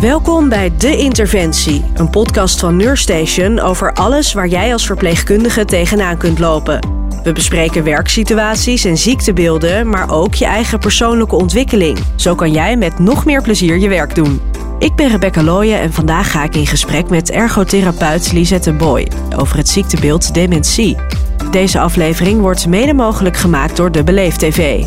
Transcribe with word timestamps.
Welkom 0.00 0.48
bij 0.48 0.76
De 0.76 0.96
Interventie, 0.96 1.84
een 1.94 2.10
podcast 2.10 2.60
van 2.60 2.76
Neurstation 2.76 3.58
over 3.58 3.92
alles 3.92 4.32
waar 4.32 4.48
jij 4.48 4.72
als 4.72 4.86
verpleegkundige 4.86 5.64
tegenaan 5.64 6.16
kunt 6.16 6.38
lopen. 6.38 6.88
We 7.22 7.32
bespreken 7.32 7.84
werksituaties 7.84 8.84
en 8.84 8.96
ziektebeelden, 8.96 9.88
maar 9.88 10.10
ook 10.10 10.34
je 10.34 10.44
eigen 10.44 10.78
persoonlijke 10.78 11.36
ontwikkeling. 11.36 11.98
Zo 12.16 12.34
kan 12.34 12.52
jij 12.52 12.76
met 12.76 12.98
nog 12.98 13.24
meer 13.24 13.42
plezier 13.42 13.78
je 13.78 13.88
werk 13.88 14.14
doen. 14.14 14.40
Ik 14.78 14.94
ben 14.94 15.08
Rebecca 15.08 15.42
Looyen 15.42 15.80
en 15.80 15.92
vandaag 15.92 16.30
ga 16.30 16.44
ik 16.44 16.54
in 16.54 16.66
gesprek 16.66 17.08
met 17.08 17.30
ergotherapeut 17.30 18.32
Lisette 18.32 18.72
Boy 18.72 19.08
over 19.36 19.56
het 19.56 19.68
ziektebeeld 19.68 20.34
dementie. 20.34 20.96
Deze 21.50 21.80
aflevering 21.80 22.40
wordt 22.40 22.66
mede 22.66 22.94
mogelijk 22.94 23.36
gemaakt 23.36 23.76
door 23.76 23.92
De 23.92 24.04
Beleef 24.04 24.36
TV. 24.36 24.84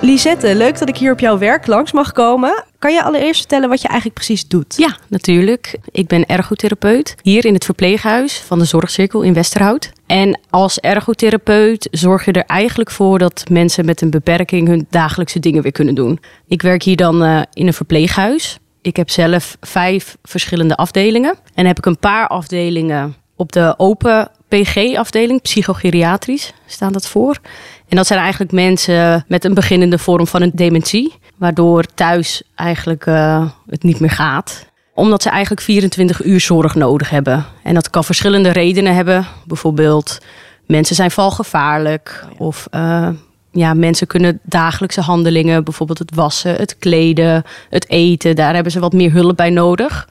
Lisette, 0.00 0.54
leuk 0.54 0.78
dat 0.78 0.88
ik 0.88 0.96
hier 0.96 1.12
op 1.12 1.20
jouw 1.20 1.38
werk 1.38 1.66
langs 1.66 1.92
mag 1.92 2.12
komen. 2.12 2.64
Kan 2.78 2.92
je 2.92 3.02
allereerst 3.02 3.38
vertellen 3.38 3.68
wat 3.68 3.80
je 3.80 3.88
eigenlijk 3.88 4.18
precies 4.18 4.48
doet? 4.48 4.76
Ja, 4.76 4.96
natuurlijk. 5.08 5.78
Ik 5.90 6.06
ben 6.06 6.26
ergotherapeut 6.26 7.14
hier 7.22 7.44
in 7.44 7.54
het 7.54 7.64
verpleeghuis 7.64 8.38
van 8.38 8.58
de 8.58 8.64
Zorgcirkel 8.64 9.22
in 9.22 9.34
Westerhout. 9.34 9.92
En 10.06 10.40
als 10.50 10.78
ergotherapeut 10.78 11.88
zorg 11.90 12.24
je 12.24 12.32
er 12.32 12.44
eigenlijk 12.44 12.90
voor 12.90 13.18
dat 13.18 13.44
mensen 13.50 13.84
met 13.84 14.00
een 14.00 14.10
beperking 14.10 14.68
hun 14.68 14.86
dagelijkse 14.90 15.38
dingen 15.38 15.62
weer 15.62 15.72
kunnen 15.72 15.94
doen. 15.94 16.20
Ik 16.46 16.62
werk 16.62 16.82
hier 16.82 16.96
dan 16.96 17.24
uh, 17.24 17.42
in 17.52 17.66
een 17.66 17.72
verpleeghuis. 17.72 18.58
Ik 18.82 18.96
heb 18.96 19.10
zelf 19.10 19.56
vijf 19.60 20.16
verschillende 20.22 20.76
afdelingen. 20.76 21.38
En 21.54 21.66
heb 21.66 21.78
ik 21.78 21.86
een 21.86 21.98
paar 21.98 22.26
afdelingen 22.26 23.14
op 23.36 23.52
de 23.52 23.74
open 23.76 24.30
PG-afdeling, 24.48 25.42
psychogeriatrisch, 25.42 26.52
staan 26.66 26.92
dat 26.92 27.08
voor. 27.08 27.40
En 27.88 27.96
dat 27.96 28.06
zijn 28.06 28.20
eigenlijk 28.20 28.52
mensen 28.52 29.24
met 29.28 29.44
een 29.44 29.54
beginnende 29.54 29.98
vorm 29.98 30.26
van 30.26 30.42
een 30.42 30.52
dementie, 30.54 31.14
waardoor 31.36 31.84
thuis 31.94 32.42
eigenlijk 32.54 33.06
uh, 33.06 33.50
het 33.66 33.82
niet 33.82 34.00
meer 34.00 34.10
gaat 34.10 34.66
omdat 34.98 35.22
ze 35.22 35.28
eigenlijk 35.28 35.60
24 35.60 36.24
uur 36.24 36.40
zorg 36.40 36.74
nodig 36.74 37.10
hebben. 37.10 37.44
En 37.62 37.74
dat 37.74 37.90
kan 37.90 38.04
verschillende 38.04 38.50
redenen 38.50 38.94
hebben. 38.94 39.26
Bijvoorbeeld, 39.44 40.18
mensen 40.66 40.96
zijn 40.96 41.10
valgevaarlijk. 41.10 42.24
Of 42.38 42.66
uh, 42.74 43.08
ja, 43.52 43.74
mensen 43.74 44.06
kunnen 44.06 44.40
dagelijkse 44.42 45.00
handelingen, 45.00 45.64
bijvoorbeeld 45.64 45.98
het 45.98 46.14
wassen, 46.14 46.54
het 46.54 46.78
kleden, 46.78 47.42
het 47.70 47.88
eten. 47.88 48.36
Daar 48.36 48.54
hebben 48.54 48.72
ze 48.72 48.80
wat 48.80 48.92
meer 48.92 49.12
hulp 49.12 49.36
bij 49.36 49.50
nodig. 49.50 50.08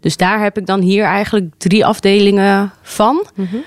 Dus 0.00 0.16
daar 0.16 0.42
heb 0.42 0.58
ik 0.58 0.66
dan 0.66 0.80
hier 0.80 1.04
eigenlijk 1.04 1.52
drie 1.56 1.86
afdelingen 1.86 2.72
van. 2.82 3.26
Mm 3.34 3.46
-hmm. 3.50 3.62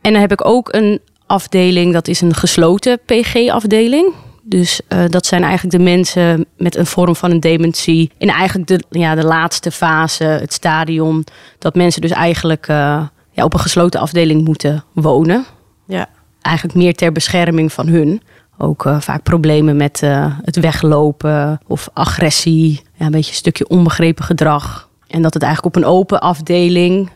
En 0.00 0.12
dan 0.12 0.20
heb 0.20 0.32
ik 0.32 0.46
ook 0.46 0.72
een 0.72 1.00
afdeling, 1.28 1.92
dat 1.92 2.08
is 2.08 2.20
een 2.20 2.34
gesloten 2.34 3.00
PG-afdeling. 3.04 4.12
Dus 4.42 4.80
uh, 4.88 5.04
dat 5.08 5.26
zijn 5.26 5.42
eigenlijk 5.42 5.76
de 5.76 5.82
mensen 5.82 6.46
met 6.56 6.76
een 6.76 6.86
vorm 6.86 7.16
van 7.16 7.30
een 7.30 7.40
dementie. 7.40 8.10
In 8.18 8.28
eigenlijk 8.28 8.68
de, 8.68 8.84
ja, 8.90 9.14
de 9.14 9.24
laatste 9.24 9.70
fase, 9.70 10.24
het 10.24 10.52
stadium. 10.52 11.24
Dat 11.58 11.74
mensen 11.74 12.00
dus 12.00 12.10
eigenlijk 12.10 12.68
uh, 12.68 13.02
ja, 13.30 13.44
op 13.44 13.54
een 13.54 13.60
gesloten 13.60 14.00
afdeling 14.00 14.44
moeten 14.44 14.84
wonen. 14.92 15.44
Ja. 15.86 16.06
Eigenlijk 16.40 16.76
meer 16.76 16.94
ter 16.94 17.12
bescherming 17.12 17.72
van 17.72 17.86
hun. 17.86 18.22
Ook 18.58 18.84
uh, 18.84 19.00
vaak 19.00 19.22
problemen 19.22 19.76
met 19.76 20.00
het 20.42 20.60
weglopen 20.60 21.60
of 21.66 21.88
agressie. 21.92 22.82
Ja, 22.94 23.06
een 23.06 23.10
beetje 23.10 23.30
een 23.30 23.36
stukje 23.36 23.68
onbegrepen 23.68 24.24
gedrag. 24.24 24.88
En 25.06 25.22
dat 25.22 25.34
het 25.34 25.42
eigenlijk 25.42 25.76
op 25.76 25.82
een 25.82 25.88
open 25.88 26.20
afdeling 26.20 27.10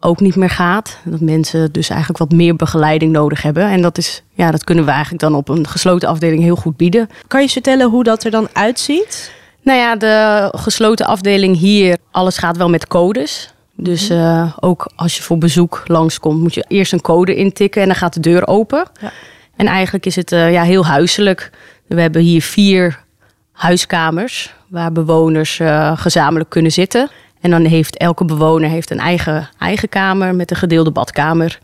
ook 0.00 0.20
niet 0.20 0.36
meer 0.36 0.50
gaat. 0.50 0.98
Dat 1.04 1.20
mensen 1.20 1.72
dus 1.72 1.88
eigenlijk 1.88 2.18
wat 2.18 2.32
meer 2.32 2.56
begeleiding 2.56 3.12
nodig 3.12 3.42
hebben. 3.42 3.68
En 3.68 3.82
dat, 3.82 3.98
is, 3.98 4.22
ja, 4.32 4.50
dat 4.50 4.64
kunnen 4.64 4.84
we 4.84 4.90
eigenlijk 4.90 5.22
dan 5.22 5.34
op 5.34 5.48
een 5.48 5.66
gesloten 5.66 6.08
afdeling 6.08 6.42
heel 6.42 6.56
goed 6.56 6.76
bieden. 6.76 7.08
Kan 7.26 7.42
je 7.42 7.48
vertellen 7.48 7.90
hoe 7.90 8.04
dat 8.04 8.24
er 8.24 8.30
dan 8.30 8.48
uitziet? 8.52 9.32
Nou 9.62 9.78
ja, 9.78 9.96
de 9.96 10.48
gesloten 10.56 11.06
afdeling 11.06 11.56
hier, 11.56 11.96
alles 12.10 12.38
gaat 12.38 12.56
wel 12.56 12.68
met 12.68 12.86
codes. 12.86 13.52
Dus 13.74 14.10
uh, 14.10 14.52
ook 14.60 14.90
als 14.96 15.16
je 15.16 15.22
voor 15.22 15.38
bezoek 15.38 15.82
langskomt, 15.86 16.40
moet 16.40 16.54
je 16.54 16.64
eerst 16.68 16.92
een 16.92 17.00
code 17.00 17.34
intikken 17.34 17.82
en 17.82 17.88
dan 17.88 17.96
gaat 17.96 18.14
de 18.14 18.20
deur 18.20 18.46
open. 18.46 18.84
Ja. 19.00 19.12
En 19.56 19.66
eigenlijk 19.66 20.06
is 20.06 20.16
het 20.16 20.32
uh, 20.32 20.52
ja, 20.52 20.62
heel 20.62 20.86
huiselijk. 20.86 21.50
We 21.86 22.00
hebben 22.00 22.22
hier 22.22 22.42
vier 22.42 23.04
huiskamers 23.52 24.54
waar 24.68 24.92
bewoners 24.92 25.58
uh, 25.58 25.98
gezamenlijk 25.98 26.50
kunnen 26.50 26.72
zitten. 26.72 27.10
En 27.40 27.50
dan 27.50 27.64
heeft 27.64 27.96
elke 27.96 28.24
bewoner 28.24 28.68
heeft 28.68 28.90
een 28.90 28.98
eigen, 28.98 29.48
eigen 29.58 29.88
kamer 29.88 30.34
met 30.34 30.50
een 30.50 30.56
gedeelde 30.56 30.90
badkamer. 30.90 31.58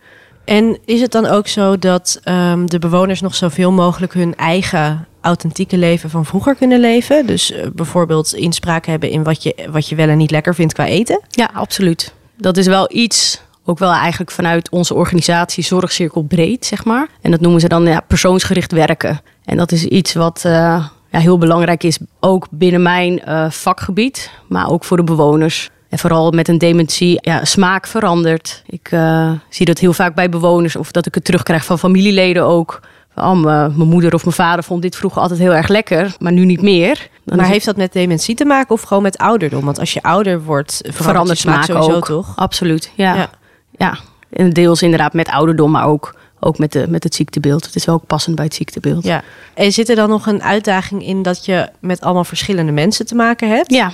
En 0.44 0.78
is 0.84 1.00
het 1.00 1.12
dan 1.12 1.26
ook 1.26 1.48
zo 1.48 1.78
dat 1.78 2.20
um, 2.24 2.70
de 2.70 2.78
bewoners 2.78 3.20
nog 3.20 3.34
zoveel 3.34 3.72
mogelijk 3.72 4.12
hun 4.12 4.36
eigen 4.36 5.06
authentieke 5.20 5.76
leven 5.76 6.10
van 6.10 6.24
vroeger 6.24 6.54
kunnen 6.54 6.80
leven? 6.80 7.26
Dus 7.26 7.50
uh, 7.50 7.66
bijvoorbeeld 7.74 8.34
inspraak 8.34 8.86
hebben 8.86 9.10
in 9.10 9.22
wat 9.22 9.42
je, 9.42 9.68
wat 9.70 9.88
je 9.88 9.94
wel 9.94 10.08
en 10.08 10.16
niet 10.16 10.30
lekker 10.30 10.54
vindt 10.54 10.72
qua 10.72 10.86
eten? 10.86 11.20
Ja, 11.28 11.50
absoluut. 11.54 12.12
Dat 12.36 12.56
is 12.56 12.66
wel 12.66 12.90
iets, 12.92 13.40
ook 13.64 13.78
wel 13.78 13.92
eigenlijk 13.92 14.30
vanuit 14.30 14.70
onze 14.70 14.94
organisatie 14.94 15.64
Zorgcirkel 15.64 16.22
Breed, 16.22 16.66
zeg 16.66 16.84
maar. 16.84 17.08
En 17.20 17.30
dat 17.30 17.40
noemen 17.40 17.60
ze 17.60 17.68
dan 17.68 17.84
ja, 17.86 18.00
persoonsgericht 18.00 18.72
werken. 18.72 19.20
En 19.44 19.56
dat 19.56 19.72
is 19.72 19.84
iets 19.84 20.12
wat 20.12 20.42
uh, 20.46 20.86
ja, 21.14 21.20
heel 21.20 21.38
belangrijk 21.38 21.82
is, 21.82 21.98
ook 22.20 22.46
binnen 22.50 22.82
mijn 22.82 23.22
uh, 23.28 23.50
vakgebied, 23.50 24.30
maar 24.48 24.70
ook 24.70 24.84
voor 24.84 24.96
de 24.96 25.04
bewoners. 25.04 25.70
En 25.88 25.98
vooral 25.98 26.30
met 26.30 26.48
een 26.48 26.58
dementie, 26.58 27.18
ja, 27.20 27.44
smaak 27.44 27.86
verandert. 27.86 28.62
Ik 28.66 28.90
uh, 28.90 29.30
zie 29.48 29.66
dat 29.66 29.78
heel 29.78 29.92
vaak 29.92 30.14
bij 30.14 30.28
bewoners, 30.28 30.76
of 30.76 30.90
dat 30.90 31.06
ik 31.06 31.14
het 31.14 31.24
terugkrijg 31.24 31.64
van 31.64 31.78
familieleden 31.78 32.44
ook. 32.44 32.80
Oh, 33.16 33.42
mijn 33.42 33.88
moeder 33.88 34.14
of 34.14 34.24
mijn 34.24 34.36
vader 34.36 34.64
vond 34.64 34.82
dit 34.82 34.96
vroeger 34.96 35.22
altijd 35.22 35.40
heel 35.40 35.54
erg 35.54 35.68
lekker, 35.68 36.14
maar 36.18 36.32
nu 36.32 36.44
niet 36.44 36.62
meer. 36.62 37.08
Dan 37.24 37.36
maar 37.36 37.46
heeft 37.46 37.64
dat 37.64 37.76
met 37.76 37.92
dementie 37.92 38.34
te 38.34 38.44
maken 38.44 38.74
of 38.74 38.82
gewoon 38.82 39.02
met 39.02 39.18
ouderdom? 39.18 39.64
Want 39.64 39.78
als 39.78 39.92
je 39.92 40.02
ouder 40.02 40.42
wordt, 40.42 40.72
verandert, 40.72 41.04
verandert 41.04 41.38
smaak, 41.38 41.64
smaak 41.64 41.76
sowieso 41.76 41.96
ook. 41.96 42.06
toch? 42.06 42.32
Absoluut, 42.36 42.92
ja. 42.94 43.14
ja. 43.14 43.30
ja. 43.78 43.98
En 44.30 44.50
deels 44.50 44.82
inderdaad 44.82 45.12
met 45.12 45.28
ouderdom, 45.28 45.70
maar 45.70 45.86
ook 45.86 46.14
ook 46.44 46.58
met, 46.58 46.72
de, 46.72 46.86
met 46.88 47.02
het 47.02 47.14
ziektebeeld. 47.14 47.66
Het 47.66 47.74
is 47.74 47.84
wel 47.84 47.94
ook 47.94 48.06
passend 48.06 48.36
bij 48.36 48.44
het 48.44 48.54
ziektebeeld. 48.54 49.04
Ja. 49.04 49.22
En 49.54 49.72
zit 49.72 49.88
er 49.88 49.96
dan 49.96 50.08
nog 50.08 50.26
een 50.26 50.42
uitdaging 50.42 51.06
in 51.06 51.22
dat 51.22 51.44
je 51.44 51.68
met 51.80 52.00
allemaal 52.00 52.24
verschillende 52.24 52.72
mensen 52.72 53.06
te 53.06 53.14
maken 53.14 53.48
hebt? 53.48 53.70
Ja. 53.70 53.92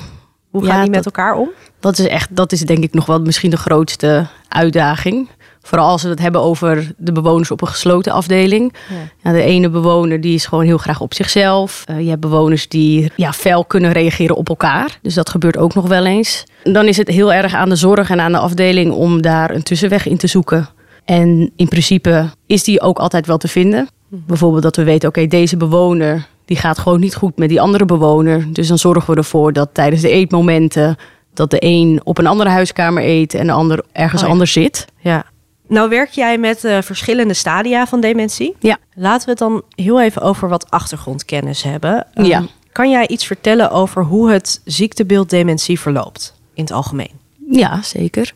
Hoe 0.51 0.65
gaan 0.65 0.77
ja, 0.77 0.83
die 0.83 0.91
met 0.91 1.05
dat, 1.05 1.15
elkaar 1.15 1.35
om? 1.35 1.49
Dat 1.81 1.99
is 1.99 2.07
echt, 2.07 2.37
dat 2.37 2.53
is 2.53 2.61
denk 2.61 2.83
ik 2.83 2.95
nog 2.95 3.07
wel 3.07 3.21
misschien 3.21 3.51
de 3.51 3.57
grootste 3.57 4.27
uitdaging. 4.49 5.29
Vooral 5.63 5.89
als 5.89 6.03
we 6.03 6.09
het 6.09 6.19
hebben 6.19 6.41
over 6.41 6.93
de 6.97 7.13
bewoners 7.13 7.51
op 7.51 7.61
een 7.61 7.69
gesloten 7.69 8.13
afdeling. 8.13 8.75
Ja. 8.89 9.31
Ja, 9.31 9.37
de 9.37 9.43
ene 9.43 9.69
bewoner 9.69 10.21
die 10.21 10.35
is 10.35 10.47
gewoon 10.47 10.65
heel 10.65 10.79
graag 10.79 11.01
op 11.01 11.15
zichzelf. 11.15 11.85
Uh, 11.91 12.01
je 12.01 12.09
hebt 12.09 12.21
bewoners 12.21 12.69
die 12.69 13.13
ja, 13.17 13.33
fel 13.33 13.65
kunnen 13.65 13.93
reageren 13.93 14.37
op 14.37 14.49
elkaar. 14.49 14.99
Dus 15.03 15.15
dat 15.15 15.31
gebeurt 15.31 15.57
ook 15.57 15.75
nog 15.75 15.89
wel 15.89 16.07
eens. 16.07 16.45
Dan 16.63 16.87
is 16.87 16.97
het 16.97 17.09
heel 17.09 17.33
erg 17.33 17.55
aan 17.55 17.69
de 17.69 17.77
zorg 17.77 18.11
en 18.11 18.21
aan 18.21 18.33
de 18.33 18.39
afdeling 18.39 18.93
om 18.93 19.23
daar 19.23 19.51
een 19.51 19.63
tussenweg 19.63 20.07
in 20.07 20.17
te 20.17 20.27
zoeken. 20.27 20.69
En 21.11 21.51
in 21.57 21.69
principe 21.69 22.31
is 22.47 22.65
die 22.65 22.81
ook 22.81 22.99
altijd 22.99 23.27
wel 23.27 23.39
te 23.39 23.49
vinden. 23.49 23.89
Bijvoorbeeld 24.09 24.63
dat 24.63 24.77
we 24.77 24.85
weten, 24.85 25.09
oké, 25.09 25.19
okay, 25.19 25.31
deze 25.31 25.57
bewoner 25.57 26.27
die 26.45 26.57
gaat 26.57 26.79
gewoon 26.79 27.01
niet 27.01 27.15
goed 27.15 27.39
met 27.39 27.49
die 27.49 27.61
andere 27.61 27.85
bewoner. 27.85 28.53
Dus 28.53 28.69
dan 28.69 28.79
zorgen 28.79 29.11
we 29.11 29.17
ervoor 29.17 29.53
dat 29.53 29.69
tijdens 29.73 30.03
de 30.03 30.09
eetmomenten 30.09 30.97
dat 31.35 31.51
de 31.51 31.57
een 31.61 32.01
op 32.05 32.19
een 32.19 32.27
andere 32.27 32.51
huiskamer 32.51 33.05
eet 33.05 33.35
en 33.35 33.47
de 33.47 33.53
ander 33.53 33.85
ergens 33.93 34.21
oh 34.21 34.27
ja. 34.27 34.33
anders 34.33 34.53
zit. 34.53 34.85
Ja. 34.99 35.25
Nou 35.69 35.89
werk 35.89 36.11
jij 36.11 36.39
met 36.39 36.65
uh, 36.65 36.79
verschillende 36.83 37.35
stadia 37.35 37.87
van 37.87 38.01
dementie. 38.01 38.57
Ja. 38.59 38.79
Laten 38.95 39.25
we 39.25 39.31
het 39.31 39.39
dan 39.39 39.63
heel 39.75 40.01
even 40.01 40.23
over 40.23 40.49
wat 40.49 40.71
achtergrondkennis 40.71 41.63
hebben. 41.63 42.07
Um, 42.15 42.25
ja. 42.25 42.43
Kan 42.73 42.91
jij 42.91 43.09
iets 43.09 43.27
vertellen 43.27 43.71
over 43.71 44.05
hoe 44.05 44.31
het 44.31 44.61
ziektebeeld 44.65 45.31
dementie 45.31 45.81
verloopt 45.81 46.35
in 46.55 46.63
het 46.63 46.73
algemeen? 46.73 47.13
Ja, 47.51 47.83
zeker. 47.83 48.33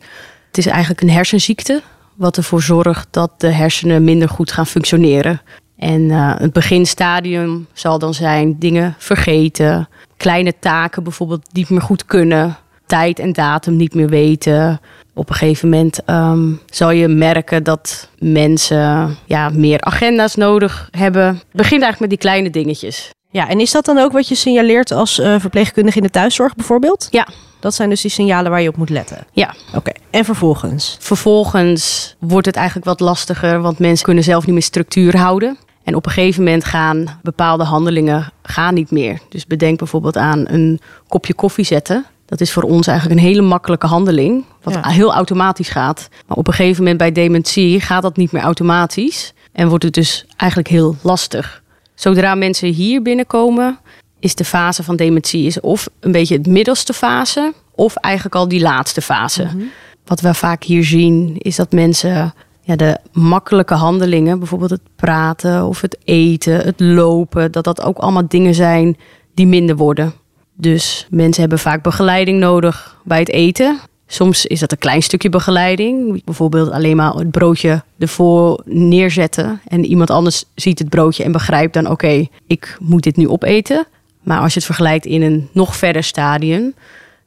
Het 0.47 0.57
is 0.57 0.65
eigenlijk 0.65 1.01
een 1.01 1.09
hersenziekte 1.09 1.81
wat 2.15 2.37
ervoor 2.37 2.61
zorgt 2.61 3.07
dat 3.11 3.31
de 3.37 3.51
hersenen 3.51 4.03
minder 4.03 4.29
goed 4.29 4.51
gaan 4.51 4.67
functioneren. 4.67 5.41
En 5.77 6.01
uh, 6.01 6.35
het 6.37 6.53
beginstadium 6.53 7.67
zal 7.73 7.99
dan 7.99 8.13
zijn 8.13 8.59
dingen 8.59 8.95
vergeten, 8.97 9.87
kleine 10.17 10.53
taken 10.59 11.03
bijvoorbeeld 11.03 11.47
niet 11.51 11.69
meer 11.69 11.81
goed 11.81 12.05
kunnen, 12.05 12.57
tijd 12.85 13.19
en 13.19 13.33
datum 13.33 13.75
niet 13.75 13.93
meer 13.93 14.09
weten. 14.09 14.79
Op 15.13 15.29
een 15.29 15.35
gegeven 15.35 15.69
moment 15.69 15.99
um, 16.09 16.59
zal 16.65 16.91
je 16.91 17.07
merken 17.07 17.63
dat 17.63 18.09
mensen 18.19 19.17
ja, 19.25 19.49
meer 19.49 19.81
agenda's 19.81 20.35
nodig 20.35 20.87
hebben. 20.91 21.25
Het 21.25 21.45
begint 21.51 21.81
eigenlijk 21.81 21.99
met 21.99 22.09
die 22.09 22.19
kleine 22.19 22.49
dingetjes. 22.49 23.09
Ja, 23.35 23.49
en 23.49 23.59
is 23.59 23.71
dat 23.71 23.85
dan 23.85 23.97
ook 23.97 24.11
wat 24.11 24.27
je 24.27 24.35
signaleert 24.35 24.91
als 24.91 25.19
uh, 25.19 25.35
verpleegkundige 25.39 25.97
in 25.97 26.03
de 26.03 26.09
thuiszorg 26.09 26.55
bijvoorbeeld? 26.55 27.07
Ja, 27.11 27.27
dat 27.59 27.73
zijn 27.73 27.89
dus 27.89 28.01
die 28.01 28.11
signalen 28.11 28.51
waar 28.51 28.61
je 28.61 28.69
op 28.69 28.77
moet 28.77 28.89
letten. 28.89 29.27
Ja. 29.31 29.53
Oké. 29.67 29.77
Okay. 29.77 29.95
En 30.09 30.25
vervolgens? 30.25 30.97
Vervolgens 30.99 32.15
wordt 32.19 32.45
het 32.45 32.55
eigenlijk 32.55 32.85
wat 32.85 32.99
lastiger, 32.99 33.61
want 33.61 33.79
mensen 33.79 34.05
kunnen 34.05 34.23
zelf 34.23 34.45
niet 34.45 34.53
meer 34.53 34.63
structuur 34.63 35.17
houden. 35.17 35.57
En 35.83 35.95
op 35.95 36.05
een 36.05 36.11
gegeven 36.11 36.43
moment 36.43 36.65
gaan 36.65 37.19
bepaalde 37.21 37.63
handelingen 37.63 38.31
gaan 38.43 38.73
niet 38.73 38.91
meer. 38.91 39.19
Dus 39.29 39.45
bedenk 39.45 39.77
bijvoorbeeld 39.77 40.17
aan 40.17 40.43
een 40.47 40.79
kopje 41.07 41.33
koffie 41.33 41.65
zetten. 41.65 42.05
Dat 42.25 42.41
is 42.41 42.53
voor 42.53 42.63
ons 42.63 42.87
eigenlijk 42.87 43.19
een 43.19 43.25
hele 43.27 43.41
makkelijke 43.41 43.87
handeling, 43.87 44.43
wat 44.63 44.73
ja. 44.73 44.89
heel 44.89 45.13
automatisch 45.13 45.69
gaat. 45.69 46.09
Maar 46.27 46.37
op 46.37 46.47
een 46.47 46.53
gegeven 46.53 46.81
moment 46.81 46.97
bij 46.97 47.11
dementie 47.11 47.81
gaat 47.81 48.01
dat 48.01 48.17
niet 48.17 48.31
meer 48.31 48.43
automatisch 48.43 49.33
en 49.51 49.67
wordt 49.67 49.83
het 49.83 49.93
dus 49.93 50.25
eigenlijk 50.35 50.69
heel 50.69 50.95
lastig. 51.01 51.63
Zodra 51.95 52.35
mensen 52.35 52.67
hier 52.67 53.01
binnenkomen, 53.01 53.79
is 54.19 54.35
de 54.35 54.45
fase 54.45 54.83
van 54.83 54.95
dementie 54.95 55.45
is 55.45 55.59
of 55.59 55.87
een 55.99 56.11
beetje 56.11 56.37
het 56.37 56.47
middelste 56.47 56.93
fase, 56.93 57.53
of 57.75 57.95
eigenlijk 57.95 58.35
al 58.35 58.47
die 58.47 58.61
laatste 58.61 59.01
fase. 59.01 59.43
Mhm. 59.43 59.63
Wat 60.05 60.21
we 60.21 60.33
vaak 60.33 60.63
hier 60.63 60.83
zien, 60.83 61.35
is 61.37 61.55
dat 61.55 61.71
mensen 61.71 62.33
ja, 62.61 62.75
de 62.75 62.97
makkelijke 63.11 63.73
handelingen, 63.73 64.39
bijvoorbeeld 64.39 64.69
het 64.69 64.81
praten 64.95 65.65
of 65.65 65.81
het 65.81 65.97
eten, 66.03 66.57
het 66.57 66.79
lopen, 66.79 67.51
dat 67.51 67.63
dat 67.63 67.81
ook 67.81 67.97
allemaal 67.97 68.27
dingen 68.27 68.55
zijn 68.55 68.97
die 69.33 69.47
minder 69.47 69.75
worden. 69.75 70.13
Dus 70.53 71.07
mensen 71.09 71.41
hebben 71.41 71.59
vaak 71.59 71.83
begeleiding 71.83 72.39
nodig 72.39 72.97
bij 73.03 73.19
het 73.19 73.29
eten. 73.29 73.79
Soms 74.07 74.45
is 74.45 74.59
dat 74.59 74.71
een 74.71 74.77
klein 74.77 75.01
stukje 75.01 75.29
begeleiding. 75.29 76.23
Bijvoorbeeld 76.23 76.71
alleen 76.71 76.95
maar 76.95 77.13
het 77.13 77.31
broodje 77.31 77.83
ervoor 77.99 78.61
neerzetten. 78.65 79.61
En 79.67 79.85
iemand 79.85 80.09
anders 80.09 80.45
ziet 80.55 80.79
het 80.79 80.89
broodje 80.89 81.23
en 81.23 81.31
begrijpt 81.31 81.73
dan: 81.73 81.89
oké, 81.89 82.25
ik 82.47 82.77
moet 82.79 83.03
dit 83.03 83.15
nu 83.17 83.27
opeten. 83.29 83.85
Maar 84.23 84.39
als 84.39 84.51
je 84.53 84.57
het 84.57 84.65
vergelijkt 84.65 85.05
in 85.05 85.21
een 85.21 85.49
nog 85.51 85.75
verder 85.75 86.03
stadium, 86.03 86.73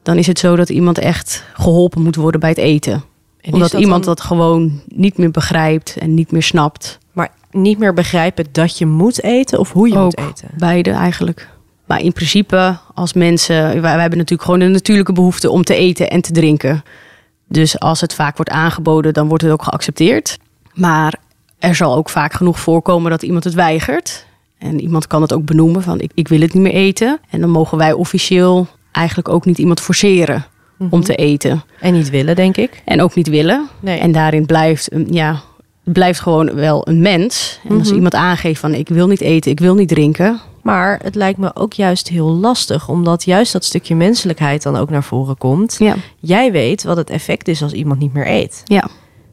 dan 0.03 0.17
is 0.17 0.27
het 0.27 0.39
zo 0.39 0.55
dat 0.55 0.69
iemand 0.69 0.97
echt 0.97 1.43
geholpen 1.53 2.01
moet 2.01 2.15
worden 2.15 2.39
bij 2.39 2.49
het 2.49 2.57
eten. 2.57 3.03
En 3.41 3.53
Omdat 3.53 3.71
dat 3.71 3.81
iemand 3.81 4.03
dan- 4.05 4.15
dat 4.15 4.23
gewoon 4.25 4.81
niet 4.87 5.17
meer 5.17 5.31
begrijpt 5.31 5.95
en 5.99 6.13
niet 6.13 6.31
meer 6.31 6.43
snapt. 6.43 6.97
Maar 7.11 7.31
niet 7.51 7.77
meer 7.77 7.93
begrijpen 7.93 8.45
dat 8.51 8.77
je 8.77 8.85
moet 8.85 9.23
eten 9.23 9.59
of 9.59 9.71
hoe 9.71 9.89
je 9.89 9.97
moet 9.97 10.17
eten. 10.17 10.49
Beide 10.57 10.89
eigenlijk. 10.91 11.49
Maar 11.89 12.01
in 12.01 12.13
principe, 12.13 12.77
als 12.93 13.13
mensen. 13.13 13.55
Wij, 13.63 13.81
wij 13.81 13.99
hebben 13.99 14.17
natuurlijk 14.17 14.43
gewoon 14.43 14.59
de 14.59 14.67
natuurlijke 14.67 15.13
behoefte 15.13 15.49
om 15.49 15.63
te 15.63 15.75
eten 15.75 16.09
en 16.09 16.21
te 16.21 16.31
drinken. 16.31 16.83
Dus 17.47 17.79
als 17.79 18.01
het 18.01 18.13
vaak 18.13 18.35
wordt 18.35 18.51
aangeboden, 18.51 19.13
dan 19.13 19.27
wordt 19.27 19.43
het 19.43 19.51
ook 19.51 19.63
geaccepteerd. 19.63 20.37
Maar 20.73 21.13
er 21.59 21.75
zal 21.75 21.95
ook 21.95 22.09
vaak 22.09 22.33
genoeg 22.33 22.59
voorkomen 22.59 23.11
dat 23.11 23.23
iemand 23.23 23.43
het 23.43 23.53
weigert. 23.53 24.25
En 24.57 24.81
iemand 24.81 25.07
kan 25.07 25.21
het 25.21 25.33
ook 25.33 25.45
benoemen 25.45 25.81
van 25.81 25.99
ik, 25.99 26.11
ik 26.13 26.27
wil 26.27 26.39
het 26.41 26.53
niet 26.53 26.63
meer 26.63 26.73
eten. 26.73 27.19
En 27.29 27.41
dan 27.41 27.49
mogen 27.49 27.77
wij 27.77 27.93
officieel 27.93 28.67
eigenlijk 28.91 29.29
ook 29.29 29.45
niet 29.45 29.57
iemand 29.57 29.79
forceren 29.79 30.45
om 30.89 31.03
te 31.03 31.15
eten. 31.15 31.63
En 31.79 31.93
niet 31.93 32.09
willen, 32.09 32.35
denk 32.35 32.57
ik. 32.57 32.81
En 32.85 33.01
ook 33.01 33.15
niet 33.15 33.27
willen. 33.29 33.67
Nee. 33.79 33.99
En 33.99 34.11
daarin 34.11 34.45
blijft, 34.45 34.93
een- 34.93 35.07
ja, 35.11 35.39
blijft 35.83 36.19
gewoon 36.19 36.53
wel 36.55 36.87
een 36.87 37.01
mens. 37.01 37.59
En 37.69 37.77
als 37.77 37.87
Mhm. 37.87 37.95
iemand 37.95 38.13
aangeeft 38.15 38.59
van 38.59 38.73
ik 38.73 38.87
wil 38.89 39.07
niet 39.07 39.21
eten, 39.21 39.51
ik 39.51 39.59
wil 39.59 39.75
niet 39.75 39.87
drinken. 39.89 40.39
Maar 40.61 40.99
het 41.03 41.15
lijkt 41.15 41.39
me 41.39 41.55
ook 41.55 41.73
juist 41.73 42.07
heel 42.07 42.29
lastig, 42.29 42.89
omdat 42.89 43.23
juist 43.23 43.53
dat 43.53 43.65
stukje 43.65 43.95
menselijkheid 43.95 44.63
dan 44.63 44.75
ook 44.75 44.89
naar 44.89 45.03
voren 45.03 45.37
komt. 45.37 45.75
Ja, 45.79 45.95
Jij 46.19 46.51
weet 46.51 46.83
wat 46.83 46.97
het 46.97 47.09
effect 47.09 47.47
is 47.47 47.61
als 47.63 47.73
iemand 47.73 47.99
niet 47.99 48.13
meer 48.13 48.27
eet. 48.27 48.61
ja. 48.65 48.87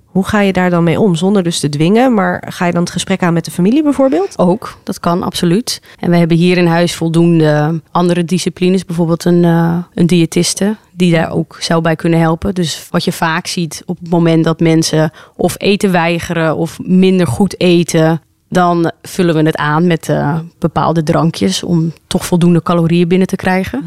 Hoe 0.06 0.25
ga 0.26 0.40
je 0.40 0.52
daar 0.52 0.70
dan 0.70 0.84
mee 0.84 1.00
om? 1.00 1.14
Zonder 1.14 1.43
dus 1.43 1.61
te 1.61 1.69
dwingen, 1.69 2.14
maar 2.14 2.44
ga 2.49 2.67
je 2.67 2.73
dan 2.73 2.82
het 2.82 2.90
gesprek 2.93 3.23
aan 3.23 3.32
met 3.32 3.44
de 3.44 3.50
familie 3.50 3.82
bijvoorbeeld? 3.82 4.38
Ook, 4.38 4.78
dat 4.82 5.00
kan 5.00 5.23
absoluut. 5.23 5.82
En 5.99 6.11
we 6.11 6.17
hebben 6.17 6.37
hier 6.37 6.56
in 6.56 6.67
huis 6.67 6.94
voldoende 6.94 7.81
andere 7.90 8.25
disciplines. 8.25 8.84
Bijvoorbeeld 8.84 9.25
een, 9.25 9.44
eh, 9.44 9.76
een 9.94 10.06
diëtiste 10.06 10.76
die 10.93 11.12
daar 11.12 11.31
ook 11.32 11.56
zou 11.61 11.81
bij 11.82 11.96
kunnen 11.96 12.20
helpen. 12.20 12.55
Dus 12.55 12.87
wat 12.90 13.05
je 13.05 13.12
vaak 13.12 13.46
ziet 13.46 13.82
op 13.87 13.99
het 13.99 14.11
moment 14.11 14.44
dat 14.44 14.61
mensen 14.61 15.11
of 15.37 15.55
eten 15.58 15.93
weigeren 15.93 16.56
of 16.56 16.78
minder 16.82 17.26
goed 17.26 17.61
eten... 17.61 18.20
dan 18.49 18.93
vullen 19.03 19.35
we 19.35 19.43
het 19.43 19.57
aan 19.57 19.87
met 19.87 20.09
eh, 20.09 20.39
bepaalde 20.59 21.03
drankjes 21.03 21.63
om 21.63 21.93
toch 22.07 22.27
voldoende 22.27 22.63
calorieën 22.63 23.09
binnen 23.09 23.27
te 23.27 23.37
krijgen. 23.37 23.83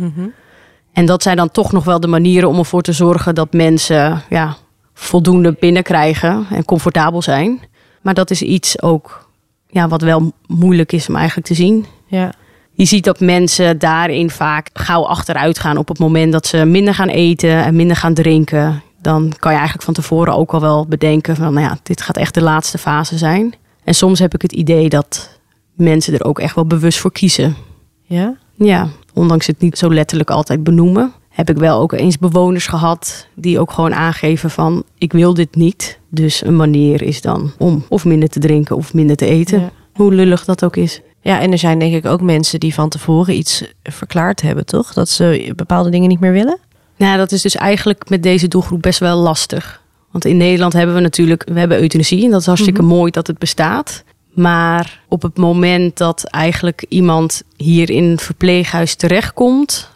En 0.94 1.06
dat 1.06 1.24
zijn 1.24 1.38
dan 1.38 1.52
toch 1.52 1.72
nog 1.72 1.84
wel 1.84 2.00
de 2.00 2.08
manieren 2.08 2.50
om 2.50 2.58
ervoor 2.58 2.82
te 2.82 2.92
zorgen 2.92 3.36
dat 3.36 3.54
mensen 3.54 4.22
ja, 4.30 4.56
voldoende 4.94 5.56
binnenkrijgen 5.60 6.46
en 6.52 6.66
comfortabel 6.66 7.22
zijn. 7.22 7.60
Maar 8.02 8.14
dat 8.14 8.32
is 8.32 8.42
iets 8.42 8.82
ook 8.82 9.30
ja, 9.68 9.88
wat 9.88 10.02
wel 10.02 10.32
moeilijk 10.48 10.92
is 10.92 11.10
om 11.10 11.16
eigenlijk 11.16 11.48
te 11.48 11.54
zien. 11.54 11.86
Ja. 12.06 12.32
Je 12.72 12.86
ziet 12.86 13.04
dat 13.04 13.20
mensen 13.20 13.80
daarin 13.80 14.30
vaak 14.30 14.70
gauw 14.74 15.06
achteruit 15.06 15.60
gaan 15.60 15.78
op 15.78 15.88
het 15.88 16.00
moment 16.00 16.32
dat 16.32 16.48
ze 16.48 16.66
minder 16.66 16.94
gaan 16.94 17.08
eten 17.08 17.64
en 17.64 17.76
minder 17.76 17.96
gaan 17.96 18.14
drinken. 18.14 18.82
Dan 19.02 19.34
kan 19.40 19.52
je 19.52 19.58
eigenlijk 19.58 19.86
van 19.86 19.94
tevoren 19.94 20.36
ook 20.36 20.54
al 20.54 20.62
wel 20.62 20.86
bedenken 20.88 21.36
van, 21.36 21.54
nou 21.54 21.68
ja, 21.68 21.78
dit 21.84 22.02
gaat 22.02 22.18
echt 22.18 22.34
de 22.34 22.42
laatste 22.42 22.78
fase 22.78 23.18
zijn. 23.18 23.54
En 23.90 23.96
soms 23.96 24.20
heb 24.20 24.34
ik 24.34 24.42
het 24.42 24.52
idee 24.52 24.90
dat 24.90 25.40
mensen 25.74 26.14
er 26.14 26.26
ook 26.26 26.40
echt 26.40 26.56
wel 26.56 26.66
bewust 26.66 27.00
voor 27.00 27.12
kiezen. 27.12 27.56
Ja? 28.02 28.38
Ja, 28.56 28.88
ondanks 29.14 29.48
het 29.48 29.60
niet 29.60 29.78
zo 29.78 29.94
letterlijk 29.94 30.30
altijd 30.30 30.64
benoemen, 30.64 31.12
heb 31.30 31.50
ik 31.50 31.58
wel 31.58 31.80
ook 31.80 31.92
eens 31.92 32.18
bewoners 32.18 32.68
gehad 32.68 33.28
die 33.36 33.60
ook 33.60 33.72
gewoon 33.72 33.94
aangeven 33.94 34.50
van 34.50 34.84
ik 34.98 35.14
wil 35.14 35.34
dit 35.34 35.56
niet. 35.56 36.00
Dus 36.10 36.46
een 36.46 36.56
manier 36.56 37.02
is 37.02 37.22
dan 37.22 37.52
om 37.58 37.86
of 37.88 38.06
minder 38.06 38.30
te 38.30 38.40
drinken 38.40 38.76
of 38.76 38.94
minder 38.94 39.16
te 39.16 39.26
eten. 39.26 39.60
Ja. 39.60 39.72
Hoe 39.94 40.14
lullig 40.14 40.46
dat 40.46 40.64
ook 40.64 40.76
is. 40.76 41.02
Ja, 41.22 41.40
en 41.40 41.52
er 41.52 41.58
zijn 41.58 41.80
denk 41.80 41.94
ik 41.94 42.06
ook 42.06 42.22
mensen 42.22 42.60
die 42.60 42.74
van 42.74 42.90
tevoren 42.90 43.36
iets 43.36 43.64
verklaard 43.84 44.42
hebben, 44.42 44.66
toch? 44.66 44.94
Dat 44.94 45.10
ze 45.10 45.54
bepaalde 45.56 45.90
dingen 45.90 46.10
niet 46.10 46.20
meer 46.20 46.32
willen? 46.32 46.60
Nou, 46.98 47.18
dat 47.18 47.32
is 47.32 47.42
dus 47.42 47.56
eigenlijk 47.56 48.10
met 48.10 48.24
deze 48.24 48.48
doelgroep 48.48 48.82
best 48.82 49.00
wel 49.00 49.18
lastig. 49.18 49.79
Want 50.12 50.26
in 50.26 50.38
Nederland 50.38 50.74
hebben 50.74 50.96
we 50.96 51.02
natuurlijk, 51.02 51.44
we 51.52 51.60
hebben 51.60 51.82
euthanasie 51.82 52.24
en 52.24 52.32
dat 52.32 52.40
is 52.40 52.46
hartstikke 52.46 52.82
mooi 52.82 53.12
dat 53.12 53.28
het 53.28 53.38
bestaat. 53.38 54.04
Maar 54.34 55.02
op 55.08 55.22
het 55.22 55.38
moment 55.38 55.98
dat 55.98 56.24
eigenlijk 56.24 56.86
iemand 56.90 57.42
hier 57.58 57.90
in 57.90 58.04
een 58.04 58.20
verpleeghuis 58.20 58.96
terechtkomt, 58.96 59.90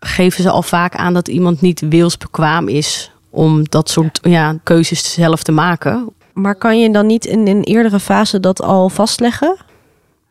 geven 0.00 0.42
ze 0.42 0.50
al 0.50 0.62
vaak 0.62 0.94
aan 0.94 1.14
dat 1.14 1.28
iemand 1.28 1.60
niet 1.60 1.80
wilsbekwaam 1.88 2.68
is 2.68 3.10
om 3.30 3.68
dat 3.68 3.90
soort 3.90 4.18
ja, 4.22 4.56
keuzes 4.62 5.12
zelf 5.12 5.42
te 5.42 5.52
maken. 5.52 6.08
Maar 6.32 6.54
kan 6.54 6.80
je 6.80 6.90
dan 6.92 7.06
niet 7.06 7.24
in 7.24 7.46
een 7.46 7.62
eerdere 7.62 8.00
fase 8.00 8.40
dat 8.40 8.62
al 8.62 8.88
vastleggen? 8.88 9.56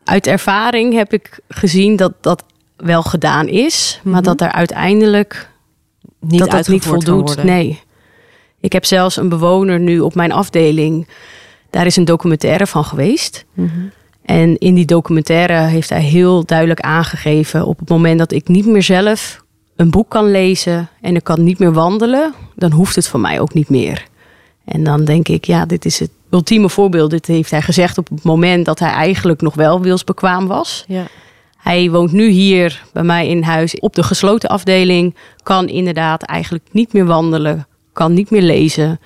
Uit 0.04 0.26
ervaring 0.26 0.94
heb 0.94 1.12
ik 1.12 1.40
gezien 1.48 1.96
dat 1.96 2.12
dat 2.20 2.44
wel 2.76 3.02
gedaan 3.02 3.48
is, 3.48 4.00
maar 4.02 4.14
Mhm. 4.14 4.22
dat 4.22 4.40
er 4.40 4.52
uiteindelijk 4.52 5.50
Niet 6.20 6.38
dat 6.38 6.50
dat 6.50 6.68
niet 6.68 6.84
voldoet. 6.84 7.42
Nee. 7.44 7.80
Ik 8.60 8.72
heb 8.72 8.84
zelfs 8.84 9.16
een 9.16 9.28
bewoner 9.28 9.80
nu 9.80 10.00
op 10.00 10.14
mijn 10.14 10.32
afdeling. 10.32 11.08
Daar 11.70 11.86
is 11.86 11.96
een 11.96 12.04
documentaire 12.04 12.66
van 12.66 12.84
geweest. 12.84 13.44
Mhm. 13.54 13.68
En 14.24 14.58
in 14.58 14.74
die 14.74 14.84
documentaire 14.84 15.54
heeft 15.54 15.88
hij 15.88 16.02
heel 16.02 16.44
duidelijk 16.44 16.80
aangegeven... 16.80 17.66
op 17.66 17.78
het 17.78 17.88
moment 17.88 18.18
dat 18.18 18.32
ik 18.32 18.48
niet 18.48 18.66
meer 18.66 18.82
zelf 18.82 19.44
een 19.76 19.90
boek 19.90 20.08
kan 20.08 20.30
lezen... 20.30 20.88
en 21.00 21.14
ik 21.14 21.24
kan 21.24 21.44
niet 21.44 21.58
meer 21.58 21.72
wandelen... 21.72 22.34
dan 22.54 22.72
hoeft 22.72 22.96
het 22.96 23.08
van 23.08 23.20
mij 23.20 23.40
ook 23.40 23.54
niet 23.54 23.68
meer. 23.68 24.08
En 24.64 24.84
dan 24.84 25.04
denk 25.04 25.28
ik, 25.28 25.44
ja, 25.44 25.66
dit 25.66 25.84
is 25.84 25.98
het 25.98 26.10
ultieme 26.30 26.68
voorbeeld. 26.68 27.10
Dit 27.10 27.26
heeft 27.26 27.50
hij 27.50 27.62
gezegd 27.62 27.98
op 27.98 28.08
het 28.08 28.22
moment 28.22 28.64
dat 28.64 28.78
hij 28.78 28.90
eigenlijk 28.90 29.40
nog 29.40 29.54
wel 29.54 29.80
wilsbekwaam 29.80 30.46
was. 30.46 30.84
Ja. 30.86 31.06
Hij 31.56 31.90
woont 31.90 32.12
nu 32.12 32.28
hier 32.28 32.82
bij 32.92 33.02
mij 33.02 33.28
in 33.28 33.42
huis 33.42 33.80
op 33.80 33.94
de 33.94 34.02
gesloten 34.02 34.48
afdeling. 34.48 35.14
Kan 35.42 35.68
inderdaad 35.68 36.22
eigenlijk 36.22 36.64
niet 36.70 36.92
meer 36.92 37.06
wandelen. 37.06 37.66
Kan 37.92 38.12
niet 38.12 38.30
meer 38.30 38.42
lezen. 38.42 39.00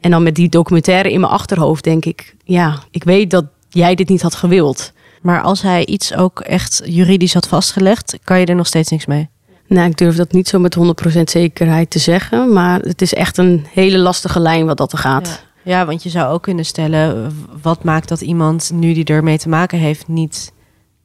En 0.00 0.10
dan 0.10 0.22
met 0.22 0.34
die 0.34 0.48
documentaire 0.48 1.12
in 1.12 1.20
mijn 1.20 1.32
achterhoofd 1.32 1.84
denk 1.84 2.04
ik... 2.04 2.34
ja, 2.44 2.78
ik 2.90 3.04
weet 3.04 3.30
dat 3.30 3.44
jij 3.68 3.94
dit 3.94 4.08
niet 4.08 4.22
had 4.22 4.34
gewild. 4.34 4.92
Maar 5.22 5.40
als 5.42 5.62
hij 5.62 5.86
iets 5.86 6.14
ook 6.14 6.40
echt 6.40 6.82
juridisch 6.84 7.34
had 7.34 7.48
vastgelegd, 7.48 8.18
kan 8.24 8.40
je 8.40 8.46
er 8.46 8.54
nog 8.54 8.66
steeds 8.66 8.90
niks 8.90 9.06
mee? 9.06 9.28
Nou, 9.66 9.88
ik 9.88 9.96
durf 9.96 10.16
dat 10.16 10.32
niet 10.32 10.48
zo 10.48 10.58
met 10.58 10.76
100% 10.76 10.80
zekerheid 11.22 11.90
te 11.90 11.98
zeggen. 11.98 12.52
Maar 12.52 12.80
het 12.80 13.02
is 13.02 13.14
echt 13.14 13.38
een 13.38 13.66
hele 13.72 13.98
lastige 13.98 14.40
lijn 14.40 14.66
wat 14.66 14.76
dat 14.76 14.92
er 14.92 14.98
gaat. 14.98 15.44
Ja. 15.62 15.78
ja, 15.78 15.86
want 15.86 16.02
je 16.02 16.08
zou 16.08 16.32
ook 16.32 16.42
kunnen 16.42 16.64
stellen, 16.64 17.32
wat 17.62 17.84
maakt 17.84 18.08
dat 18.08 18.20
iemand 18.20 18.70
nu 18.74 18.92
die 18.92 19.04
ermee 19.04 19.38
te 19.38 19.48
maken 19.48 19.78
heeft 19.78 20.08
niet 20.08 20.52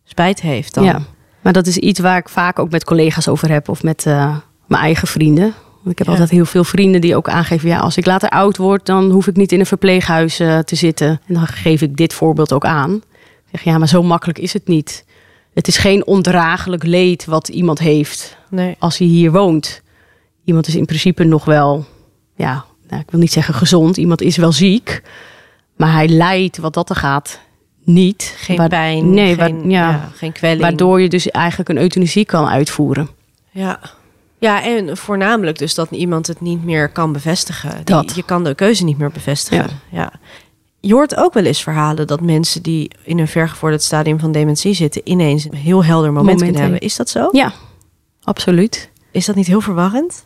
spijt 0.03 0.41
heeft 0.41 0.73
dan? 0.73 0.83
Ja, 0.83 1.01
maar 1.41 1.53
dat 1.53 1.67
is 1.67 1.77
iets 1.77 1.99
waar 1.99 2.17
ik 2.17 2.29
vaak 2.29 2.59
ook 2.59 2.71
met 2.71 2.83
collega's 2.83 3.27
over 3.27 3.49
heb 3.49 3.69
of 3.69 3.83
met 3.83 4.05
eh, 4.05 4.37
mijn 4.67 4.81
eigen 4.81 5.07
vrienden. 5.07 5.53
Want 5.85 5.99
ik 5.99 6.05
heb 6.05 6.07
Ja. 6.07 6.11
altijd 6.21 6.29
heel 6.37 6.45
veel 6.45 6.63
vrienden 6.63 7.01
die 7.01 7.15
ook 7.15 7.29
aangeven: 7.29 7.69
ja, 7.69 7.77
als 7.79 7.97
ik 7.97 8.05
later 8.05 8.29
oud 8.29 8.57
word, 8.57 8.85
dan 8.85 9.11
hoef 9.11 9.27
ik 9.27 9.35
niet 9.35 9.51
in 9.51 9.59
een 9.59 9.65
verpleeghuis 9.65 10.39
eh, 10.39 10.59
te 10.59 10.75
zitten. 10.75 11.07
En 11.27 11.33
dan 11.33 11.47
geef 11.47 11.81
ik 11.81 11.97
dit 11.97 12.13
voorbeeld 12.13 12.53
ook 12.53 12.65
aan. 12.65 12.93
Ik 12.93 13.51
zeg 13.51 13.63
ja, 13.63 13.77
maar 13.77 13.87
zo 13.87 14.03
makkelijk 14.03 14.39
is 14.39 14.53
het 14.53 14.67
niet. 14.67 15.05
Het 15.53 15.67
is 15.67 15.77
geen 15.77 16.05
ondraaglijk 16.05 16.83
leed 16.83 17.25
wat 17.25 17.47
iemand 17.47 17.79
heeft 17.79 18.37
Nee. 18.49 18.75
als 18.79 18.97
hij 18.97 19.07
hier 19.07 19.31
woont. 19.31 19.81
Iemand 20.45 20.67
is 20.67 20.75
in 20.75 20.85
principe 20.85 21.23
nog 21.23 21.45
wel, 21.45 21.85
ja, 22.35 22.65
nou, 22.89 23.01
ik 23.01 23.11
wil 23.11 23.19
niet 23.19 23.31
zeggen 23.31 23.53
gezond. 23.53 23.97
Iemand 23.97 24.21
is 24.21 24.37
wel 24.37 24.51
ziek, 24.51 25.01
maar 25.75 25.91
hij 25.93 26.07
lijdt 26.07 26.57
wat 26.57 26.73
dat 26.73 26.89
er 26.89 26.95
gaat 26.95 27.39
niet. 27.83 28.35
Geen 28.37 28.67
pijn, 28.67 29.13
nee, 29.13 29.35
geen, 29.35 29.69
ja, 29.69 30.09
geen 30.15 30.31
kwelling. 30.31 30.61
Waardoor 30.61 31.01
je 31.01 31.09
dus 31.09 31.31
eigenlijk 31.31 31.69
een 31.69 31.77
euthanasie 31.77 32.25
kan 32.25 32.47
uitvoeren. 32.47 33.09
Ja. 33.51 33.79
Ja, 34.37 34.63
en 34.63 34.97
voornamelijk 34.97 35.57
dus 35.57 35.73
dat 35.75 35.91
iemand 35.91 36.27
het 36.27 36.41
niet 36.41 36.63
meer 36.63 36.89
kan 36.89 37.11
bevestigen. 37.11 37.75
Die- 37.75 37.83
Dat. 37.83 38.15
Je 38.15 38.23
kan 38.23 38.43
de 38.43 38.55
keuze 38.55 38.83
niet 38.83 38.97
meer 38.97 39.11
bevestigen. 39.11 39.69
Ja. 39.91 40.11
Je 40.79 40.93
hoort 40.93 41.15
ook 41.15 41.33
wel 41.33 41.43
eens 41.45 41.63
verhalen 41.63 42.07
dat 42.07 42.21
mensen 42.21 42.61
die 42.63 42.91
in 43.03 43.19
een 43.19 43.27
vergevorderd 43.27 43.83
stadium 43.83 44.19
van 44.19 44.31
dementie 44.31 44.73
zitten... 44.73 45.01
ineens 45.03 45.43
een 45.45 45.55
heel 45.55 45.83
helder 45.83 46.13
moment, 46.13 46.41
kunnen 46.41 46.61
hebben. 46.61 46.79
Is 46.79 46.95
dat 46.95 47.09
zo? 47.09 47.29
Ja, 47.31 47.53
absoluut. 48.23 48.89
Is 49.11 49.25
dat 49.25 49.35
niet 49.35 49.47
heel 49.47 49.61
verwarrend? 49.61 50.25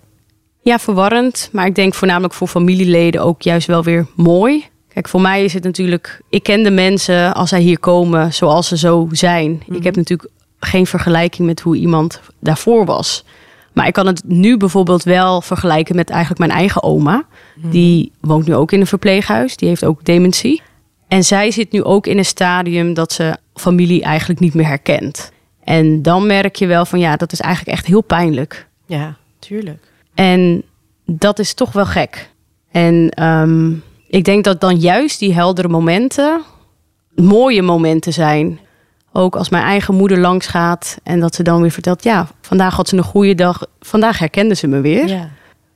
Ja, 0.61 0.79
verwarrend. 0.79 1.49
Maar 1.51 1.65
ik 1.65 1.75
denk 1.75 1.93
voornamelijk 1.93 2.33
voor 2.33 2.47
familieleden 2.47 3.21
ook 3.21 3.41
juist 3.41 3.67
wel 3.67 3.83
weer 3.83 4.07
mooi. 4.15 4.65
Kijk, 4.93 5.07
voor 5.07 5.21
mij 5.21 5.43
is 5.43 5.53
het 5.53 5.63
natuurlijk... 5.63 6.21
Ik 6.29 6.43
ken 6.43 6.63
de 6.63 6.71
mensen 6.71 7.33
als 7.33 7.49
zij 7.49 7.61
hier 7.61 7.79
komen 7.79 8.33
zoals 8.33 8.67
ze 8.67 8.77
zo 8.77 9.07
zijn. 9.11 9.63
Ik 9.67 9.83
heb 9.83 9.95
natuurlijk 9.95 10.29
geen 10.59 10.85
vergelijking 10.87 11.47
met 11.47 11.59
hoe 11.59 11.75
iemand 11.75 12.21
daarvoor 12.39 12.85
was. 12.85 13.25
Maar 13.73 13.87
ik 13.87 13.93
kan 13.93 14.07
het 14.07 14.23
nu 14.25 14.57
bijvoorbeeld 14.57 15.03
wel 15.03 15.41
vergelijken 15.41 15.95
met 15.95 16.09
eigenlijk 16.09 16.39
mijn 16.39 16.51
eigen 16.51 16.83
oma. 16.83 17.23
Die 17.55 18.11
woont 18.19 18.47
nu 18.47 18.55
ook 18.55 18.71
in 18.71 18.79
een 18.79 18.87
verpleeghuis. 18.87 19.55
Die 19.57 19.67
heeft 19.67 19.85
ook 19.85 20.05
dementie. 20.05 20.61
En 21.07 21.23
zij 21.23 21.51
zit 21.51 21.71
nu 21.71 21.83
ook 21.83 22.07
in 22.07 22.17
een 22.17 22.25
stadium 22.25 22.93
dat 22.93 23.11
ze 23.11 23.37
familie 23.53 24.03
eigenlijk 24.03 24.39
niet 24.39 24.53
meer 24.53 24.67
herkent. 24.67 25.31
En 25.63 26.01
dan 26.01 26.27
merk 26.27 26.55
je 26.55 26.67
wel 26.67 26.85
van 26.85 26.99
ja, 26.99 27.15
dat 27.15 27.31
is 27.31 27.39
eigenlijk 27.39 27.77
echt 27.77 27.87
heel 27.87 28.01
pijnlijk. 28.01 28.67
Ja, 28.85 29.17
tuurlijk. 29.39 29.87
En 30.13 30.63
dat 31.05 31.39
is 31.39 31.53
toch 31.53 31.71
wel 31.71 31.85
gek. 31.85 32.29
En 32.71 33.09
ehm, 33.09 33.71
ik 34.07 34.23
denk 34.23 34.43
dat 34.43 34.61
dan 34.61 34.75
juist 34.75 35.19
die 35.19 35.33
heldere 35.33 35.67
momenten 35.67 36.41
mooie 37.15 37.61
momenten 37.61 38.13
zijn. 38.13 38.59
Ook 39.13 39.35
als 39.35 39.49
mijn 39.49 39.63
eigen 39.63 39.95
moeder 39.95 40.19
langs 40.19 40.47
gaat 40.47 40.97
en 41.03 41.19
dat 41.19 41.35
ze 41.35 41.43
dan 41.43 41.61
weer 41.61 41.71
vertelt: 41.71 42.03
ja, 42.03 42.27
vandaag 42.41 42.75
had 42.75 42.87
ze 42.87 42.97
een 42.97 43.03
goede 43.03 43.35
dag. 43.35 43.65
Vandaag 43.79 44.19
herkende 44.19 44.55
ze 44.55 44.67
me 44.67 44.81
weer. 44.81 45.07
Ja. 45.07 45.29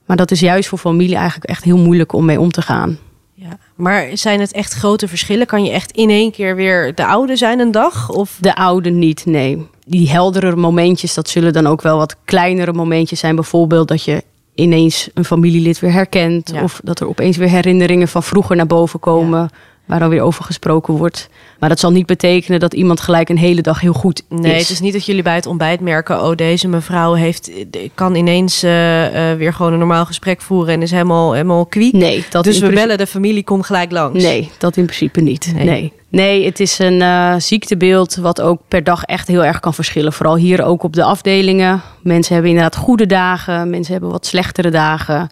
Maar 0.05 0.17
dat 0.17 0.31
is 0.31 0.39
juist 0.39 0.69
voor 0.69 0.77
familie 0.77 1.15
eigenlijk 1.15 1.49
echt 1.49 1.63
heel 1.63 1.77
moeilijk 1.77 2.13
om 2.13 2.25
mee 2.25 2.39
om 2.39 2.51
te 2.51 2.61
gaan. 2.61 2.97
Ja. 3.33 3.57
Maar 3.75 4.07
zijn 4.13 4.39
het 4.39 4.51
echt 4.51 4.73
grote 4.73 5.07
verschillen? 5.07 5.47
Kan 5.47 5.63
je 5.63 5.71
echt 5.71 5.91
in 5.91 6.09
één 6.09 6.31
keer 6.31 6.55
weer 6.55 6.95
de 6.95 7.05
oude 7.05 7.35
zijn 7.35 7.59
een 7.59 7.71
dag? 7.71 8.09
Of 8.09 8.37
De 8.39 8.55
oude 8.55 8.89
niet, 8.89 9.25
nee. 9.25 9.67
Die 9.85 10.09
heldere 10.09 10.55
momentjes, 10.55 11.13
dat 11.13 11.29
zullen 11.29 11.53
dan 11.53 11.67
ook 11.67 11.81
wel 11.81 11.97
wat 11.97 12.15
kleinere 12.25 12.73
momentjes 12.73 13.19
zijn. 13.19 13.35
Bijvoorbeeld 13.35 13.87
dat 13.87 14.03
je 14.03 14.23
ineens 14.55 15.09
een 15.13 15.25
familielid 15.25 15.79
weer 15.79 15.91
herkent. 15.91 16.51
Ja. 16.53 16.63
Of 16.63 16.81
dat 16.83 16.99
er 16.99 17.07
opeens 17.07 17.37
weer 17.37 17.49
herinneringen 17.49 18.07
van 18.07 18.23
vroeger 18.23 18.55
naar 18.55 18.67
boven 18.67 18.99
komen. 18.99 19.49
Waar 19.85 19.99
dan 19.99 20.09
weer 20.09 20.21
over 20.21 20.43
gesproken 20.43 20.93
wordt. 20.93 21.29
Maar 21.59 21.69
dat 21.69 21.79
zal 21.79 21.91
niet 21.91 22.05
betekenen 22.05 22.59
dat 22.59 22.73
iemand 22.73 22.99
gelijk 22.99 23.29
een 23.29 23.37
hele 23.37 23.61
dag 23.61 23.79
heel 23.79 23.93
goed 23.93 24.23
Nee, 24.29 24.55
is. 24.55 24.61
het 24.61 24.69
is 24.69 24.79
niet 24.79 24.93
dat 24.93 25.05
jullie 25.05 25.21
bij 25.23 25.35
het 25.35 25.45
ontbijt 25.45 25.79
merken... 25.79 26.23
oh, 26.23 26.35
deze 26.35 26.67
mevrouw 26.67 27.13
heeft, 27.13 27.51
kan 27.93 28.15
ineens 28.15 28.63
eh, 28.63 29.31
eh, 29.31 29.37
weer 29.37 29.53
gewoon 29.53 29.73
een 29.73 29.79
normaal 29.79 30.05
gesprek 30.05 30.41
voeren... 30.41 30.73
en 30.73 30.81
is 30.81 30.91
helemaal, 30.91 31.31
helemaal 31.33 31.65
kwiek. 31.65 31.93
Nee, 31.93 32.25
dat 32.29 32.43
dus 32.43 32.53
we 32.53 32.59
principe- 32.59 32.81
bellen 32.81 32.97
de 32.97 33.07
familie, 33.07 33.43
kom 33.43 33.61
gelijk 33.61 33.91
langs. 33.91 34.23
Nee, 34.23 34.51
dat 34.57 34.77
in 34.77 34.85
principe 34.85 35.21
niet. 35.21 35.51
Nee. 35.55 35.65
Nee, 35.65 35.93
nee. 36.09 36.45
het 36.45 36.59
is 36.59 36.79
een 36.79 37.01
eh, 37.01 37.35
ziektebeeld 37.37 38.15
wat 38.15 38.41
ook 38.41 38.61
per 38.67 38.83
dag 38.83 39.03
echt 39.03 39.27
heel 39.27 39.45
erg 39.45 39.59
kan 39.59 39.73
verschillen. 39.73 40.13
Vooral 40.13 40.35
hier 40.35 40.63
ook 40.63 40.83
op 40.83 40.93
de 40.93 41.03
afdelingen. 41.03 41.81
Mensen 42.01 42.33
hebben 42.33 42.51
inderdaad 42.51 42.75
goede 42.81 43.05
dagen, 43.05 43.69
mensen 43.69 43.91
hebben 43.93 44.11
wat 44.11 44.25
slechtere 44.25 44.69
dagen. 44.69 45.29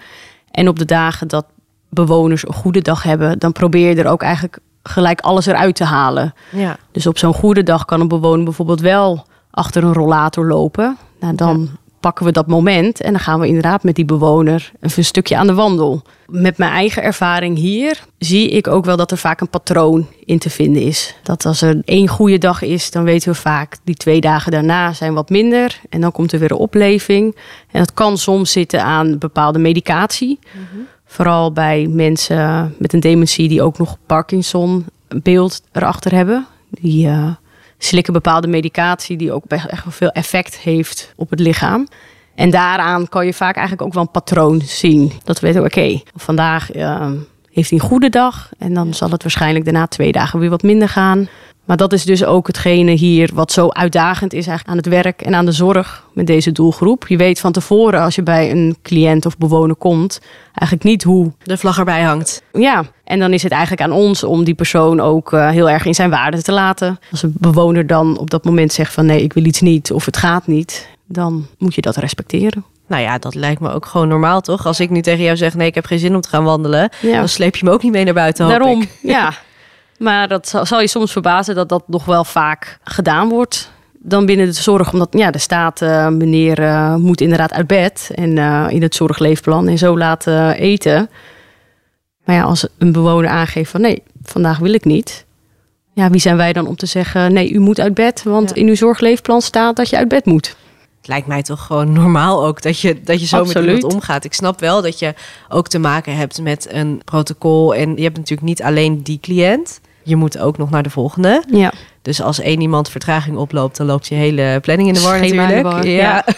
En 0.51 0.67
op 0.67 0.79
de 0.79 0.85
dagen 0.85 1.27
dat 1.27 1.45
bewoners 1.91 2.47
een 2.47 2.53
goede 2.53 2.81
dag 2.81 3.03
hebben, 3.03 3.39
dan 3.39 3.51
probeer 3.51 3.89
je 3.89 4.03
er 4.03 4.09
ook 4.09 4.21
eigenlijk 4.21 4.59
gelijk 4.83 5.21
alles 5.21 5.45
eruit 5.45 5.75
te 5.75 5.83
halen. 5.83 6.33
Ja. 6.51 6.77
Dus 6.91 7.07
op 7.07 7.17
zo'n 7.17 7.33
goede 7.33 7.63
dag 7.63 7.85
kan 7.85 8.01
een 8.01 8.07
bewoner 8.07 8.43
bijvoorbeeld 8.43 8.81
wel 8.81 9.25
achter 9.51 9.83
een 9.83 9.93
rollator 9.93 10.47
lopen. 10.47 10.97
Nou, 11.19 11.35
dan 11.35 11.69
pakken 12.01 12.25
we 12.25 12.31
dat 12.31 12.47
moment 12.47 13.01
en 13.01 13.11
dan 13.11 13.21
gaan 13.21 13.39
we 13.39 13.47
inderdaad 13.47 13.83
met 13.83 13.95
die 13.95 14.05
bewoner 14.05 14.71
een 14.79 15.05
stukje 15.05 15.37
aan 15.37 15.47
de 15.47 15.53
wandel. 15.53 16.01
Met 16.27 16.57
mijn 16.57 16.71
eigen 16.71 17.03
ervaring 17.03 17.57
hier 17.57 18.03
zie 18.17 18.49
ik 18.49 18.67
ook 18.67 18.85
wel 18.85 18.97
dat 18.97 19.11
er 19.11 19.17
vaak 19.17 19.41
een 19.41 19.49
patroon 19.49 20.07
in 20.25 20.39
te 20.39 20.49
vinden 20.49 20.81
is. 20.81 21.15
Dat 21.23 21.45
als 21.45 21.61
er 21.61 21.81
één 21.85 22.07
goede 22.07 22.37
dag 22.37 22.61
is, 22.61 22.91
dan 22.91 23.03
weten 23.03 23.31
we 23.31 23.37
vaak 23.37 23.77
die 23.83 23.95
twee 23.95 24.21
dagen 24.21 24.51
daarna 24.51 24.93
zijn 24.93 25.13
wat 25.13 25.29
minder. 25.29 25.79
En 25.89 26.01
dan 26.01 26.11
komt 26.11 26.31
er 26.31 26.39
weer 26.39 26.51
een 26.51 26.57
opleving. 26.57 27.35
En 27.71 27.79
dat 27.79 27.93
kan 27.93 28.17
soms 28.17 28.51
zitten 28.51 28.83
aan 28.83 29.17
bepaalde 29.17 29.59
medicatie. 29.59 30.39
Vooral 31.11 31.51
bij 31.51 31.87
mensen 31.89 32.75
met 32.77 32.93
een 32.93 32.99
dementie 32.99 33.47
die 33.47 33.61
ook 33.61 33.77
nog 33.77 33.97
Parkinson 34.05 34.85
beeld 35.07 35.61
erachter 35.71 36.11
hebben. 36.15 36.45
Die 36.69 37.07
eh, 37.07 37.27
slikken 37.77 38.13
bepaalde 38.13 38.47
medicatie 38.47 39.17
die 39.17 39.31
ook 39.31 39.43
echt 39.47 39.83
wel 39.83 39.93
veel 39.93 40.09
effect 40.09 40.57
heeft 40.57 41.13
op 41.15 41.29
het 41.29 41.39
lichaam. 41.39 41.87
En 42.35 42.49
daaraan 42.49 43.09
kan 43.09 43.25
je 43.25 43.33
vaak 43.33 43.55
eigenlijk 43.55 43.87
ook 43.87 43.93
wel 43.93 44.03
een 44.03 44.11
patroon 44.11 44.61
zien. 44.61 45.11
Dat 45.23 45.39
we 45.39 45.47
weten, 45.47 45.63
oké, 45.63 46.01
vandaag 46.15 46.71
eh, 46.71 47.11
heeft 47.51 47.69
hij 47.69 47.79
een 47.79 47.85
goede 47.85 48.09
dag. 48.09 48.49
En 48.57 48.73
dan 48.73 48.93
zal 48.93 49.09
het 49.09 49.23
waarschijnlijk 49.23 49.65
daarna 49.65 49.87
twee 49.87 50.11
dagen 50.11 50.39
weer 50.39 50.49
wat 50.49 50.63
minder 50.63 50.89
gaan. 50.89 51.27
Maar 51.71 51.79
dat 51.79 51.93
is 51.93 52.05
dus 52.05 52.23
ook 52.25 52.47
hetgene 52.47 52.91
hier 52.91 53.29
wat 53.33 53.51
zo 53.51 53.67
uitdagend 53.69 54.33
is 54.33 54.47
eigenlijk 54.47 54.67
aan 54.67 54.77
het 54.77 55.03
werk 55.03 55.21
en 55.21 55.35
aan 55.35 55.45
de 55.45 55.51
zorg 55.51 56.05
met 56.13 56.27
deze 56.27 56.51
doelgroep. 56.51 57.07
Je 57.07 57.17
weet 57.17 57.39
van 57.39 57.51
tevoren 57.51 58.01
als 58.01 58.15
je 58.15 58.23
bij 58.23 58.51
een 58.51 58.77
cliënt 58.81 59.25
of 59.25 59.37
bewoner 59.37 59.75
komt, 59.75 60.21
eigenlijk 60.53 60.83
niet 60.83 61.03
hoe 61.03 61.31
De 61.43 61.57
vlag 61.57 61.77
erbij 61.77 62.01
hangt. 62.01 62.43
ja, 62.53 62.83
en 63.03 63.19
dan 63.19 63.33
is 63.33 63.43
het 63.43 63.51
eigenlijk 63.51 63.81
aan 63.81 63.91
ons 63.91 64.23
om 64.23 64.43
die 64.43 64.53
persoon 64.53 64.99
ook 64.99 65.33
eh, 65.33 65.49
heel 65.49 65.69
erg 65.69 65.85
in 65.85 65.93
zijn 65.93 66.09
waarde 66.09 66.41
te 66.41 66.51
laten. 66.51 66.99
Als 67.11 67.23
een 67.23 67.33
bewoner 67.37 67.87
dan 67.87 68.17
op 68.17 68.29
dat 68.29 68.45
moment 68.45 68.73
zegt 68.73 68.93
van 68.93 69.05
nee, 69.05 69.23
ik 69.23 69.33
wil 69.33 69.45
iets 69.45 69.61
niet 69.61 69.91
of 69.91 70.05
het 70.05 70.17
gaat 70.17 70.47
niet, 70.47 70.87
dan 71.05 71.47
moet 71.57 71.75
je 71.75 71.81
dat 71.81 71.95
respecteren. 71.95 72.65
Nou 72.87 73.01
ja, 73.01 73.17
dat 73.17 73.35
lijkt 73.35 73.61
me 73.61 73.71
ook 73.71 73.85
gewoon 73.85 74.07
normaal, 74.07 74.41
toch? 74.41 74.65
Als 74.65 74.79
ik 74.79 74.89
nu 74.89 75.01
tegen 75.01 75.23
jou 75.23 75.37
zeg, 75.37 75.55
nee, 75.55 75.67
ik 75.67 75.75
heb 75.75 75.85
geen 75.85 75.99
zin 75.99 76.15
om 76.15 76.21
te 76.21 76.29
gaan 76.29 76.43
wandelen... 76.43 76.89
Ja. 77.01 77.17
dan 77.17 77.29
sleep 77.29 77.55
je 77.55 77.65
me 77.65 77.71
ook 77.71 77.83
niet 77.83 77.91
mee 77.91 78.03
naar 78.03 78.13
buiten, 78.13 78.45
hoop 78.45 78.53
Daarom, 78.53 78.81
ik. 78.81 78.89
ja. 79.01 79.33
Maar 80.01 80.27
dat 80.27 80.47
zal, 80.47 80.65
zal 80.65 80.81
je 80.81 80.87
soms 80.87 81.11
verbazen 81.11 81.55
dat 81.55 81.69
dat 81.69 81.83
nog 81.87 82.05
wel 82.05 82.23
vaak 82.23 82.79
gedaan 82.83 83.29
wordt. 83.29 83.71
Dan 83.99 84.25
binnen 84.25 84.45
de 84.45 84.51
zorg, 84.51 84.93
omdat 84.93 85.07
ja, 85.11 85.31
de 85.31 85.37
staat, 85.37 85.81
eh, 85.81 86.07
meneer 86.07 86.59
eh, 86.59 86.95
moet 86.95 87.21
inderdaad 87.21 87.53
uit 87.53 87.67
bed 87.67 88.11
en 88.15 88.37
eh, 88.37 88.65
in 88.69 88.81
het 88.81 88.95
zorgleefplan 88.95 89.67
en 89.67 89.77
zo 89.77 89.97
laten 89.97 90.55
eten. 90.55 91.09
Maar 92.25 92.35
ja, 92.35 92.41
als 92.43 92.67
een 92.77 92.91
bewoner 92.91 93.29
aangeeft 93.29 93.71
van 93.71 93.81
nee, 93.81 94.03
vandaag 94.23 94.57
wil 94.57 94.73
ik 94.73 94.85
niet. 94.85 95.25
Ja, 95.93 96.09
wie 96.09 96.21
zijn 96.21 96.37
wij 96.37 96.53
dan 96.53 96.67
om 96.67 96.75
te 96.75 96.85
zeggen 96.85 97.33
nee, 97.33 97.51
u 97.51 97.59
moet 97.59 97.79
uit 97.79 97.93
bed, 97.93 98.23
want 98.23 98.49
Ja. 98.49 98.55
in 98.55 98.67
uw 98.67 98.75
zorgleefplan 98.75 99.41
staat 99.41 99.75
dat 99.75 99.89
je 99.89 99.97
uit 99.97 100.07
bed 100.07 100.25
moet. 100.25 100.55
Het 100.97 101.07
lijkt 101.07 101.27
mij 101.27 101.41
toch 101.41 101.65
gewoon 101.65 101.91
normaal 101.93 102.45
ook 102.45 102.61
dat 102.61 102.79
je, 102.79 103.01
dat 103.03 103.19
je 103.19 103.25
zo 103.25 103.37
met 103.37 103.47
Absoluut. 103.47 103.75
iemand 103.75 103.93
omgaat. 103.93 104.23
Ik 104.23 104.33
snap 104.33 104.59
wel 104.59 104.81
dat 104.81 104.99
je 104.99 105.13
ook 105.49 105.67
te 105.67 105.79
maken 105.79 106.15
hebt 106.15 106.41
met 106.41 106.67
een 106.71 107.01
protocol. 107.05 107.75
En 107.75 107.95
je 107.95 108.03
hebt 108.03 108.17
natuurlijk 108.17 108.47
niet 108.47 108.63
alleen 108.63 109.03
die 109.03 109.19
cliënt. 109.21 109.79
Je 110.03 110.15
moet 110.15 110.37
ook 110.37 110.57
nog 110.57 110.69
naar 110.69 110.83
de 110.83 110.89
volgende. 110.89 111.43
Ja, 111.47 111.73
Dus 112.01 112.21
als 112.21 112.39
één 112.39 112.61
iemand 112.61 112.89
vertraging 112.89 113.37
oploopt, 113.37 113.77
dan 113.77 113.85
loopt 113.85 114.07
je 114.07 114.15
hele 114.15 114.59
planning 114.61 114.87
in 114.87 114.93
de 114.93 115.01
war 115.01 115.17
Schema 115.17 115.41
in 115.41 115.47
de 115.47 115.53
natuurlijk. 115.53 115.73
war, 115.73 115.87
ja. 115.87 116.23
ja. 116.25 116.25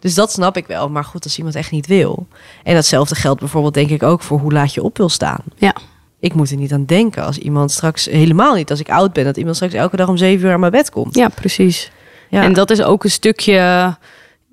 Dus 0.00 0.14
dat 0.14 0.32
snap 0.32 0.56
ik 0.56 0.66
wel. 0.66 0.88
Maar 0.88 1.04
goed, 1.04 1.24
als 1.24 1.36
iemand 1.38 1.54
echt 1.54 1.70
niet 1.70 1.86
wil. 1.86 2.26
En 2.62 2.74
datzelfde 2.74 3.14
geldt 3.14 3.40
bijvoorbeeld 3.40 3.74
denk 3.74 3.90
ik 3.90 4.02
ook 4.02 4.22
voor 4.22 4.38
hoe 4.38 4.52
laat 4.52 4.74
je 4.74 4.82
op 4.82 4.96
wil 4.96 5.08
staan. 5.08 5.42
ja. 5.58 5.74
Ik 6.20 6.34
moet 6.34 6.50
er 6.50 6.56
niet 6.56 6.72
aan 6.72 6.84
denken 6.84 7.24
als 7.24 7.38
iemand 7.38 7.70
straks, 7.70 8.04
helemaal 8.04 8.54
niet 8.54 8.70
als 8.70 8.80
ik 8.80 8.90
oud 8.90 9.12
ben, 9.12 9.24
dat 9.24 9.36
iemand 9.36 9.56
straks 9.56 9.72
elke 9.74 9.96
dag 9.96 10.08
om 10.08 10.16
zeven 10.16 10.46
uur 10.46 10.52
aan 10.52 10.60
mijn 10.60 10.72
bed 10.72 10.90
komt. 10.90 11.14
ja 11.14 11.28
precies. 11.28 11.90
Ja. 12.28 12.42
En 12.42 12.52
dat 12.52 12.70
is 12.70 12.82
ook 12.82 13.04
een 13.04 13.10
stukje, 13.10 13.96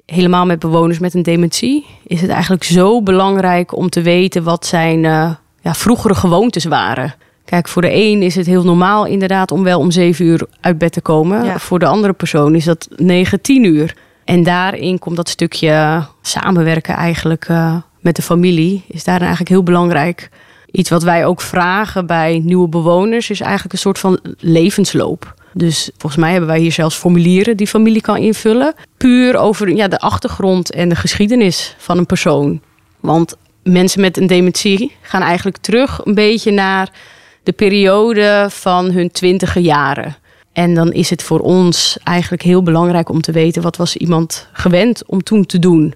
helemaal 0.05 0.45
met 0.45 0.59
bewoners 0.59 0.99
met 0.99 1.13
een 1.13 1.23
dementie, 1.23 1.85
is 2.03 2.21
het 2.21 2.29
eigenlijk 2.29 2.63
zo 2.63 3.01
belangrijk 3.01 3.75
om 3.75 3.89
te 3.89 4.01
weten 4.01 4.43
wat 4.43 4.65
zijn 4.65 5.05
eh, 5.05 5.31
ja, 5.61 5.73
vroegere 5.73 6.15
gewoontes 6.15 6.65
waren. 6.65 7.15
Kijk, 7.49 7.67
voor 7.67 7.81
de 7.81 7.93
een 7.93 8.21
is 8.21 8.35
het 8.35 8.45
heel 8.45 8.63
normaal 8.63 9.05
inderdaad 9.05 9.51
om 9.51 9.63
wel 9.63 9.79
om 9.79 9.91
zeven 9.91 10.25
uur 10.25 10.47
uit 10.61 10.77
bed 10.77 10.91
te 10.91 11.01
komen. 11.01 11.43
Ja. 11.43 11.59
Voor 11.59 11.79
de 11.79 11.85
andere 11.85 12.13
persoon 12.13 12.55
is 12.55 12.65
dat 12.65 12.87
negen, 12.95 13.41
tien 13.41 13.63
uur. 13.63 13.95
En 14.25 14.43
daarin 14.43 14.99
komt 14.99 15.15
dat 15.15 15.29
stukje 15.29 16.05
samenwerken 16.21 16.95
eigenlijk 16.95 17.45
eh, 17.47 17.75
met 17.99 18.15
de 18.15 18.21
familie, 18.21 18.83
is 18.87 19.03
daarin 19.03 19.25
eigenlijk 19.25 19.49
heel 19.49 19.63
belangrijk. 19.63 20.29
Iets 20.71 20.89
wat 20.89 21.03
wij 21.03 21.25
ook 21.25 21.41
vragen 21.41 22.05
bij 22.05 22.41
nieuwe 22.43 22.67
bewoners 22.67 23.29
is 23.29 23.41
eigenlijk 23.41 23.73
een 23.73 23.79
soort 23.79 23.99
van 23.99 24.19
levensloop. 24.37 25.33
Dus 25.53 25.89
volgens 25.97 26.21
mij 26.21 26.31
hebben 26.31 26.49
wij 26.49 26.59
hier 26.59 26.71
zelfs 26.71 26.95
formulieren 26.95 27.57
die 27.57 27.67
familie 27.67 28.01
kan 28.01 28.17
invullen. 28.17 28.73
Puur 28.97 29.37
over 29.37 29.69
ja, 29.69 29.87
de 29.87 29.99
achtergrond 29.99 30.71
en 30.71 30.89
de 30.89 30.95
geschiedenis 30.95 31.75
van 31.77 31.97
een 31.97 32.05
persoon. 32.05 32.61
Want 32.99 33.35
mensen 33.63 34.01
met 34.01 34.17
een 34.17 34.27
dementie 34.27 34.95
gaan 35.01 35.21
eigenlijk 35.21 35.57
terug 35.57 36.05
een 36.05 36.15
beetje 36.15 36.51
naar 36.51 36.91
de 37.49 37.55
periode 37.55 38.47
van 38.49 38.91
hun 38.91 39.11
twintige 39.11 39.61
jaren. 39.61 40.15
En 40.53 40.73
dan 40.73 40.91
is 40.91 41.09
het 41.09 41.23
voor 41.23 41.39
ons 41.39 41.97
eigenlijk 42.03 42.41
heel 42.41 42.63
belangrijk 42.63 43.09
om 43.09 43.21
te 43.21 43.31
weten 43.31 43.61
wat 43.61 43.77
was 43.77 43.95
iemand 43.95 44.47
gewend 44.53 45.03
om 45.05 45.23
toen 45.23 45.45
te 45.45 45.59
doen. 45.59 45.93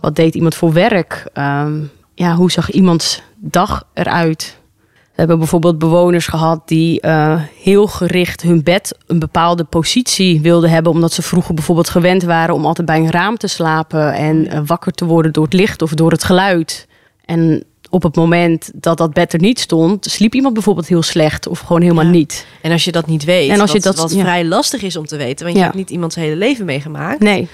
Wat 0.00 0.16
deed 0.16 0.34
iemand 0.34 0.54
voor 0.54 0.72
werk? 0.72 1.26
Ehm, 1.32 1.80
ja, 2.14 2.34
hoe 2.34 2.50
zag 2.50 2.70
iemands 2.70 3.22
dag 3.36 3.84
eruit? 3.94 4.58
We 4.86 5.26
hebben 5.26 5.38
bijvoorbeeld 5.38 5.78
bewoners 5.78 6.26
gehad 6.26 6.68
die 6.68 7.00
eh, 7.00 7.40
heel 7.62 7.86
gericht 7.86 8.42
hun 8.42 8.62
bed 8.62 8.98
een 9.06 9.18
bepaalde 9.18 9.64
positie 9.64 10.40
wilden 10.40 10.70
hebben. 10.70 10.92
Omdat 10.92 11.12
ze 11.12 11.22
vroeger 11.22 11.54
bijvoorbeeld 11.54 11.88
gewend 11.88 12.22
waren 12.22 12.54
om 12.54 12.66
altijd 12.66 12.86
bij 12.86 12.98
een 12.98 13.10
raam 13.10 13.36
te 13.36 13.48
slapen. 13.48 14.12
En 14.14 14.48
eh, 14.48 14.60
wakker 14.66 14.92
te 14.92 15.04
worden 15.04 15.32
door 15.32 15.44
het 15.44 15.52
licht 15.52 15.82
of 15.82 15.94
door 15.94 16.10
het 16.10 16.24
geluid. 16.24 16.88
En 17.24 17.64
op 17.90 18.02
het 18.02 18.16
moment 18.16 18.70
dat 18.74 18.98
dat 18.98 19.12
bed 19.12 19.32
er 19.32 19.40
niet 19.40 19.60
stond, 19.60 20.04
sliep 20.06 20.34
iemand 20.34 20.54
bijvoorbeeld 20.54 20.86
heel 20.86 21.02
slecht 21.02 21.46
of 21.46 21.58
gewoon 21.60 21.82
helemaal 21.82 22.04
Ja. 22.04 22.10
niet. 22.10 22.46
En 22.62 22.72
als 22.72 22.84
je 22.84 22.92
dat 22.92 23.06
niet 23.06 23.24
weet, 23.24 23.50
En 23.50 23.60
als 23.60 23.72
je 23.72 23.80
wat, 23.80 23.82
dat- 23.96 23.96
wat 23.96 24.12
ja. 24.14 24.20
vrij 24.20 24.44
lastig 24.44 24.82
is 24.82 24.96
om 24.96 25.06
te 25.06 25.16
weten, 25.16 25.44
want 25.44 25.50
Ja. 25.56 25.60
je 25.60 25.66
hebt 25.66 25.76
niet 25.78 25.90
iemands 25.90 26.14
hele 26.14 26.36
leven 26.36 26.64
meegemaakt. 26.64 27.20
Nee, 27.20 27.48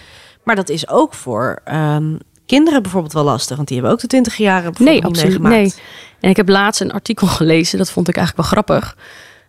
Maar 0.45 0.57
dat 0.57 0.69
is 0.69 0.89
ook 0.89 1.15
voor 1.15 1.61
ehm, 1.65 2.15
kinderen 2.47 2.83
bijvoorbeeld 2.83 3.13
wel 3.13 3.25
lastig, 3.25 3.57
want 3.57 3.69
die 3.69 3.77
hebben 3.77 3.95
ook 3.95 4.01
de 4.03 4.07
twintig 4.07 4.37
jaren 4.37 4.73
nee, 4.79 5.05
absoluut. 5.05 5.23
meegemaakt. 5.41 5.55
Nee. 5.57 5.73
En 6.21 6.31
ik 6.31 6.37
heb 6.37 6.49
laatst 6.49 6.81
een 6.81 6.93
artikel 6.93 7.27
gelezen, 7.27 7.79
dat 7.79 7.91
vond 7.91 8.09
ik 8.09 8.17
eigenlijk 8.17 8.49
wel 8.51 8.63
grappig. 8.65 8.97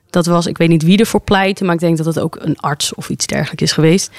Dat 0.10 0.26
was, 0.26 0.46
ik 0.46 0.58
weet 0.58 0.70
niet 0.70 0.84
wie 0.84 0.98
ervoor 1.00 1.22
pleitte, 1.22 1.64
maar 1.64 1.74
ik 1.74 1.80
denk 1.80 1.98
dat 1.98 2.06
het 2.06 2.20
ook 2.20 2.38
een 2.42 2.58
arts 2.60 2.94
of 2.96 3.10
iets 3.10 3.26
dergelijks 3.26 3.64
is 3.64 3.72
geweest. 3.72 4.12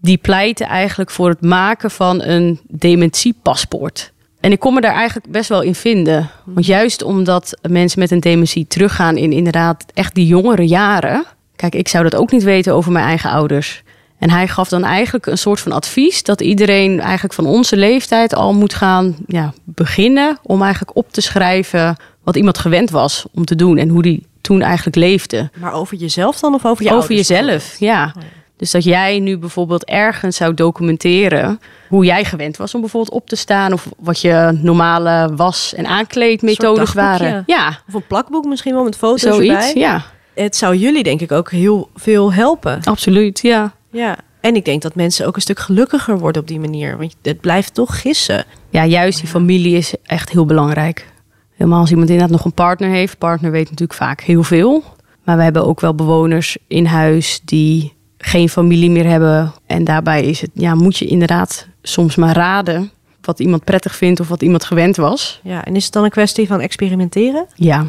Die 0.00 0.16
pleitte 0.16 0.64
eigenlijk 0.64 1.10
voor 1.10 1.28
het 1.28 1.40
maken 1.42 1.90
van 1.90 2.22
een 2.22 2.60
dementiepaspoort. 2.68 4.12
En 4.40 4.52
ik 4.52 4.58
kon 4.58 4.74
me 4.74 4.80
daar 4.80 4.94
eigenlijk 4.94 5.30
best 5.30 5.48
wel 5.48 5.62
in 5.62 5.74
vinden. 5.74 6.30
Want 6.44 6.66
juist 6.66 7.02
omdat 7.02 7.58
mensen 7.68 7.98
met 7.98 8.10
een 8.10 8.20
dementie 8.20 8.66
teruggaan 8.66 9.16
in 9.16 9.32
inderdaad 9.32 9.84
echt 9.94 10.14
die 10.14 10.26
jongere 10.26 10.66
jaren. 10.66 11.24
Kijk, 11.56 11.74
ik 11.74 11.88
zou 11.88 12.04
dat 12.04 12.16
ook 12.16 12.30
niet 12.30 12.42
weten 12.42 12.74
over 12.74 12.92
mijn 12.92 13.04
eigen 13.04 13.30
ouders. 13.30 13.82
En 14.18 14.30
hij 14.30 14.48
gaf 14.48 14.68
dan 14.68 14.84
eigenlijk 14.84 15.26
een 15.26 15.38
soort 15.38 15.60
van 15.60 15.72
advies 15.72 16.22
dat 16.22 16.40
iedereen 16.40 17.00
eigenlijk 17.00 17.34
van 17.34 17.46
onze 17.46 17.76
leeftijd 17.76 18.34
al 18.34 18.54
moet 18.54 18.74
gaan 18.74 19.16
ja, 19.26 19.52
beginnen 19.64 20.38
om 20.42 20.62
eigenlijk 20.62 20.96
op 20.96 21.12
te 21.12 21.20
schrijven 21.20 21.96
wat 22.22 22.36
iemand 22.36 22.58
gewend 22.58 22.90
was 22.90 23.26
om 23.34 23.44
te 23.44 23.54
doen 23.54 23.78
en 23.78 23.88
hoe 23.88 24.02
die 24.02 24.26
toen 24.40 24.60
eigenlijk 24.62 24.96
leefde. 24.96 25.50
Maar 25.60 25.72
over 25.72 25.96
jezelf 25.96 26.40
dan 26.40 26.54
of 26.54 26.64
over 26.64 26.84
je 26.84 26.92
Over 26.92 27.14
jezelf, 27.14 27.78
ja. 27.78 28.12
Oh 28.16 28.22
dus 28.58 28.70
dat 28.70 28.84
jij 28.84 29.18
nu 29.18 29.38
bijvoorbeeld 29.38 29.84
ergens 29.84 30.36
zou 30.36 30.54
documenteren 30.54 31.60
hoe 31.88 32.04
jij 32.04 32.24
gewend 32.24 32.56
was 32.56 32.74
om 32.74 32.80
bijvoorbeeld 32.80 33.14
op 33.14 33.28
te 33.28 33.36
staan. 33.36 33.72
Of 33.72 33.88
wat 33.98 34.20
je 34.20 34.58
normale 34.62 35.34
was- 35.36 35.74
en 35.74 35.86
aankleedmethodes 35.86 36.92
waren. 36.92 37.42
Ja. 37.46 37.68
Of 37.88 37.94
een 37.94 38.06
plakboek 38.06 38.44
misschien 38.44 38.74
wel 38.74 38.84
met 38.84 38.96
foto's 38.96 39.20
Zoiets, 39.20 39.66
erbij. 39.66 39.72
ja. 39.74 40.04
Het 40.34 40.56
zou 40.56 40.76
jullie 40.76 41.02
denk 41.02 41.20
ik 41.20 41.32
ook 41.32 41.50
heel 41.50 41.90
veel 41.94 42.32
helpen. 42.32 42.80
Absoluut, 42.84 43.40
ja. 43.42 43.72
Ja. 43.90 44.16
En 44.40 44.54
ik 44.56 44.64
denk 44.64 44.82
dat 44.82 44.94
mensen 44.94 45.26
ook 45.26 45.36
een 45.36 45.42
stuk 45.42 45.58
gelukkiger 45.58 46.18
worden 46.18 46.42
op 46.42 46.48
die 46.48 46.60
manier. 46.60 46.96
Want 46.96 47.16
het 47.22 47.40
blijft 47.40 47.74
toch 47.74 48.00
gissen. 48.00 48.44
Ja, 48.70 48.86
juist 48.86 49.20
die 49.20 49.28
familie 49.28 49.76
is 49.76 49.94
echt 50.02 50.30
heel 50.30 50.44
belangrijk. 50.46 51.06
Helemaal 51.56 51.80
als 51.80 51.90
iemand 51.90 52.10
inderdaad 52.10 52.32
nog 52.36 52.44
een 52.44 52.52
partner 52.52 52.90
heeft. 52.90 53.18
Partner 53.18 53.50
weet 53.50 53.64
natuurlijk 53.70 53.98
vaak 53.98 54.20
heel 54.20 54.42
veel. 54.42 54.84
Maar 55.24 55.36
we 55.36 55.42
hebben 55.42 55.66
ook 55.66 55.80
wel 55.80 55.94
bewoners 55.94 56.56
in 56.66 56.84
huis 56.86 57.40
die 57.44 57.96
geen 58.18 58.48
familie 58.48 58.90
meer 58.90 59.06
hebben. 59.06 59.52
En 59.66 59.84
daarbij 59.84 60.24
is 60.24 60.40
het, 60.40 60.50
ja, 60.54 60.74
moet 60.74 60.96
je 60.96 61.06
inderdaad 61.06 61.66
soms 61.82 62.16
maar 62.16 62.36
raden 62.36 62.90
wat 63.20 63.40
iemand 63.40 63.64
prettig 63.64 63.96
vindt 63.96 64.20
of 64.20 64.28
wat 64.28 64.42
iemand 64.42 64.64
gewend 64.64 64.96
was. 64.96 65.40
Ja, 65.42 65.64
en 65.64 65.76
is 65.76 65.84
het 65.84 65.92
dan 65.92 66.04
een 66.04 66.10
kwestie 66.10 66.46
van 66.46 66.60
experimenteren? 66.60 67.46
Ja. 67.54 67.84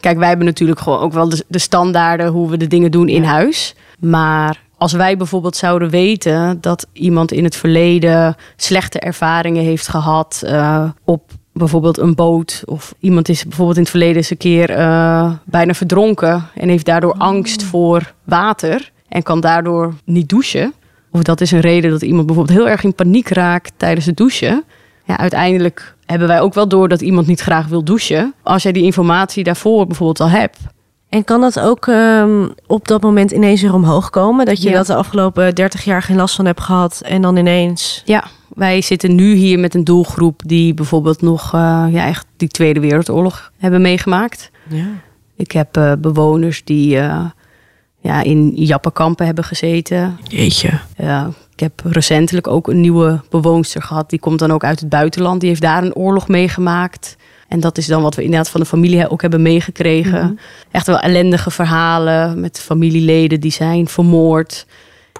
Kijk, 0.00 0.18
wij 0.18 0.28
hebben 0.28 0.46
natuurlijk 0.46 0.80
gewoon 0.80 0.98
ook 0.98 1.12
wel 1.12 1.28
de, 1.28 1.44
de 1.48 1.58
standaarden 1.58 2.26
hoe 2.26 2.50
we 2.50 2.56
de 2.56 2.66
dingen 2.66 2.90
doen 2.90 3.08
in 3.08 3.24
huis. 3.24 3.74
Maar 3.98 4.62
als 4.76 4.92
wij 4.92 5.16
bijvoorbeeld 5.16 5.56
zouden 5.56 5.90
weten 5.90 6.60
dat 6.60 6.86
iemand 6.92 7.32
in 7.32 7.44
het 7.44 7.56
verleden 7.56 8.36
slechte 8.56 8.98
ervaringen 8.98 9.64
heeft 9.64 9.88
gehad 9.88 10.42
uh, 10.44 10.90
op 11.04 11.30
bijvoorbeeld 11.52 11.98
een 11.98 12.14
boot. 12.14 12.62
Of 12.64 12.94
iemand 13.00 13.28
is 13.28 13.42
bijvoorbeeld 13.42 13.76
in 13.76 13.82
het 13.82 13.90
verleden 13.90 14.16
eens 14.16 14.30
een 14.30 14.36
keer 14.36 14.70
uh, 14.70 15.32
bijna 15.44 15.74
verdronken 15.74 16.48
en 16.54 16.68
heeft 16.68 16.86
daardoor 16.86 17.12
oh. 17.12 17.20
angst 17.20 17.62
voor 17.62 18.14
water 18.24 18.91
en 19.12 19.22
kan 19.22 19.40
daardoor 19.40 19.94
niet 20.04 20.28
douchen. 20.28 20.72
Of 21.10 21.22
dat 21.22 21.40
is 21.40 21.50
een 21.50 21.60
reden 21.60 21.90
dat 21.90 22.02
iemand 22.02 22.26
bijvoorbeeld 22.26 22.58
heel 22.58 22.68
erg 22.68 22.84
in 22.84 22.94
paniek 22.94 23.28
raakt 23.28 23.72
tijdens 23.76 24.06
het 24.06 24.16
douchen. 24.16 24.64
Ja, 25.04 25.18
uiteindelijk 25.18 25.94
hebben 26.06 26.28
wij 26.28 26.40
ook 26.40 26.54
wel 26.54 26.68
door 26.68 26.88
dat 26.88 27.00
iemand 27.00 27.26
niet 27.26 27.40
graag 27.40 27.66
wil 27.66 27.84
douchen. 27.84 28.34
Als 28.42 28.62
jij 28.62 28.72
die 28.72 28.82
informatie 28.82 29.44
daarvoor 29.44 29.86
bijvoorbeeld 29.86 30.20
al 30.20 30.28
hebt. 30.28 30.58
En 31.08 31.24
kan 31.24 31.40
dat 31.40 31.60
ook 31.60 31.86
um, 31.86 32.54
op 32.66 32.88
dat 32.88 33.02
moment 33.02 33.30
ineens 33.30 33.62
weer 33.62 33.74
omhoog 33.74 34.10
komen? 34.10 34.46
Dat 34.46 34.62
je 34.62 34.70
dat 34.70 34.86
de 34.86 34.94
afgelopen 34.94 35.54
30 35.54 35.84
jaar 35.84 36.02
geen 36.02 36.16
last 36.16 36.34
van 36.34 36.46
hebt 36.46 36.60
gehad 36.60 37.02
en 37.04 37.22
dan 37.22 37.36
ineens. 37.36 38.02
Ja, 38.04 38.24
wij 38.54 38.80
zitten 38.80 39.14
nu 39.14 39.34
hier 39.34 39.58
met 39.58 39.74
een 39.74 39.84
doelgroep 39.84 40.42
die 40.46 40.74
bijvoorbeeld 40.74 41.22
nog 41.22 41.54
uh, 41.54 41.86
ja, 41.90 42.06
echt 42.06 42.26
die 42.36 42.48
Tweede 42.48 42.80
Wereldoorlog 42.80 43.52
hebben 43.58 43.82
meegemaakt. 43.82 44.50
Ja. 44.68 44.86
Ik 45.36 45.52
heb 45.52 45.76
uh, 45.76 45.92
bewoners 45.98 46.64
die 46.64 46.96
uh, 46.96 47.24
ja, 48.02 48.22
in 48.22 48.52
jappenkampen 48.54 49.26
hebben 49.26 49.44
gezeten. 49.44 50.18
Jeetje. 50.22 50.70
Ja, 50.96 51.30
ik 51.52 51.60
heb 51.60 51.80
recentelijk 51.84 52.46
ook 52.46 52.68
een 52.68 52.80
nieuwe 52.80 53.20
bewoonster 53.30 53.82
gehad. 53.82 54.10
Die 54.10 54.18
komt 54.18 54.38
dan 54.38 54.52
ook 54.52 54.64
uit 54.64 54.80
het 54.80 54.88
buitenland. 54.88 55.40
Die 55.40 55.48
heeft 55.48 55.62
daar 55.62 55.82
een 55.82 55.94
oorlog 55.94 56.28
meegemaakt. 56.28 57.16
En 57.48 57.60
dat 57.60 57.78
is 57.78 57.86
dan 57.86 58.02
wat 58.02 58.14
we 58.14 58.22
inderdaad 58.22 58.48
van 58.48 58.60
de 58.60 58.66
familie 58.66 59.08
ook 59.08 59.22
hebben 59.22 59.42
meegekregen. 59.42 60.24
Mhm. 60.24 60.32
Echt 60.70 60.86
wel 60.86 60.98
ellendige 60.98 61.50
verhalen 61.50 62.40
met 62.40 62.60
familieleden 62.60 63.40
die 63.40 63.50
zijn 63.50 63.88
vermoord. 63.88 64.66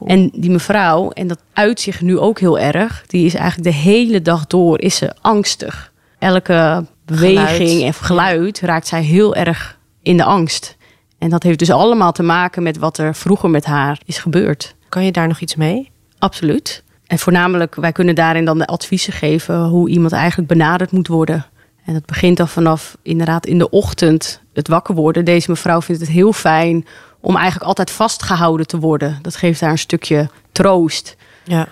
En 0.06 0.30
die 0.34 0.50
mevrouw, 0.50 1.10
en 1.10 1.26
dat 1.26 1.38
uit 1.52 1.80
zich 1.80 2.00
nu 2.00 2.18
ook 2.18 2.40
heel 2.40 2.58
erg, 2.58 3.04
die 3.06 3.26
is 3.26 3.34
eigenlijk 3.34 3.70
de 3.70 3.78
hele 3.78 4.22
dag 4.22 4.46
door 4.46 4.80
is 4.80 4.96
ze 4.96 5.14
angstig. 5.20 5.92
Elke 6.18 6.84
beweging 7.04 7.82
en 7.82 7.94
geluid 7.94 8.60
raakt 8.60 8.86
zij 8.86 9.02
heel 9.02 9.34
erg 9.34 9.78
in 10.02 10.16
de 10.16 10.24
angst. 10.24 10.76
En 11.22 11.30
dat 11.30 11.42
heeft 11.42 11.58
dus 11.58 11.70
allemaal 11.70 12.12
te 12.12 12.22
maken 12.22 12.62
met 12.62 12.78
wat 12.78 12.98
er 12.98 13.14
vroeger 13.14 13.50
met 13.50 13.64
haar 13.64 14.00
is 14.04 14.18
gebeurd. 14.18 14.74
Kan 14.88 15.04
je 15.04 15.12
daar 15.12 15.28
nog 15.28 15.40
iets 15.40 15.54
mee? 15.54 15.90
Absoluut. 16.18 16.84
En 17.06 17.18
voornamelijk, 17.18 17.74
wij 17.74 17.92
kunnen 17.92 18.14
daarin 18.14 18.44
dan 18.44 18.58
de 18.58 18.66
adviezen 18.66 19.12
geven 19.12 19.64
hoe 19.64 19.88
iemand 19.88 20.12
eigenlijk 20.12 20.48
benaderd 20.48 20.90
moet 20.90 21.08
worden. 21.08 21.46
En 21.84 21.92
dat 21.92 22.06
begint 22.06 22.36
dan 22.36 22.48
vanaf 22.48 22.96
inderdaad 23.02 23.46
in 23.46 23.58
de 23.58 23.70
ochtend 23.70 24.40
het 24.52 24.68
wakker 24.68 24.94
worden. 24.94 25.24
Deze 25.24 25.50
mevrouw 25.50 25.82
vindt 25.82 26.00
het 26.00 26.10
heel 26.10 26.32
fijn 26.32 26.86
om 27.20 27.36
eigenlijk 27.36 27.66
altijd 27.66 27.90
vastgehouden 27.90 28.66
te 28.66 28.78
worden. 28.78 29.18
Dat 29.22 29.36
geeft 29.36 29.60
haar 29.60 29.70
een 29.70 29.78
stukje 29.78 30.28
troost. 30.52 31.16
Ja. 31.44 31.68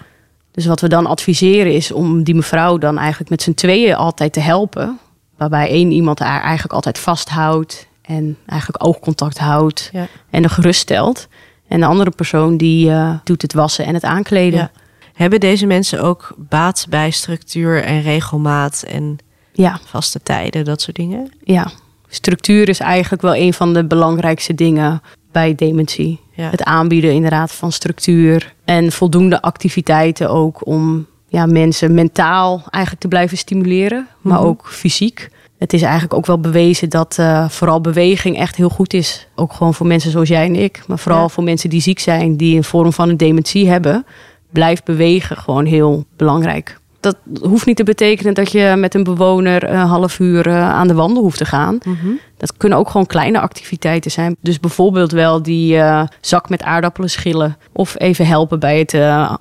Dus 0.50 0.66
wat 0.66 0.80
we 0.80 0.88
dan 0.88 1.06
adviseren 1.06 1.74
is 1.74 1.92
om 1.92 2.22
die 2.22 2.34
mevrouw 2.34 2.78
dan 2.78 2.98
eigenlijk 2.98 3.30
met 3.30 3.42
z'n 3.42 3.54
tweeën 3.54 3.94
altijd 3.94 4.32
te 4.32 4.40
helpen. 4.40 4.98
Waarbij 5.36 5.68
één 5.68 5.90
iemand 5.90 6.18
haar 6.18 6.42
eigenlijk 6.42 6.72
altijd 6.72 6.98
vasthoudt 6.98 7.88
en 8.10 8.36
eigenlijk 8.46 8.84
oogcontact 8.84 9.38
houdt 9.38 9.90
en 10.30 10.42
er 10.42 10.50
geruststelt. 10.50 11.28
En 11.68 11.80
de 11.80 11.86
andere 11.86 12.10
persoon 12.10 12.56
die 12.56 12.88
uh, 12.88 13.14
doet 13.24 13.42
het 13.42 13.52
wassen 13.52 13.84
en 13.84 13.94
het 13.94 14.04
aankleden. 14.04 14.70
Hebben 15.12 15.40
deze 15.40 15.66
mensen 15.66 16.02
ook 16.02 16.34
baat 16.36 16.86
bij 16.88 17.10
structuur 17.10 17.82
en 17.82 18.02
regelmaat 18.02 18.84
en 18.88 19.18
ja. 19.52 19.80
vaste 19.84 20.22
tijden, 20.22 20.64
dat 20.64 20.80
soort 20.80 20.96
dingen? 20.96 21.32
Ja, 21.44 21.70
structuur 22.08 22.68
is 22.68 22.80
eigenlijk 22.80 23.22
wel 23.22 23.34
een 23.34 23.54
van 23.54 23.74
de 23.74 23.84
belangrijkste 23.84 24.54
dingen 24.54 25.02
bij 25.32 25.54
dementie. 25.54 26.20
Het 26.34 26.64
aanbieden 26.64 27.12
inderdaad 27.12 27.52
van 27.52 27.72
structuur 27.72 28.54
en 28.64 28.92
voldoende 28.92 29.42
activiteiten 29.42 30.30
ook 30.30 30.66
om 30.66 31.06
ja, 31.28 31.46
mensen 31.46 31.94
mentaal 31.94 32.62
eigenlijk 32.70 33.02
te 33.02 33.08
blijven 33.08 33.36
stimuleren, 33.36 34.06
maar 34.20 34.38
mhm. 34.38 34.46
ook 34.46 34.68
fysiek 34.68 35.30
het 35.60 35.72
is 35.72 35.82
eigenlijk 35.82 36.14
ook 36.14 36.26
wel 36.26 36.40
bewezen 36.40 36.88
dat 36.88 37.16
uh, 37.20 37.48
vooral 37.48 37.80
beweging 37.80 38.38
echt 38.38 38.56
heel 38.56 38.68
goed 38.68 38.92
is. 38.92 39.26
Ook 39.34 39.52
gewoon 39.52 39.74
voor 39.74 39.86
mensen 39.86 40.10
zoals 40.10 40.28
jij 40.28 40.44
en 40.44 40.56
ik. 40.56 40.82
Maar 40.86 40.98
vooral 40.98 41.28
voor 41.28 41.44
mensen 41.44 41.70
die 41.70 41.80
ziek 41.80 41.98
zijn, 41.98 42.36
die 42.36 42.56
een 42.56 42.64
vorm 42.64 42.92
van 42.92 43.08
een 43.08 43.16
dementie 43.16 43.68
hebben. 43.68 44.06
Blijft 44.50 44.84
bewegen 44.84 45.36
gewoon 45.36 45.64
heel 45.64 46.04
belangrijk. 46.16 46.78
Dat 47.00 47.16
hoeft 47.42 47.66
niet 47.66 47.76
te 47.76 47.84
betekenen 47.84 48.34
dat 48.34 48.52
je 48.52 48.74
met 48.76 48.94
een 48.94 49.04
bewoner 49.04 49.70
een 49.70 49.86
half 49.86 50.18
uur 50.18 50.46
uh, 50.46 50.70
aan 50.70 50.88
de 50.88 50.94
wandel 50.94 51.22
hoeft 51.22 51.38
te 51.38 51.44
gaan. 51.44 51.78
Mhm. 51.84 52.10
Dat 52.36 52.56
kunnen 52.56 52.78
ook 52.78 52.90
gewoon 52.90 53.06
kleine 53.06 53.40
activiteiten 53.40 54.10
zijn. 54.10 54.36
Dus 54.40 54.60
bijvoorbeeld 54.60 55.12
wel 55.12 55.42
die 55.42 55.74
uh, 55.74 56.02
zak 56.20 56.48
met 56.48 56.62
aardappelen 56.62 57.10
schillen. 57.10 57.56
Of 57.72 57.94
even 57.98 58.26
helpen 58.26 58.58
bij 58.58 58.78
het 58.78 58.94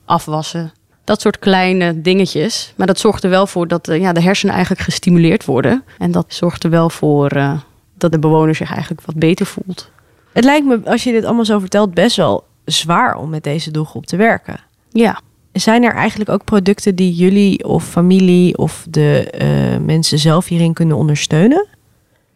afwassen. 0.06 0.72
Dat 1.10 1.22
soort 1.22 1.40
kleine 1.40 2.02
dingetjes. 2.02 2.74
Maar 2.76 2.88
dat 2.88 3.00
zorgt 3.00 3.24
er 3.24 3.30
wel 3.30 3.48
voor 3.48 3.68
dat 3.68 3.90
uh, 3.90 4.00
ja, 4.00 4.14
de 4.14 4.22
hersenen 4.22 4.54
eigenlijk 4.54 4.84
gestimuleerd 4.84 5.46
worden. 5.46 5.84
En 5.98 6.12
dat 6.12 6.26
zorgt 6.28 6.64
er 6.64 6.70
wel 6.70 6.90
voor 6.90 7.36
uh, 7.36 7.60
dat 7.98 8.12
de 8.12 8.20
bewoner 8.20 8.56
zich 8.56 8.72
eigenlijk 8.72 9.06
wat 9.06 9.16
beter 9.16 9.46
voelt. 9.46 9.90
Het 10.32 10.44
lijkt 10.44 10.66
me, 10.66 10.82
als 10.86 11.04
je 11.04 11.12
dit 11.12 11.26
allemaal 11.26 11.46
zo 11.46 11.60
vertelt, 11.60 11.94
best 11.94 12.16
wel 12.16 12.44
zwaar 12.66 13.18
om 13.18 13.30
met 13.30 13.44
deze 13.44 13.72
doelgroep 13.72 14.06
te 14.06 14.16
werken. 14.16 14.60
Ja. 14.92 15.22
Zijn 15.52 15.84
er 15.84 15.94
eigenlijk 15.94 16.30
ook 16.30 16.44
producten 16.44 16.96
die 16.96 17.14
jullie 17.14 17.64
of 17.64 17.86
familie 17.86 18.58
of 18.58 18.86
de 18.90 19.34
uh, 19.42 19.86
mensen 19.86 20.20
zelf 20.20 20.48
hierin 20.48 20.74
kunnen 20.74 20.98
ondersteunen? 20.98 21.68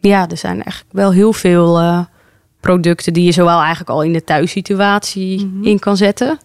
Ja, 0.00 0.28
er 0.28 0.36
zijn 0.36 0.54
eigenlijk 0.62 0.92
wel 0.92 1.12
heel 1.12 1.32
veel 1.32 2.06
producten 2.60 3.12
die 3.12 3.24
je 3.24 3.32
zowel 3.32 3.58
eigenlijk 3.58 3.90
al 3.90 4.02
in 4.02 4.12
de 4.12 4.24
thuissituatie 4.24 5.44
mm 5.44 5.64
in 5.64 5.78
kan 5.78 5.96
zetten. 5.96 6.38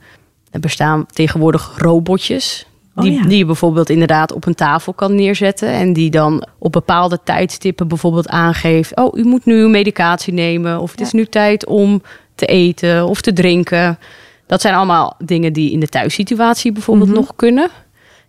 Er 0.51 0.59
bestaan 0.59 1.05
tegenwoordig 1.05 1.73
robotjes. 1.77 2.65
Oh, 2.95 3.03
die, 3.03 3.27
die 3.27 3.37
je 3.37 3.45
bijvoorbeeld 3.45 3.89
inderdaad 3.89 4.33
op 4.33 4.45
een 4.45 4.55
tafel 4.55 4.93
kan 4.93 5.15
neerzetten. 5.15 5.69
En 5.69 5.93
die 5.93 6.09
dan 6.09 6.47
op 6.57 6.71
bepaalde 6.71 7.19
tijdstippen 7.23 7.87
bijvoorbeeld 7.87 8.27
aangeeft. 8.27 8.95
Oh, 8.95 9.17
u 9.17 9.23
moet 9.23 9.45
nu 9.45 9.67
medicatie 9.67 10.33
nemen. 10.33 10.79
Of 10.79 10.91
het 10.91 11.01
is 11.01 11.11
nu 11.11 11.25
tijd 11.25 11.65
om 11.65 12.01
te 12.35 12.45
eten 12.45 13.07
of 13.07 13.21
te 13.21 13.33
drinken. 13.33 13.99
Dat 14.47 14.61
zijn 14.61 14.75
allemaal 14.75 15.15
dingen 15.23 15.53
die 15.53 15.71
in 15.71 15.79
de 15.79 15.87
thuissituatie 15.87 16.71
bijvoorbeeld 16.71 17.09
mhm. 17.09 17.17
nog 17.17 17.35
kunnen. 17.35 17.69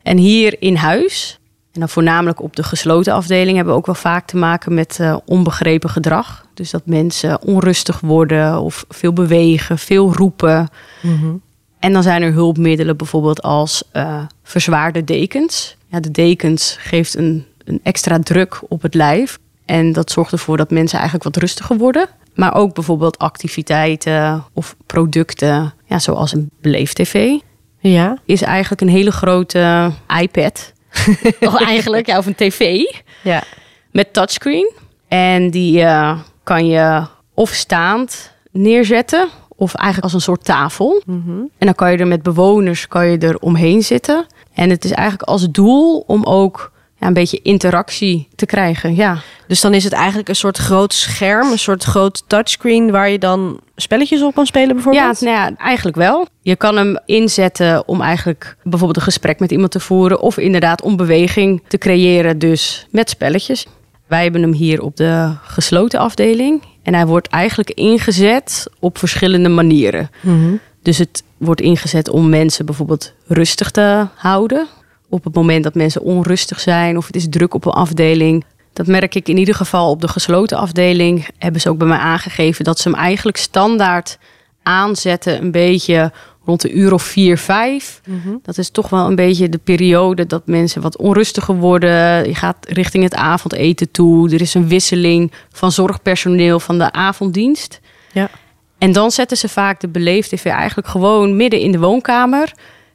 En 0.02 0.16
hier 0.16 0.56
in 0.59 0.76
huis, 0.76 1.38
en 1.72 1.80
dan 1.80 1.88
voornamelijk 1.88 2.42
op 2.42 2.56
de 2.56 2.62
gesloten 2.62 3.12
afdeling, 3.12 3.56
hebben 3.56 3.74
we 3.74 3.80
ook 3.80 3.87
wel 3.87 3.94
vaak 3.94 4.26
te 4.26 4.37
maken 4.37 4.74
met 4.74 4.98
uh, 5.00 5.16
onbegrepen 5.24 5.90
gedrag. 5.90 6.46
Dus 6.54 6.70
dat 6.70 6.87
mensen 6.87 7.42
onrustig 7.42 8.00
worden 8.00 8.61
of 8.61 8.85
veel 8.88 9.12
bewegen, 9.12 9.78
veel 9.78 10.12
roepen. 10.12 10.68
Mm 11.00 11.40
en 11.81 11.93
dan 11.93 12.03
zijn 12.03 12.23
er 12.23 12.33
hulpmiddelen 12.33 12.97
bijvoorbeeld 12.97 13.43
als 13.43 13.83
uh, 13.93 14.23
verzwaarde 14.43 15.05
dekens. 15.05 15.77
Ja, 15.87 16.01
de 16.01 16.11
dekens 16.11 16.77
geeft 16.79 17.16
een, 17.16 17.47
een 17.64 17.81
extra 17.83 18.19
druk 18.19 18.61
op 18.69 18.83
het 18.83 18.95
lijf. 18.95 19.38
En 19.64 19.93
dat 19.93 20.11
zorgt 20.11 20.33
ervoor 20.33 20.57
dat 20.57 20.71
mensen 20.71 20.99
eigenlijk 20.99 21.35
wat 21.35 21.43
rustiger 21.43 21.77
worden. 21.77 22.09
Maar 22.35 22.55
ook 22.55 22.75
bijvoorbeeld 22.75 23.19
activiteiten 23.19 24.45
of 24.53 24.77
producten, 24.87 25.75
ja, 25.85 25.99
zoals 25.99 26.33
een 26.33 26.51
beleef-tv. 26.61 27.38
Ja. 27.79 28.19
Is 28.25 28.43
eigenlijk 28.43 28.81
een 28.81 28.88
hele 28.88 29.12
grote 29.12 29.93
iPad. 30.21 30.73
of 31.40 31.61
eigenlijk, 31.61 32.07
ja, 32.07 32.19
of 32.19 32.27
een 32.27 32.35
tv. 32.35 32.81
Ja. 33.23 33.43
Met 33.90 34.12
touchscreen. 34.12 34.73
En 35.09 35.51
die 35.51 35.81
uh, 35.81 36.19
kan 36.45 36.66
je 36.66 37.07
of 37.35 37.51
staand 37.51 38.33
neerzetten 38.51 39.29
of 39.61 39.75
eigenlijk 39.75 40.05
als 40.05 40.14
een 40.14 40.20
soort 40.20 40.44
tafel. 40.44 41.03
Mhm. 41.07 41.31
En 41.31 41.66
dan 41.66 41.75
kan 41.75 41.92
je 41.92 41.99
er 41.99 42.07
met 42.07 42.23
bewoners 42.23 42.88
kan 42.88 43.07
je 43.07 43.18
er 43.18 43.38
omheen 43.38 43.83
zitten. 43.83 44.27
En 44.55 44.70
het 44.70 44.85
is 44.85 44.90
eigenlijk 44.90 45.29
als 45.29 45.51
doel 45.51 46.05
om 46.07 46.25
ook 46.25 46.73
ja, 46.96 47.07
een 47.07 47.12
beetje 47.12 47.40
interactie 47.42 48.29
te 48.35 48.46
krijgen. 48.46 48.94
Ja. 48.94 49.18
Dus 49.46 49.61
dan 49.61 49.75
is 49.75 49.85
het 49.85 49.92
eigenlijk 49.92 50.29
een 50.29 50.37
soort 50.37 50.59
groot 50.59 50.94
scherm, 50.94 51.51
een 51.51 51.59
soort 51.59 51.85
groot 51.85 52.23
touchscreen 52.27 52.90
waar 52.90 53.11
je 53.11 53.18
dan 53.18 53.61
spelletjes 53.77 54.23
op 54.23 54.35
kan 54.35 54.46
spelen 54.46 54.75
bijvoorbeeld? 54.75 55.20
Ja, 55.20 55.27
nou 55.27 55.51
ja, 55.51 55.57
eigenlijk 55.57 55.96
wel. 55.96 56.27
Je 56.42 56.57
kan 56.57 56.77
hem 56.77 56.99
inzetten 57.07 57.88
om 57.88 58.01
eigenlijk 58.01 58.57
bijvoorbeeld 58.62 58.96
een 58.96 59.03
gesprek 59.03 59.40
met 59.40 59.51
iemand 59.51 59.70
te 59.70 59.81
voeren 59.81 60.20
of 60.20 60.38
inderdaad 60.38 60.83
om 60.83 60.96
beweging 60.96 61.62
te 61.68 61.79
creëren, 61.79 62.38
dus 62.38 62.87
met 62.90 63.11
spelletjes. 63.11 63.66
Wij 64.11 64.23
hebben 64.23 64.42
hem 64.42 64.53
hier 64.53 64.83
op 64.83 64.96
de 64.96 65.35
gesloten 65.42 65.99
afdeling 65.99 66.62
en 66.83 66.94
hij 66.94 67.07
wordt 67.07 67.29
eigenlijk 67.29 67.70
ingezet 67.70 68.66
op 68.79 68.99
verschillende 68.99 69.49
manieren. 69.49 70.11
Mhm. 70.20 70.55
Dus 70.83 70.99
het 70.99 71.23
wordt 71.37 71.61
ingezet 71.61 72.09
om 72.09 72.29
mensen 72.29 72.66
bijvoorbeeld 72.66 73.12
rustig 73.27 73.70
te 73.70 74.07
houden. 74.14 74.66
Op 75.09 75.25
het 75.25 75.35
moment 75.35 75.64
dat 75.64 75.75
mensen 75.75 76.03
onrustig 76.03 76.61
zijn 76.61 76.96
of 76.96 77.07
het 77.07 77.16
is 77.16 77.29
druk 77.29 77.55
op 77.55 77.64
een 77.64 77.73
afdeling. 77.73 78.44
Dat 78.73 78.87
merk 78.87 79.14
ik 79.14 79.29
in 79.29 79.37
ieder 79.37 79.55
geval 79.55 79.90
op 79.90 80.01
de 80.01 80.09
gesloten 80.09 80.59
afdeling. 80.59 81.29
Hebben 81.38 81.61
ze 81.61 81.68
ook 81.68 81.79
bij 81.79 81.88
mij 81.88 81.99
aangegeven 81.99 82.64
dat 82.64 82.79
ze 82.79 82.88
hem 82.88 82.99
eigenlijk 82.99 83.37
standaard 83.37 84.18
aanzetten. 84.62 85.42
Een 85.42 85.51
beetje 85.51 86.12
rond 86.51 86.63
de 86.63 86.73
uur 86.73 86.93
of 86.93 87.03
vier, 87.03 87.39
vijf. 87.39 88.01
Mhm. 88.07 88.37
Dat 88.43 88.59
is 88.59 88.71
toch 88.71 88.89
wel 88.89 89.07
een 89.07 89.15
beetje 89.15 89.49
de 89.49 89.59
periode 89.59 90.27
dat 90.27 90.47
mensen 90.47 90.83
wat 90.83 90.97
onrustiger 90.97 91.55
worden. 91.55 92.29
Je 92.29 92.35
gaat 92.35 92.57
richting 92.69 93.05
het 93.05 93.15
avondeten 93.15 93.91
toe. 93.91 94.31
Er 94.31 94.41
is 94.41 94.55
een 94.55 94.69
wisseling 94.69 95.33
van 95.53 95.73
zorgpersoneel 95.73 96.61
van 96.61 96.79
de 96.79 96.93
avonddienst. 96.93 97.81
Ja. 98.13 98.31
En 98.79 98.93
dan 98.93 99.11
zetten 99.11 99.37
ze 99.37 99.49
vaak 99.49 99.81
de 99.81 99.89
beleefd 99.89 100.31
TV 100.31 100.47
eigenlijk 100.47 100.89
gewoon 100.89 101.37
midden 101.37 101.61
in 101.61 101.73
de 101.73 101.79
woonkamer. 101.79 102.53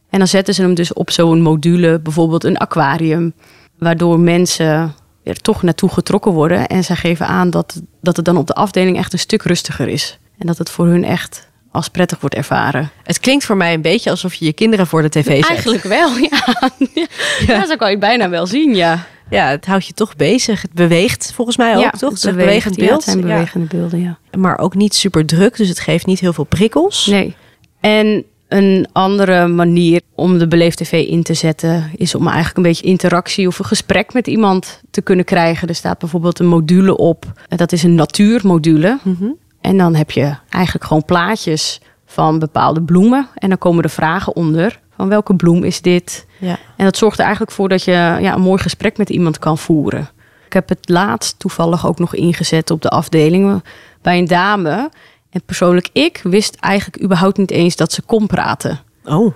En 0.10 0.20
dan 0.20 0.28
zetten 0.28 0.54
ze 0.54 0.62
hem 0.62 0.74
dus 0.74 0.94
op 0.94 1.12
zo'n 1.12 1.41
module, 1.41 2.00
bijvoorbeeld 2.00 2.44
een 2.44 2.58
aquarium. 2.58 3.34
Waardoor 3.78 4.20
mensen 4.20 4.96
er 5.24 5.41
toch 5.41 5.63
naartoe 5.63 5.89
getrokken 5.89 6.32
worden. 6.32 6.68
En 6.68 6.84
zij 6.84 6.96
geven 6.96 7.28
aan 7.28 7.50
dat, 7.50 7.82
dat 8.02 8.15
het 8.15 8.26
dan 8.26 8.38
op 8.38 8.48
de 8.48 8.54
afdeling 8.54 8.98
echt 8.98 9.13
een 9.13 9.20
stuk 9.20 9.44
rustiger 9.44 9.88
is. 9.88 10.20
En 10.38 10.48
dat 10.48 10.58
het 10.58 10.70
voor 10.70 10.86
hun 10.86 11.04
echt 11.04 11.50
als 11.75 11.89
prettig 11.89 12.19
wordt 12.19 12.35
ervaren. 12.35 12.89
Het 13.03 13.19
klinkt 13.19 13.45
voor 13.45 13.57
mij 13.57 13.73
een 13.73 13.81
beetje 13.81 14.09
alsof 14.09 14.33
je 14.33 14.45
je 14.45 14.53
kinderen 14.53 14.88
voor 14.88 15.01
de 15.01 15.09
tv 15.09 15.35
zet. 15.35 15.49
Eigenlijk 15.49 15.83
wel, 15.83 16.17
ja. 16.17 16.69
ja. 17.47 17.65
zo 17.65 17.75
kan 17.75 17.91
je 17.91 17.97
bijna 17.97 18.29
wel 18.29 18.47
zien, 18.47 18.75
ja. 18.75 19.05
Ja, 19.29 19.47
het 19.47 19.65
houdt 19.65 19.88
je 19.88 19.93
toch 19.93 20.15
bezig. 20.15 20.61
Het 20.61 20.73
beweegt 20.73 21.31
volgens 21.33 21.57
mij 21.57 21.75
ook, 21.75 21.81
ja, 21.81 21.89
toch? 21.89 22.11
Het 22.11 22.21
beweegt, 22.21 22.38
bewegend 22.38 22.75
ja, 22.75 22.85
beeld. 22.85 22.95
het 22.95 23.03
zijn 23.03 23.21
bewegende 23.21 23.65
beelden, 23.65 24.01
ja. 24.01 24.17
Maar 24.38 24.57
ook 24.57 24.75
niet 24.75 24.95
super 24.95 25.25
druk, 25.25 25.57
dus 25.57 25.69
het 25.69 25.79
geeft 25.79 26.05
niet 26.05 26.19
heel 26.19 26.33
veel 26.33 26.43
prikkels. 26.43 27.05
Nee. 27.05 27.35
En 27.79 28.25
een 28.47 28.88
andere 28.91 29.47
manier 29.47 30.01
om 30.15 30.38
de 30.38 30.47
Beleef 30.47 30.75
TV 30.75 31.07
in 31.07 31.23
te 31.23 31.33
zetten 31.33 31.91
is 31.95 32.15
om 32.15 32.25
eigenlijk 32.25 32.57
een 32.57 32.63
beetje 32.63 32.85
interactie 32.85 33.47
of 33.47 33.59
een 33.59 33.65
gesprek 33.65 34.13
met 34.13 34.27
iemand 34.27 34.81
te 34.91 35.01
kunnen 35.01 35.25
krijgen. 35.25 35.67
Er 35.67 35.75
staat 35.75 35.99
bijvoorbeeld 35.99 36.39
een 36.39 36.47
module 36.47 36.97
op. 36.97 37.25
En 37.47 37.57
Dat 37.57 37.71
is 37.71 37.83
een 37.83 37.95
natuurmodule. 37.95 38.99
Mhm. 39.03 39.25
En 39.65 39.78
dan 39.78 39.95
heb 39.95 40.12
je 40.12 40.36
eigenlijk 40.49 40.86
gewoon 40.86 41.06
plaatjes 41.06 41.82
van 42.06 42.39
bepaalde 42.39 42.82
bloemen. 42.82 43.28
En 43.36 43.49
dan 43.49 43.58
komen 43.58 43.84
er 43.84 43.89
vragen 43.89 44.36
onder. 44.36 44.80
Van 44.95 45.10
welke 45.10 45.36
bloem 45.36 45.63
is 45.63 45.82
dit? 45.82 46.25
Ja. 46.39 46.58
En 46.78 46.86
dat 46.86 46.97
zorgt 46.97 47.17
er 47.17 47.23
eigenlijk 47.23 47.54
voor 47.54 47.69
dat 47.69 47.84
je 47.84 47.91
ja, 47.91 48.34
een 48.34 48.41
mooi 48.41 48.62
gesprek 48.62 48.97
met 48.97 49.10
iemand 49.10 49.39
kan 49.39 49.58
voeren. 49.58 50.10
Ik 50.45 50.54
heb 50.54 50.69
het 50.69 50.89
laatst 50.89 51.39
toevallig 51.39 51.88
ook 51.88 51.99
nog 51.99 52.15
ingezet 52.15 52.71
op 52.71 52.82
de 52.82 52.89
afdeling 52.89 53.63
bij 54.01 54.17
een 54.17 54.28
dame. 54.28 54.89
En 55.30 55.41
persoonlijk, 55.45 55.89
ik 55.93 56.19
wist 56.23 56.56
eigenlijk 56.56 57.04
überhaupt 57.04 57.38
niet 57.38 57.51
eens 57.51 57.75
dat 57.75 57.91
ze 57.91 58.01
kon 58.01 58.28
praten. 58.28 58.80
Oh, 59.04 59.34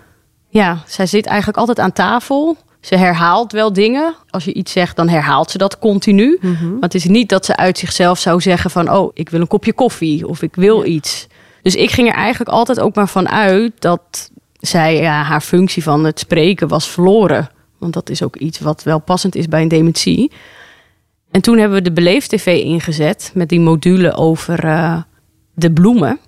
Ja, 0.50 0.78
zij 0.86 1.06
zit 1.06 1.26
eigenlijk 1.26 1.58
altijd 1.58 1.80
aan 1.80 1.94
tafel. 1.94 2.58
Ze 2.80 2.96
herhaalt 2.96 3.52
wel 3.52 3.74
dingen. 3.74 4.15
Als 4.30 4.46
je 4.46 4.54
iets 4.54 4.72
zegt, 4.72 4.96
dan 4.96 5.10
herhaalt 5.10 5.52
ze 5.52 5.58
dat 5.58 5.80
continu. 5.80 6.38
Mhm. 6.42 6.72
Maar 6.72 6.82
het 6.82 6.96
is 6.96 7.06
niet 7.06 7.30
dat 7.30 7.46
ze 7.46 7.56
uit 7.56 7.78
zichzelf 7.78 8.20
zou 8.20 8.42
zeggen 8.42 8.72
van... 8.72 8.92
oh, 8.92 9.12
ik 9.13 9.30
wil 9.30 9.42
een 9.42 9.48
kopje 9.48 9.74
koffie 9.74 10.28
of 10.28 10.42
ik 10.42 10.56
wil 10.56 10.86
iets. 10.86 11.28
Dus 11.62 11.76
ik 11.76 11.92
ging 11.92 12.08
er 12.08 12.13
eigenlijk 12.13 12.52
altijd 12.52 12.80
ook 12.80 12.96
maar 12.96 13.08
van 13.08 13.30
uit... 13.30 13.72
dat 13.80 14.32
zij 14.60 14.96
ja, 14.96 15.24
haar 15.24 15.42
functie 15.42 15.84
van 15.84 16.04
het 16.04 16.20
spreken 16.20 16.68
was 16.68 16.88
verloren. 16.88 17.50
Want 17.78 17.94
dat 17.94 18.10
is 18.10 18.24
ook 18.24 18.36
iets 18.36 18.60
wat 18.60 18.84
wel 18.84 19.00
passend 19.00 19.36
is 19.36 19.48
bij 19.48 19.62
een 19.62 19.68
dementie. 19.68 20.32
En 21.32 21.42
toen 21.42 21.58
hebben 21.58 21.78
we 21.78 21.84
de 21.84 21.92
Beleef 21.92 22.28
TV 22.28 22.63
ingezet... 22.63 23.32
met 23.34 23.50
die 23.50 23.60
module 23.60 24.13
over 24.13 24.65
eh, 24.65 25.02
de 25.54 25.72
bloemen. 25.72 26.20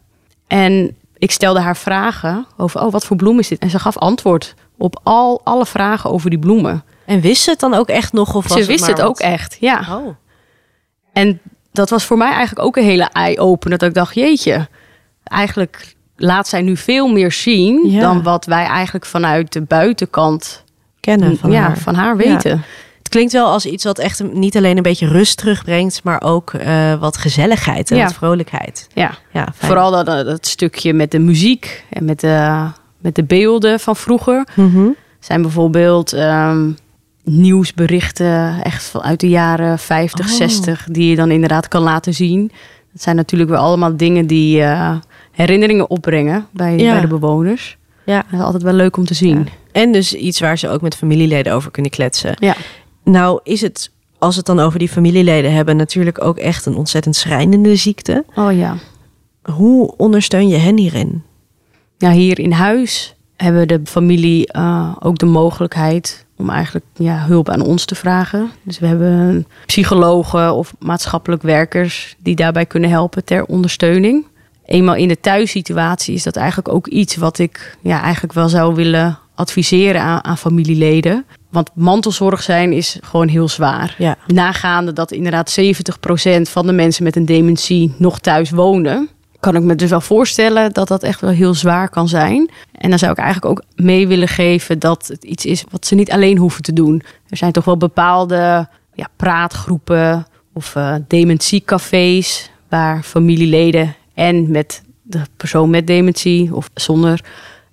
En 0.48 0.96
ik 1.18 1.32
stelde 1.32 1.60
haar 1.60 1.78
vragen 1.78 2.46
over... 2.58 2.82
oh, 2.82 2.92
wat 2.92 3.06
voor 3.06 3.18
bloem 3.18 3.40
is 3.40 3.48
dit? 3.48 3.60
En 3.60 3.70
ze 3.70 3.80
gaf 3.80 3.98
antwoord 3.98 4.56
op 4.82 5.00
al 5.04 5.42
alle 5.44 5.66
vragen 5.66 6.10
over 6.12 6.30
die 6.30 6.40
bloemen. 6.40 6.84
en 7.06 7.22
wist 7.22 7.44
ze 7.44 7.50
het 7.50 7.60
dan 7.60 7.74
ook 7.74 7.88
echt 7.88 8.14
nog? 8.14 8.36
Of 8.36 8.48
was 8.48 8.60
Ze 8.62 8.66
wist 8.66 8.88
het 8.88 8.98
wat- 8.98 9.08
ook 9.08 9.20
echt, 9.20 9.58
ja. 9.60 9.88
Oh, 9.92 10.16
En 11.14 11.40
dat 11.72 11.90
was 11.90 12.06
voor 12.06 12.18
mij 12.18 12.32
eigenlijk 12.32 12.66
ook 12.66 12.78
een 12.78 12.84
hele 12.84 13.10
eye-opener. 13.14 13.78
Dat 13.78 13.90
ik 13.90 13.96
dacht, 13.96 14.16
jeetje, 14.16 14.68
eigenlijk 15.24 15.96
laat 16.16 16.48
zij 16.48 16.62
nu 16.62 16.78
veel 16.78 17.08
meer 17.08 17.32
zien... 17.32 17.90
Ja. 17.92 18.00
dan 18.00 18.24
wat 18.24 18.46
wij 18.46 18.66
eigenlijk 18.66 19.06
vanuit 19.06 19.54
de 19.54 19.62
buitenkant 19.62 20.64
kennen 21.00 21.38
van 21.38 21.52
ja, 21.52 21.62
haar. 21.62 21.78
van 21.78 21.96
haar 21.96 22.18
weten. 22.18 22.64
Het 22.98 23.10
klinkt 23.10 23.32
wel 23.34 23.48
als 23.52 23.66
iets 23.66 23.84
wat 23.84 24.00
echt 24.00 24.24
niet 24.34 24.58
alleen 24.58 24.78
een 24.78 24.84
beetje 24.84 25.08
rust 25.08 25.38
terugbrengt, 25.38 26.04
maar 26.04 26.22
ook 26.22 26.54
eh, 26.54 26.94
wat 26.94 27.18
gezelligheid 27.18 27.92
en 27.92 27.98
wat 28.04 28.14
vrolijkheid. 28.14 28.88
Ja, 28.94 29.12
Ja, 29.32 29.44
fijn. 29.44 29.54
vooral 29.56 29.92
dat, 29.92 30.06
dat 30.06 30.48
stukje 30.48 30.94
met 30.94 31.12
de 31.12 31.20
muziek 31.20 31.86
en 31.90 32.06
met 32.06 32.20
de, 32.20 32.66
met 33.02 33.16
de 33.16 33.24
beelden 33.24 33.80
van 33.80 33.96
vroeger. 33.96 34.48
Mhm. 34.56 34.88
zijn 35.20 35.42
bijvoorbeeld 35.42 36.14
ehm, 36.14 36.70
nieuwsberichten 37.24 38.64
echt 38.64 38.84
van 38.84 39.02
uit 39.02 39.20
de 39.20 39.30
jaren 39.30 39.80
50, 39.80 40.26
Oh. 40.26 40.32
60, 40.36 40.88
die 40.92 41.10
je 41.10 41.16
dan 41.16 41.32
inderdaad 41.32 41.68
kan 41.68 41.82
laten 41.82 42.14
zien. 42.14 42.52
Dat 42.94 43.02
zijn 43.02 43.16
natuurlijk 43.16 43.50
weer 43.50 43.60
allemaal 43.60 43.98
dingen 43.98 44.28
die 44.28 44.62
eh, 44.62 44.96
herinneringen 45.32 45.90
opbrengen 45.90 46.46
bij, 46.52 46.78
Ja. 46.78 46.92
bij 46.92 47.02
de 47.02 47.08
bewoners. 47.08 47.78
Ja. 48.06 48.24
Dat 48.32 48.40
is 48.40 48.46
altijd 48.46 48.64
wel 48.64 48.74
leuk 48.74 48.98
om 48.98 49.06
te 49.06 49.14
zien. 49.14 49.48
En 49.72 49.92
dus 49.92 50.14
iets 50.14 50.40
waar 50.40 50.58
ze 50.58 50.70
ook 50.70 50.82
met 50.82 50.96
familieleden 50.96 51.54
over 51.54 51.72
kunnen 51.72 51.92
kletsen. 51.92 52.34
Ja. 52.40 52.56
Nou 53.04 53.40
is 53.44 53.62
het, 53.62 53.92
als 54.20 54.32
we 54.32 54.38
het 54.38 54.56
dan 54.56 54.66
over 54.66 54.80
die 54.80 54.90
familieleden 54.90 55.54
hebben, 55.54 55.76
natuurlijk 55.76 56.24
ook 56.24 56.38
echt 56.38 56.66
een 56.66 56.76
ontzettend 56.76 57.16
schrijnende 57.16 57.76
ziekte. 57.76 58.26
Oh 58.36 58.58
ja. 58.58 58.76
Hoe 59.42 59.94
ondersteun 59.98 60.48
je 60.48 60.58
hen 60.58 60.78
hierin? 60.78 61.24
Ja, 62.02 62.12
hier 62.12 62.40
in 62.40 62.52
huis 62.52 63.16
hebben 63.38 63.68
de 63.68 63.82
familie 63.84 64.48
eh, 64.48 64.96
ook 65.00 65.18
de 65.18 65.26
mogelijkheid 65.26 66.26
om 66.38 66.50
eigenlijk 66.50 66.86
ja, 66.94 67.26
hulp 67.26 67.50
aan 67.50 67.62
ons 67.62 67.86
te 67.86 67.96
vragen. 67.96 68.52
Dus 68.64 68.80
we 68.80 68.88
hebben 68.88 69.48
psychologen 69.66 70.54
of 70.54 70.74
maatschappelijk 70.80 71.42
werkers 71.42 72.16
die 72.20 72.36
daarbij 72.36 72.66
kunnen 72.66 72.90
helpen 72.90 73.26
ter 73.26 73.46
ondersteuning. 73.46 74.26
Eenmaal 74.66 74.96
in 74.96 75.08
de 75.08 75.20
thuissituatie 75.20 76.14
is 76.14 76.24
dat 76.24 76.36
eigenlijk 76.36 76.70
ook 76.70 76.88
iets 76.88 77.16
wat 77.16 77.40
ik 77.40 77.78
ja, 77.82 78.02
eigenlijk 78.02 78.34
wel 78.34 78.50
zou 78.50 78.76
willen 78.76 79.20
adviseren 79.36 80.02
aan, 80.02 80.24
aan 80.24 80.38
familieleden. 80.38 81.26
Want 81.50 81.70
mantelzorg 81.74 82.44
zijn 82.44 82.74
is 82.74 82.98
gewoon 83.02 83.28
heel 83.28 83.50
zwaar. 83.50 83.96
Ja. 83.98 84.18
Nagaande 84.28 84.94
dat 84.94 85.12
inderdaad 85.12 85.60
70% 85.62 86.42
van 86.42 86.66
de 86.66 86.74
mensen 86.74 87.04
met 87.04 87.16
een 87.16 87.26
dementie 87.26 87.96
nog 87.98 88.20
thuis 88.20 88.50
wonen, 88.50 89.10
kan 89.42 89.56
ik 89.56 89.62
me 89.62 89.76
dus 89.76 89.90
wel 89.90 90.02
voorstellen 90.02 90.74
dat 90.74 90.88
dat 90.88 91.04
echt 91.04 91.22
wel 91.22 91.30
heel 91.30 91.54
zwaar 91.54 91.90
kan 91.90 92.08
zijn. 92.08 92.50
En 92.72 92.90
dan 92.90 93.00
zou 93.00 93.12
ik 93.12 93.18
eigenlijk 93.18 93.52
ook 93.52 93.64
mee 93.86 94.08
willen 94.08 94.28
geven 94.28 94.80
dat 94.80 95.08
het 95.08 95.24
iets 95.24 95.46
is 95.46 95.64
wat 95.70 95.86
ze 95.86 95.96
niet 95.96 96.12
alleen 96.12 96.38
hoeven 96.38 96.64
te 96.64 96.74
doen. 96.74 97.02
Er 97.30 97.38
zijn 97.38 97.52
toch 97.52 97.66
wel 97.66 97.78
bepaalde 97.78 98.68
ja, 98.94 99.08
praatgroepen 99.16 100.26
of 100.54 100.76
eh 100.76 100.96
dementiecafés 101.08 102.50
waar 102.70 103.04
familieleden 103.04 103.96
en 104.14 104.52
met 104.52 104.84
de 105.02 105.22
persoon 105.38 105.70
met 105.70 105.88
dementie 105.88 106.56
of 106.56 106.70
zonder 106.74 107.24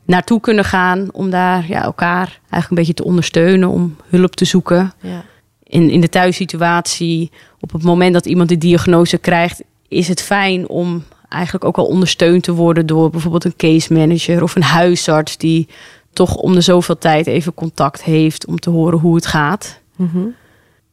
naartoe 0.04 0.40
kunnen 0.40 0.64
gaan 0.64 1.08
om 1.12 1.30
daar 1.30 1.64
ja, 1.68 1.82
elkaar 1.82 2.40
eigenlijk 2.40 2.70
een 2.70 2.76
beetje 2.76 2.94
te 2.94 3.04
ondersteunen 3.04 3.68
om 3.68 3.96
hulp 4.08 4.34
te 4.34 4.44
zoeken 4.44 4.92
Ja. 5.00 5.24
in, 5.62 5.90
in 5.90 6.00
de 6.00 6.08
thuissituatie, 6.08 7.30
op 7.60 7.72
het 7.72 7.82
moment 7.82 8.12
dat 8.12 8.26
iemand 8.26 8.48
die 8.48 8.58
diagnose 8.58 9.18
krijgt, 9.18 9.62
is 9.88 10.08
het 10.08 10.22
fijn 10.22 10.68
om 10.68 11.02
eigenlijk 11.28 11.64
ook 11.64 11.76
al 11.76 11.86
ondersteund 11.86 12.42
te 12.42 12.52
worden 12.52 12.86
door 12.86 13.10
bijvoorbeeld 13.10 13.44
een 13.44 13.56
case 13.56 13.92
manager 13.92 14.42
of 14.42 14.56
een 14.56 14.62
huisarts 14.62 15.36
die 15.36 15.68
toch 16.12 16.34
om 16.34 16.54
de 16.54 16.60
zoveel 16.60 16.98
tijd 16.98 17.26
even 17.26 17.54
contact 17.54 18.02
heeft 18.02 18.46
om 18.46 18.58
te 18.58 18.70
horen 18.70 18.98
hoe 18.98 19.14
het 19.14 19.26
gaat. 19.26 19.80
Mhm. 19.96 20.26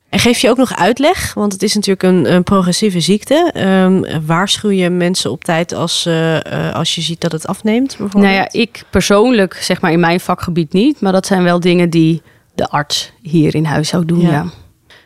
En 0.09 0.19
geef 0.19 0.39
je 0.39 0.49
ook 0.49 0.57
nog 0.57 0.75
uitleg? 0.75 1.33
Want 1.33 1.53
het 1.53 1.63
is 1.63 1.75
natuurlijk 1.75 2.03
een, 2.03 2.33
een 2.33 2.43
progressieve 2.43 2.99
ziekte. 2.99 3.53
Um, 3.55 4.25
waarschuw 4.25 4.69
je 4.69 4.89
mensen 4.89 5.31
op 5.31 5.43
tijd 5.43 5.73
als, 5.73 6.05
uh, 6.07 6.73
als 6.73 6.95
je 6.95 7.01
ziet 7.01 7.21
dat 7.21 7.31
het 7.31 7.47
afneemt? 7.47 7.97
Nou 7.99 8.27
ja, 8.27 8.51
ik 8.51 8.83
persoonlijk, 8.89 9.53
zeg 9.53 9.81
maar 9.81 9.91
in 9.91 9.99
mijn 9.99 10.19
vakgebied 10.19 10.73
niet. 10.73 11.01
Maar 11.01 11.11
dat 11.11 11.25
zijn 11.25 11.43
wel 11.43 11.59
dingen 11.59 11.89
die 11.89 12.21
de 12.53 12.67
arts 12.67 13.11
hier 13.21 13.55
in 13.55 13.65
huis 13.65 13.87
zou 13.87 14.05
doen. 14.05 14.19
Ja. 14.19 14.45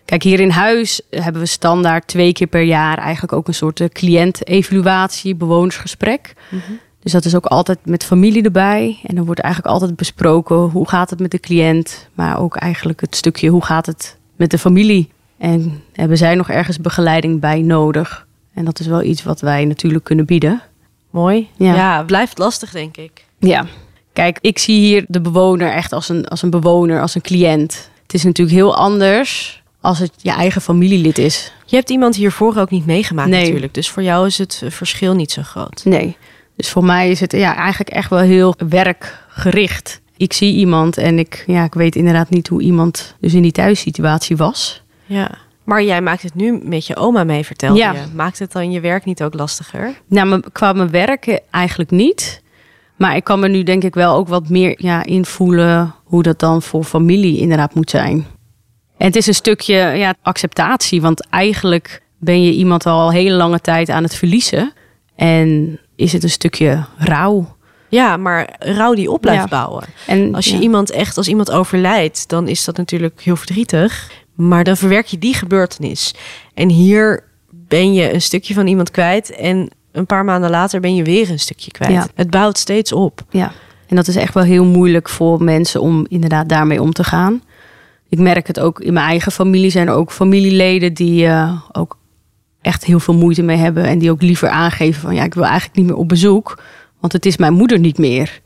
Kijk, 0.10 0.24
hier 0.24 0.40
in 0.40 0.50
huis 0.50 1.02
hebben 1.10 1.42
we 1.42 1.48
standaard 1.48 2.08
twee 2.08 2.34
keer 2.34 2.48
per 2.48 2.62
jaar 2.62 2.98
eigenlijk 2.98 3.34
ook 3.34 3.48
een 3.48 3.54
soort 3.54 3.90
cliëntevaluatie, 3.92 5.36
bewonersgesprek. 5.36 6.34
Mm 6.50 6.62
Dus 7.00 7.12
dat 7.12 7.26
is 7.26 7.36
ook 7.36 7.46
altijd 7.46 7.80
met 7.84 8.04
familie 8.04 8.44
erbij. 8.44 9.00
En 9.04 9.16
dan 9.16 9.26
wordt 9.26 9.40
eigenlijk 9.40 9.74
altijd 9.74 9.96
besproken 9.96 10.56
hoe 10.56 10.88
gaat 10.88 11.10
het 11.10 11.20
met 11.20 11.32
de 11.32 11.40
cliënt. 11.40 12.08
Maar 12.14 12.40
ook 12.40 12.56
eigenlijk 12.56 13.02
het 13.02 13.16
stukje 13.16 13.50
hoe 13.50 13.66
gaat 13.66 13.86
het 13.86 14.18
met 14.36 14.52
de 14.52 14.58
familie. 14.58 15.10
En 15.38 15.84
hebben 15.94 16.18
zij 16.18 16.36
nog 16.36 16.50
ergens 16.50 16.80
begeleiding 16.80 17.40
bij 17.40 17.62
nodig? 17.62 18.28
En 18.54 18.66
dat 18.66 18.80
is 18.80 18.88
wel 18.88 19.04
iets 19.04 19.24
wat 19.24 19.42
wij 19.42 19.66
natuurlijk 19.66 20.04
kunnen 20.04 20.26
bieden. 20.26 20.62
Mooi. 21.10 21.48
Ja, 21.56 21.76
ja 21.76 22.04
blijft 22.04 22.38
lastig, 22.38 22.72
denk 22.72 22.98
ik. 22.98 23.26
Ja. 23.40 23.66
Kijk, 24.14 24.38
ik 24.42 24.60
zie 24.60 24.80
hier 24.80 25.06
de 25.08 25.22
bewoner 25.22 25.72
echt 25.72 25.94
als 25.94 26.10
een, 26.10 26.28
als 26.28 26.42
een 26.42 26.50
bewoner, 26.50 27.02
als 27.02 27.16
een 27.16 27.22
cliënt. 27.22 27.90
Het 28.04 28.14
is 28.14 28.24
natuurlijk 28.24 28.58
heel 28.58 28.76
anders 28.76 29.59
als 29.82 30.00
het 30.00 30.12
je 30.22 30.32
eigen 30.32 30.62
familielid 30.62 31.18
is. 31.18 31.54
Je 31.66 31.76
hebt 31.76 31.90
iemand 31.90 32.16
hiervoor 32.16 32.58
ook 32.58 32.70
niet 32.70 32.86
meegemaakt 32.86 33.30
nee. 33.30 33.44
natuurlijk. 33.44 33.74
Dus 33.74 33.90
voor 33.90 34.04
jou 34.04 34.26
is 34.26 34.38
het 34.38 34.64
verschil 34.68 35.14
niet 35.14 35.32
zo 35.32 35.42
groot. 35.42 35.82
Nee. 35.86 36.18
Dus 36.56 36.70
voor 36.70 36.84
mij 36.84 37.10
is 37.10 37.20
het 37.20 37.32
ja, 37.32 37.56
eigenlijk 37.56 37.90
echt 37.90 38.10
wel 38.10 38.20
heel 38.20 38.56
werkgericht 38.70 40.02
ik 40.20 40.34
zie 40.34 40.56
iemand 40.56 40.98
en 40.98 41.20
ik, 41.20 41.44
ja, 41.48 41.64
ik 41.64 41.74
weet 41.74 41.96
inderdaad 41.96 42.30
niet 42.30 42.48
hoe 42.48 42.62
iemand 42.62 43.16
dus 43.20 43.34
in 43.34 43.42
die 43.42 43.52
thuissituatie 43.52 44.38
was. 44.38 44.84
Ja. 45.06 45.32
Maar 45.64 45.84
jij 45.84 46.02
maakt 46.02 46.22
het 46.22 46.36
nu 46.36 46.60
met 46.64 46.88
je 46.88 46.96
oma 46.96 47.24
mee, 47.24 47.46
vertel 47.46 47.76
ja. 47.76 47.92
je. 47.92 48.00
Maakt 48.16 48.40
het 48.40 48.52
dan 48.52 48.72
je 48.72 48.80
werk 48.80 49.06
niet 49.06 49.24
ook 49.24 49.34
lastiger? 49.34 49.94
Nou, 50.08 50.42
qua 50.52 50.74
mijn 50.74 50.90
werk 50.90 51.42
eigenlijk 51.50 51.92
niet. 51.92 52.42
Maar 52.96 53.16
ik 53.16 53.24
kan 53.24 53.40
me 53.40 53.48
nu 53.48 53.64
denk 53.64 53.84
ik 53.84 53.94
wel 53.94 54.16
ook 54.16 54.28
wat 54.28 54.50
meer 54.50 54.76
ja, 54.78 55.04
invoelen 55.04 55.96
hoe 56.04 56.24
dat 56.24 56.40
dan 56.40 56.62
voor 56.62 56.84
familie 56.84 57.38
inderdaad 57.38 57.74
moet 57.74 57.90
zijn. 57.90 58.26
En 59.00 59.06
het 59.06 59.16
is 59.16 59.28
een 59.28 59.34
stukje 59.34 59.76
ja, 59.76 60.14
acceptatie, 60.22 61.02
want 61.02 61.28
eigenlijk 61.30 62.02
ben 62.18 62.44
je 62.44 62.52
iemand 62.52 62.86
al 62.86 63.12
hele 63.12 63.36
lange 63.36 63.60
tijd 63.60 63.90
aan 63.90 64.04
het 64.04 64.16
verliezen. 64.16 64.74
En 65.16 65.80
is 65.96 66.14
het 66.14 66.24
een 66.24 66.30
stukje 66.30 66.86
rouw. 66.98 67.56
Ja, 67.90 68.18
maar 68.18 68.56
rouw 68.60 68.94
die 68.94 69.12
op 69.12 69.22
blijft 69.22 69.50
bouwen. 69.50 69.84
En 70.08 70.36
als 70.36 70.46
je 70.46 70.60
iemand 70.60 70.92
echt, 70.92 71.18
als 71.18 71.28
iemand 71.28 71.52
overlijdt, 71.52 72.30
dan 72.30 72.48
is 72.48 72.66
dat 72.66 72.78
natuurlijk 72.78 73.22
heel 73.22 73.36
verdrietig. 73.36 74.12
Maar 74.36 74.64
dan 74.64 74.78
verwerk 74.78 75.06
je 75.06 75.18
die 75.18 75.34
gebeurtenis. 75.34 76.14
En 76.54 76.70
hier 76.70 77.24
ben 77.50 77.94
je 77.94 78.14
een 78.14 78.22
stukje 78.22 78.54
van 78.54 78.68
iemand 78.68 78.92
kwijt. 78.92 79.32
En 79.36 79.70
een 79.92 80.06
paar 80.06 80.26
maanden 80.26 80.50
later 80.50 80.80
ben 80.80 80.96
je 80.96 81.04
weer 81.04 81.30
een 81.30 81.40
stukje 81.40 81.72
kwijt. 81.72 82.08
Het 82.16 82.30
bouwt 82.30 82.58
steeds 82.58 82.92
op. 82.92 83.22
Ja, 83.30 83.52
en 83.88 83.96
dat 83.96 84.08
is 84.08 84.16
echt 84.16 84.34
wel 84.34 84.44
heel 84.44 84.66
moeilijk 84.66 85.10
voor 85.10 85.44
mensen 85.44 85.82
om 85.82 86.06
inderdaad 86.10 86.50
daarmee 86.50 86.82
om 86.82 86.94
te 86.94 87.04
gaan. 87.04 87.42
Ik 88.10 88.20
merk 88.20 88.48
het 88.48 88.60
ook 88.60 88.80
in 88.80 88.94
mijn 88.94 89.06
eigen 89.06 89.32
familie. 89.32 89.70
Zijn 89.70 89.88
er 89.88 89.94
ook 89.94 90.12
familieleden 90.12 90.94
die 90.94 91.26
uh, 91.26 91.62
ook 91.72 91.98
echt 92.62 92.86
heel 92.86 93.00
veel 93.00 93.14
moeite 93.14 93.42
mee 93.42 93.58
hebben. 93.58 93.84
En 93.84 94.00
die 94.00 94.12
ook 94.12 94.22
liever 94.22 94.50
aangeven 94.50 95.02
van 95.02 95.16
ja, 95.16 95.24
ik 95.24 95.34
wil 95.34 95.46
eigenlijk 95.46 95.76
niet 95.76 95.86
meer 95.86 95.96
op 95.96 96.08
bezoek. 96.08 96.62
Want 97.00 97.14
het 97.14 97.26
is 97.26 97.38
mijn 97.38 97.54
moeder 97.54 97.80
niet 97.80 97.98
meer. 97.98 98.42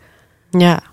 Ja. 0.52 0.84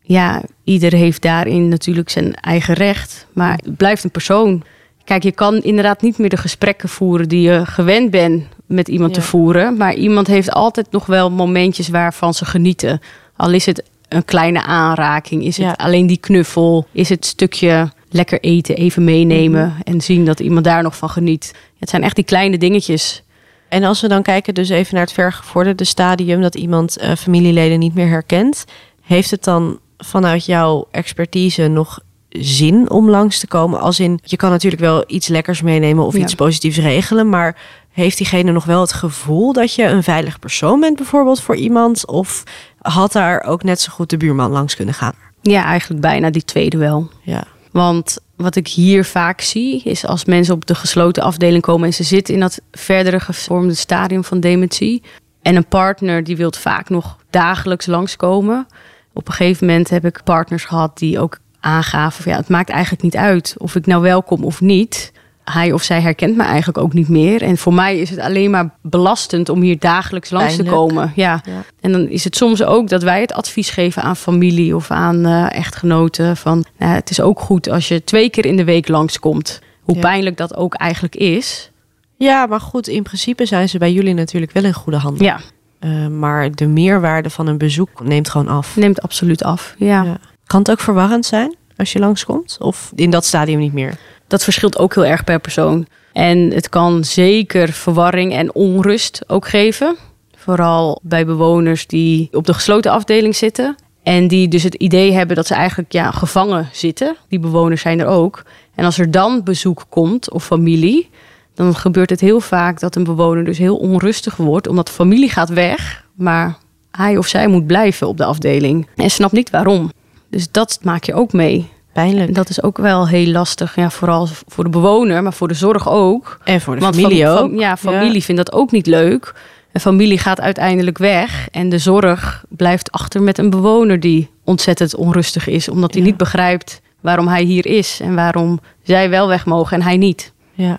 Ja, 0.00 0.42
ieder 0.64 0.92
heeft 0.92 1.22
daarin 1.22 1.68
natuurlijk 1.68 2.10
zijn 2.10 2.34
eigen 2.34 2.74
recht. 2.74 3.26
Maar 3.32 3.58
het 3.64 3.76
blijft 3.76 4.04
een 4.04 4.10
persoon. 4.10 4.62
Kijk, 5.04 5.22
je 5.22 5.32
kan 5.32 5.62
inderdaad 5.62 6.02
niet 6.02 6.18
meer 6.18 6.28
de 6.28 6.36
gesprekken 6.36 6.88
voeren 6.88 7.28
die 7.28 7.40
je 7.40 7.66
gewend 7.66 8.10
bent 8.10 8.44
met 8.66 8.88
iemand 8.88 9.14
te 9.14 9.22
voeren. 9.22 9.76
Maar 9.76 9.94
iemand 9.94 10.26
heeft 10.26 10.52
altijd 10.52 10.90
nog 10.90 11.06
wel 11.06 11.30
momentjes 11.30 11.88
waarvan 11.88 12.34
ze 12.34 12.44
genieten. 12.44 13.00
Al 13.36 13.52
is 13.52 13.66
het 13.66 13.82
een 14.08 14.24
kleine 14.24 14.62
aanraking, 14.62 15.44
is 15.44 15.56
het 15.56 15.76
alleen 15.76 16.06
die 16.06 16.16
knuffel, 16.16 16.86
is 16.92 17.08
het 17.08 17.26
stukje 17.26 17.90
lekker 18.10 18.40
eten, 18.40 18.76
even 18.76 19.04
meenemen 19.04 19.66
mhm. 19.66 19.80
en 19.82 20.00
zien 20.00 20.24
dat 20.24 20.40
iemand 20.40 20.64
daar 20.64 20.82
nog 20.82 20.96
van 20.96 21.10
geniet. 21.10 21.54
Het 21.78 21.90
zijn 21.90 22.02
echt 22.02 22.14
die 22.14 22.24
kleine 22.24 22.58
dingetjes 22.58 23.22
en 23.68 23.84
als 23.84 24.00
we 24.00 24.08
dan 24.08 24.22
kijken 24.22 24.54
dus 24.54 24.68
even 24.68 24.94
naar 24.94 25.04
het 25.04 25.12
vergevorderde 25.12 25.84
stadium, 25.84 26.40
dat 26.40 26.54
iemand 26.54 27.02
uh, 27.02 27.12
familieleden 27.12 27.78
niet 27.78 27.94
meer 27.94 28.08
herkent, 28.08 28.64
heeft 29.02 29.30
het 29.30 29.44
dan 29.44 29.78
vanuit 29.98 30.44
jouw 30.44 30.88
expertise 30.90 31.66
nog 31.66 32.00
zin 32.28 32.90
om 32.90 33.10
langs 33.10 33.38
te 33.40 33.46
komen? 33.46 33.80
Als 33.80 34.00
in, 34.00 34.20
je 34.22 34.36
kan 34.36 34.50
natuurlijk 34.50 34.82
wel 34.82 35.04
iets 35.06 35.28
lekkers 35.28 35.62
meenemen 35.62 36.04
of 36.04 36.14
iets 36.14 36.34
positiefs 36.34 36.78
regelen, 36.78 37.28
maar 37.28 37.56
heeft 37.92 38.16
diegene 38.16 38.52
nog 38.52 38.64
wel 38.64 38.80
het 38.80 38.92
gevoel 38.92 39.52
dat 39.52 39.74
je 39.74 39.84
een 39.84 40.02
veilig 40.02 40.38
persoon 40.38 40.80
bent, 40.80 40.96
bijvoorbeeld 40.96 41.40
voor 41.40 41.56
iemand? 41.56 42.06
Of 42.06 42.42
had 42.78 43.12
daar 43.12 43.42
ook 43.42 43.62
net 43.62 43.80
zo 43.80 43.92
goed 43.92 44.10
de 44.10 44.16
buurman 44.16 44.50
langs 44.50 44.76
kunnen 44.76 44.94
gaan? 44.94 45.14
Ja, 45.40 45.64
eigenlijk 45.64 46.00
bijna 46.00 46.30
die 46.30 46.44
tweede 46.44 46.76
wel. 46.76 47.08
Ja. 47.22 47.44
Want 47.78 48.18
wat 48.36 48.56
ik 48.56 48.68
hier 48.68 49.04
vaak 49.04 49.40
zie, 49.40 49.82
is 49.84 50.06
als 50.06 50.24
mensen 50.24 50.54
op 50.54 50.66
de 50.66 50.74
gesloten 50.74 51.22
afdeling 51.22 51.62
komen 51.62 51.86
en 51.86 51.94
ze 51.94 52.02
zitten 52.02 52.34
in 52.34 52.40
dat 52.40 52.60
verdere 52.70 53.20
gevormde 53.20 53.74
stadium 53.74 54.24
van 54.24 54.40
dementie. 54.40 55.02
En 55.42 55.56
een 55.56 55.68
partner 55.68 56.24
die 56.24 56.36
wil 56.36 56.52
vaak 56.52 56.88
nog 56.88 57.16
dagelijks 57.30 57.86
langskomen. 57.86 58.66
Op 59.12 59.28
een 59.28 59.34
gegeven 59.34 59.66
moment 59.66 59.90
heb 59.90 60.04
ik 60.04 60.20
partners 60.24 60.64
gehad 60.64 60.98
die 60.98 61.18
ook 61.18 61.38
aangaven: 61.60 62.30
ja, 62.30 62.36
het 62.36 62.48
maakt 62.48 62.70
eigenlijk 62.70 63.02
niet 63.02 63.16
uit 63.16 63.54
of 63.58 63.74
ik 63.74 63.86
nou 63.86 64.02
welkom 64.02 64.44
of 64.44 64.60
niet 64.60 65.12
hij 65.52 65.72
of 65.72 65.82
zij 65.82 66.00
herkent 66.00 66.36
me 66.36 66.42
eigenlijk 66.42 66.78
ook 66.78 66.92
niet 66.92 67.08
meer. 67.08 67.42
En 67.42 67.58
voor 67.58 67.74
mij 67.74 67.98
is 67.98 68.10
het 68.10 68.18
alleen 68.18 68.50
maar 68.50 68.70
belastend 68.82 69.48
om 69.48 69.60
hier 69.60 69.78
dagelijks 69.78 70.30
langs 70.30 70.56
te 70.56 70.62
komen. 70.62 71.12
Ja. 71.14 71.40
En 71.80 71.92
dan 71.92 72.08
is 72.08 72.24
het 72.24 72.36
soms 72.36 72.62
ook 72.62 72.88
dat 72.88 73.02
wij 73.02 73.20
het 73.20 73.32
advies 73.32 73.70
geven 73.70 74.02
aan 74.02 74.16
familie 74.16 74.76
of 74.76 74.90
aan 74.90 75.26
uh, 75.26 75.54
echtgenoten. 75.54 76.36
Van 76.36 76.64
nou, 76.78 76.92
het 76.92 77.10
is 77.10 77.20
ook 77.20 77.40
goed 77.40 77.68
als 77.68 77.88
je 77.88 78.04
twee 78.04 78.30
keer 78.30 78.46
in 78.46 78.56
de 78.56 78.64
week 78.64 78.88
langskomt. 78.88 79.60
Hoe 79.82 79.98
pijnlijk 79.98 80.36
dat 80.36 80.56
ook 80.56 80.74
eigenlijk 80.74 81.16
is. 81.16 81.70
Ja, 82.16 82.46
maar 82.46 82.60
goed, 82.60 82.88
in 82.88 83.02
principe 83.02 83.46
zijn 83.46 83.68
ze 83.68 83.78
bij 83.78 83.92
jullie 83.92 84.14
natuurlijk 84.14 84.52
wel 84.52 84.64
in 84.64 84.72
goede 84.72 84.98
handen. 84.98 85.24
Ja. 85.24 85.40
Uh, 85.80 86.06
maar 86.06 86.54
de 86.54 86.66
meerwaarde 86.66 87.30
van 87.30 87.46
een 87.46 87.58
bezoek 87.58 88.04
neemt 88.04 88.30
gewoon 88.30 88.48
af. 88.48 88.76
Neemt 88.76 89.02
absoluut 89.02 89.42
af, 89.42 89.74
ja. 89.76 90.02
ja. 90.02 90.18
Kan 90.46 90.58
het 90.58 90.70
ook 90.70 90.80
verwarrend 90.80 91.26
zijn 91.26 91.56
als 91.76 91.92
je 91.92 91.98
langskomt? 91.98 92.56
Of 92.60 92.92
in 92.94 93.10
dat 93.10 93.24
stadium 93.24 93.58
niet 93.58 93.72
meer? 93.72 93.98
Dat 94.28 94.44
verschilt 94.44 94.78
ook 94.78 94.94
heel 94.94 95.06
erg 95.06 95.24
per 95.24 95.40
persoon. 95.40 95.86
En 96.12 96.38
het 96.38 96.68
kan 96.68 97.04
zeker 97.04 97.72
verwarring 97.72 98.32
en 98.32 98.54
onrust 98.54 99.22
ook 99.26 99.48
geven. 99.48 99.96
Vooral 100.36 101.00
bij 101.02 101.26
bewoners 101.26 101.86
die 101.86 102.28
op 102.32 102.46
de 102.46 102.54
gesloten 102.54 102.92
afdeling 102.92 103.36
zitten. 103.36 103.76
En 104.02 104.28
die 104.28 104.48
dus 104.48 104.62
het 104.62 104.74
idee 104.74 105.12
hebben 105.12 105.36
dat 105.36 105.46
ze 105.46 105.54
eigenlijk 105.54 105.92
ja, 105.92 106.10
gevangen 106.10 106.68
zitten. 106.72 107.16
Die 107.28 107.38
bewoners 107.38 107.80
zijn 107.80 108.00
er 108.00 108.06
ook. 108.06 108.42
En 108.74 108.84
als 108.84 108.98
er 108.98 109.10
dan 109.10 109.42
bezoek 109.44 109.84
komt 109.88 110.30
of 110.30 110.44
familie, 110.44 111.10
dan 111.54 111.74
gebeurt 111.74 112.10
het 112.10 112.20
heel 112.20 112.40
vaak 112.40 112.80
dat 112.80 112.96
een 112.96 113.04
bewoner 113.04 113.44
dus 113.44 113.58
heel 113.58 113.76
onrustig 113.76 114.36
wordt. 114.36 114.68
Omdat 114.68 114.86
de 114.86 114.92
familie 114.92 115.30
gaat 115.30 115.48
weg, 115.48 116.04
maar 116.14 116.58
hij 116.90 117.16
of 117.16 117.26
zij 117.26 117.48
moet 117.48 117.66
blijven 117.66 118.08
op 118.08 118.16
de 118.16 118.24
afdeling. 118.24 118.88
En 118.96 119.10
snapt 119.10 119.32
niet 119.32 119.50
waarom. 119.50 119.90
Dus 120.30 120.50
dat 120.50 120.78
maak 120.82 121.04
je 121.04 121.14
ook 121.14 121.32
mee. 121.32 121.68
Pijnlijk. 122.04 122.34
Dat 122.34 122.48
is 122.48 122.62
ook 122.62 122.78
wel 122.78 123.08
heel 123.08 123.26
lastig. 123.26 123.74
Ja, 123.74 123.90
vooral 123.90 124.28
voor 124.46 124.64
de 124.64 124.70
bewoner, 124.70 125.22
maar 125.22 125.32
voor 125.32 125.48
de 125.48 125.54
zorg 125.54 125.88
ook. 125.88 126.38
En 126.44 126.60
voor 126.60 126.74
de 126.74 126.82
familie 126.82 127.28
ook. 127.28 127.58
ja, 127.58 127.76
familie 127.76 128.22
vindt 128.22 128.44
dat 128.44 128.54
ook 128.54 128.70
niet 128.70 128.86
leuk. 128.86 129.34
En 129.72 129.80
familie 129.80 130.18
gaat 130.18 130.40
uiteindelijk 130.40 130.98
weg. 130.98 131.48
En 131.50 131.68
de 131.68 131.78
zorg 131.78 132.44
blijft 132.48 132.92
achter 132.92 133.22
met 133.22 133.38
een 133.38 133.50
bewoner 133.50 134.00
die 134.00 134.30
ontzettend 134.44 134.94
onrustig 134.94 135.46
is. 135.46 135.68
Omdat 135.68 135.94
hij 135.94 136.02
niet 136.02 136.16
begrijpt 136.16 136.80
waarom 137.00 137.28
hij 137.28 137.42
hier 137.42 137.66
is. 137.66 138.00
En 138.00 138.14
waarom 138.14 138.60
zij 138.82 139.10
wel 139.10 139.28
weg 139.28 139.46
mogen 139.46 139.76
en 139.76 139.82
hij 139.82 139.96
niet. 139.96 140.32
Ja. 140.52 140.78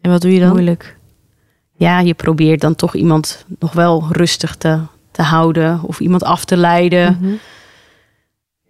En 0.00 0.10
wat 0.10 0.20
doe 0.20 0.32
je 0.32 0.40
dan? 0.40 0.50
Moeilijk. 0.50 0.96
Ja, 1.76 2.00
je 2.00 2.14
probeert 2.14 2.60
dan 2.60 2.74
toch 2.74 2.94
iemand 2.94 3.44
nog 3.58 3.72
wel 3.72 4.04
rustig 4.10 4.56
te, 4.56 4.78
te 5.10 5.22
houden. 5.22 5.80
Of 5.82 6.00
iemand 6.00 6.24
af 6.24 6.44
te 6.44 6.56
leiden. 6.56 7.18
Mhm. 7.20 7.32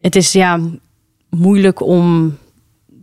Het 0.00 0.16
is 0.16 0.32
ja, 0.32 0.60
moeilijk 1.34 1.80
om 1.80 2.36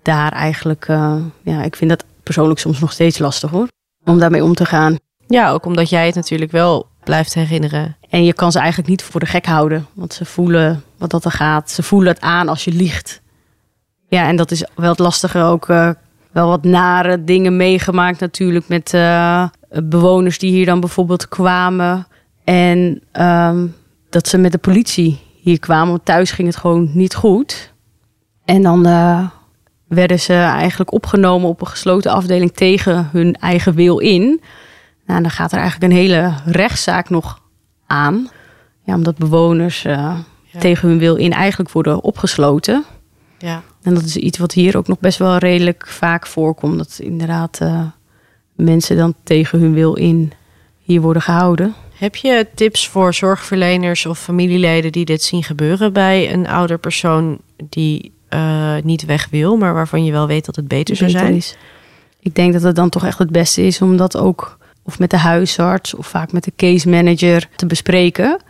daar 0.03 0.31
eigenlijk, 0.31 0.87
uh, 0.87 1.15
ja, 1.43 1.63
ik 1.63 1.75
vind 1.75 1.89
dat 1.89 2.05
persoonlijk 2.23 2.59
soms 2.59 2.79
nog 2.79 2.91
steeds 2.91 3.19
lastig 3.19 3.49
hoor, 3.49 3.67
om 4.03 4.19
daarmee 4.19 4.43
om 4.43 4.53
te 4.53 4.65
gaan. 4.65 4.95
Ja, 5.27 5.51
ook 5.51 5.65
omdat 5.65 5.89
jij 5.89 6.05
het 6.05 6.15
natuurlijk 6.15 6.51
wel 6.51 6.87
blijft 7.03 7.33
herinneren. 7.33 7.97
En 8.09 8.23
je 8.23 8.33
kan 8.33 8.51
ze 8.51 8.59
eigenlijk 8.59 8.89
niet 8.89 9.03
voor 9.03 9.19
de 9.19 9.25
gek 9.25 9.45
houden, 9.45 9.85
want 9.93 10.13
ze 10.13 10.25
voelen 10.25 10.83
wat 10.97 11.09
dat 11.09 11.25
er 11.25 11.31
gaat. 11.31 11.71
Ze 11.71 11.83
voelen 11.83 12.13
het 12.13 12.21
aan 12.21 12.47
als 12.47 12.63
je 12.63 12.71
liegt. 12.71 13.21
Ja, 14.07 14.27
en 14.27 14.35
dat 14.35 14.51
is 14.51 14.65
wel 14.75 14.89
het 14.89 14.99
lastige 14.99 15.39
ook. 15.39 15.67
Uh, 15.69 15.89
wel 16.31 16.47
wat 16.47 16.63
nare 16.63 17.23
dingen 17.23 17.57
meegemaakt 17.57 18.19
natuurlijk 18.19 18.67
met 18.67 18.93
uh, 18.93 19.47
bewoners 19.69 20.37
die 20.37 20.51
hier 20.51 20.65
dan 20.65 20.79
bijvoorbeeld 20.79 21.27
kwamen. 21.27 22.07
En 22.43 23.01
um, 23.21 23.75
dat 24.09 24.27
ze 24.27 24.37
met 24.37 24.51
de 24.51 24.57
politie 24.57 25.19
hier 25.41 25.59
kwamen. 25.59 25.89
Want 25.89 26.05
thuis 26.05 26.31
ging 26.31 26.47
het 26.47 26.57
gewoon 26.57 26.89
niet 26.93 27.15
goed. 27.15 27.70
En 28.45 28.61
dan 28.61 28.87
uh, 28.87 29.27
werden 29.87 30.19
ze 30.19 30.33
eigenlijk 30.33 30.93
opgenomen 30.93 31.49
op 31.49 31.61
een 31.61 31.67
gesloten 31.67 32.11
afdeling 32.11 32.53
tegen 32.53 33.09
hun 33.11 33.35
eigen 33.35 33.73
wil 33.73 33.97
in. 33.97 34.41
Nou, 35.05 35.21
dan 35.21 35.31
gaat 35.31 35.51
er 35.51 35.59
eigenlijk 35.59 35.91
een 35.91 35.99
hele 35.99 36.33
rechtszaak 36.45 37.09
nog 37.09 37.41
aan. 37.87 38.29
Ja, 38.83 38.95
omdat 38.95 39.17
bewoners 39.17 39.85
uh, 39.85 40.19
tegen 40.59 40.89
hun 40.89 40.97
wil 40.97 41.15
in 41.15 41.31
eigenlijk 41.31 41.71
worden 41.71 42.03
opgesloten. 42.03 42.83
Ja. 43.37 43.61
En 43.81 43.93
dat 43.93 44.03
is 44.03 44.15
iets 44.15 44.37
wat 44.37 44.53
hier 44.53 44.77
ook 44.77 44.87
nog 44.87 44.99
best 44.99 45.17
wel 45.17 45.37
redelijk 45.37 45.87
vaak 45.87 46.27
voorkomt. 46.27 46.77
Dat 46.77 46.99
inderdaad 47.01 47.59
uh, 47.61 47.81
mensen 48.55 48.97
dan 48.97 49.13
tegen 49.23 49.59
hun 49.59 49.73
wil 49.73 49.93
in 49.93 50.31
hier 50.81 51.01
worden 51.01 51.21
gehouden. 51.21 51.73
Heb 51.93 52.15
je 52.15 52.47
tips 52.55 52.87
voor 52.87 53.13
zorgverleners 53.13 54.05
of 54.05 54.19
familieleden 54.19 54.91
die 54.91 55.05
dit 55.05 55.23
zien 55.23 55.43
gebeuren 55.43 55.93
bij 55.93 56.33
een 56.33 56.47
ouder 56.47 56.77
persoon 56.77 57.39
die 57.69 58.13
uh, 58.33 58.75
niet 58.83 59.05
weg 59.05 59.27
wil, 59.29 59.57
maar 59.57 59.73
waarvan 59.73 60.05
je 60.05 60.11
wel 60.11 60.27
weet 60.27 60.45
dat 60.45 60.55
het 60.55 60.67
beter 60.67 60.95
zou 60.95 61.09
zijn? 61.09 61.35
Is. 61.35 61.55
Ik 62.19 62.35
denk 62.35 62.53
dat 62.53 62.61
het 62.61 62.75
dan 62.75 62.89
toch 62.89 63.05
echt 63.05 63.19
het 63.19 63.29
beste 63.29 63.65
is 63.65 63.81
om 63.81 63.97
dat 63.97 64.17
ook 64.17 64.57
of 64.83 64.99
met 64.99 65.09
de 65.09 65.17
huisarts 65.17 65.93
of 65.93 66.07
vaak 66.07 66.31
met 66.31 66.43
de 66.43 66.53
case 66.55 66.89
manager 66.89 67.49
te 67.55 67.65
bespreken. 67.65 68.41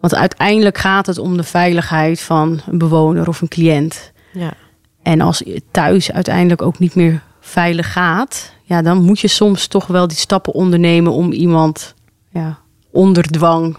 Want 0.00 0.14
uiteindelijk 0.14 0.78
gaat 0.78 1.06
het 1.06 1.18
om 1.18 1.36
de 1.36 1.42
veiligheid 1.42 2.20
van 2.20 2.60
een 2.66 2.78
bewoner 2.78 3.28
of 3.28 3.40
een 3.40 3.48
cliënt. 3.48 4.12
Ja. 4.32 4.52
En 5.02 5.20
als 5.20 5.42
je 5.44 5.62
thuis 5.70 6.12
uiteindelijk 6.12 6.62
ook 6.62 6.78
niet 6.78 6.94
meer 6.94 7.22
veilig 7.40 7.92
gaat, 7.92 8.52
ja, 8.62 8.82
dan 8.82 9.02
moet 9.02 9.20
je 9.20 9.28
soms 9.28 9.66
toch 9.66 9.86
wel 9.86 10.08
die 10.08 10.16
stappen 10.16 10.52
ondernemen 10.52 11.12
om 11.12 11.32
iemand 11.32 11.94
ja, 12.30 12.58
onder 12.90 13.22
dwang 13.22 13.76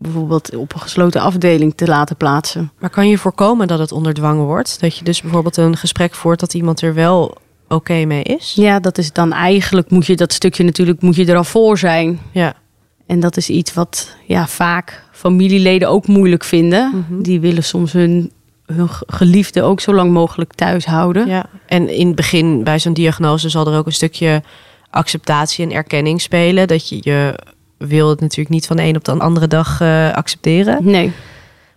bijvoorbeeld 0.00 0.56
op 0.56 0.74
een 0.74 0.80
gesloten 0.80 1.20
afdeling 1.20 1.74
te 1.74 1.86
laten 1.86 2.16
plaatsen. 2.16 2.72
Maar 2.78 2.90
kan 2.90 3.08
je 3.08 3.18
voorkomen 3.18 3.68
dat 3.68 3.78
het 3.78 3.92
onder 3.92 4.14
dwang 4.14 4.40
wordt? 4.40 4.80
Dat 4.80 4.96
je 4.96 5.04
dus 5.04 5.22
bijvoorbeeld 5.22 5.56
een 5.56 5.76
gesprek 5.76 6.14
voert 6.14 6.40
dat 6.40 6.54
iemand 6.54 6.80
er 6.80 6.94
wel 6.94 7.36
oké 7.68 8.04
mee 8.04 8.22
is? 8.22 8.52
Ja, 8.56 8.80
dat 8.80 8.98
is 8.98 9.12
dan 9.12 9.32
eigenlijk 9.32 9.90
moet 9.90 10.06
je 10.06 10.16
dat 10.16 10.32
stukje 10.32 10.64
natuurlijk 10.64 11.00
moet 11.00 11.16
je 11.16 11.26
er 11.26 11.36
al 11.36 11.44
voor 11.44 11.78
zijn. 11.78 12.20
Ja. 12.32 12.54
En 13.06 13.20
dat 13.20 13.36
is 13.36 13.50
iets 13.50 13.74
wat 13.74 14.16
ja, 14.26 14.46
vaak 14.46 15.04
familieleden 15.12 15.88
ook 15.88 16.06
moeilijk 16.06 16.44
vinden. 16.44 17.04
Mhm. 17.08 17.22
Die 17.22 17.40
willen 17.40 17.64
soms 17.64 17.92
hun, 17.92 18.32
hun 18.66 18.88
geliefde 19.06 19.62
ook 19.62 19.80
zo 19.80 19.94
lang 19.94 20.12
mogelijk 20.12 20.52
thuis 20.52 20.84
houden. 20.84 21.28
Ja. 21.28 21.46
En 21.66 21.88
in 21.88 22.06
het 22.06 22.16
begin 22.16 22.64
bij 22.64 22.78
zo'n 22.78 22.92
diagnose 22.92 23.48
zal 23.48 23.66
er 23.66 23.78
ook 23.78 23.86
een 23.86 23.92
stukje 23.92 24.42
acceptatie 24.90 25.64
en 25.64 25.72
erkenning 25.72 26.20
spelen. 26.20 26.68
Dat 26.68 26.88
je 26.88 26.98
je 27.00 27.34
wil 27.88 28.08
het 28.08 28.20
natuurlijk 28.20 28.48
niet 28.48 28.66
van 28.66 28.76
de 28.76 28.82
een 28.82 28.96
op 28.96 29.04
de 29.04 29.12
andere 29.12 29.46
dag 29.46 29.80
uh, 29.80 30.12
accepteren. 30.12 30.78
Nee. 30.84 31.12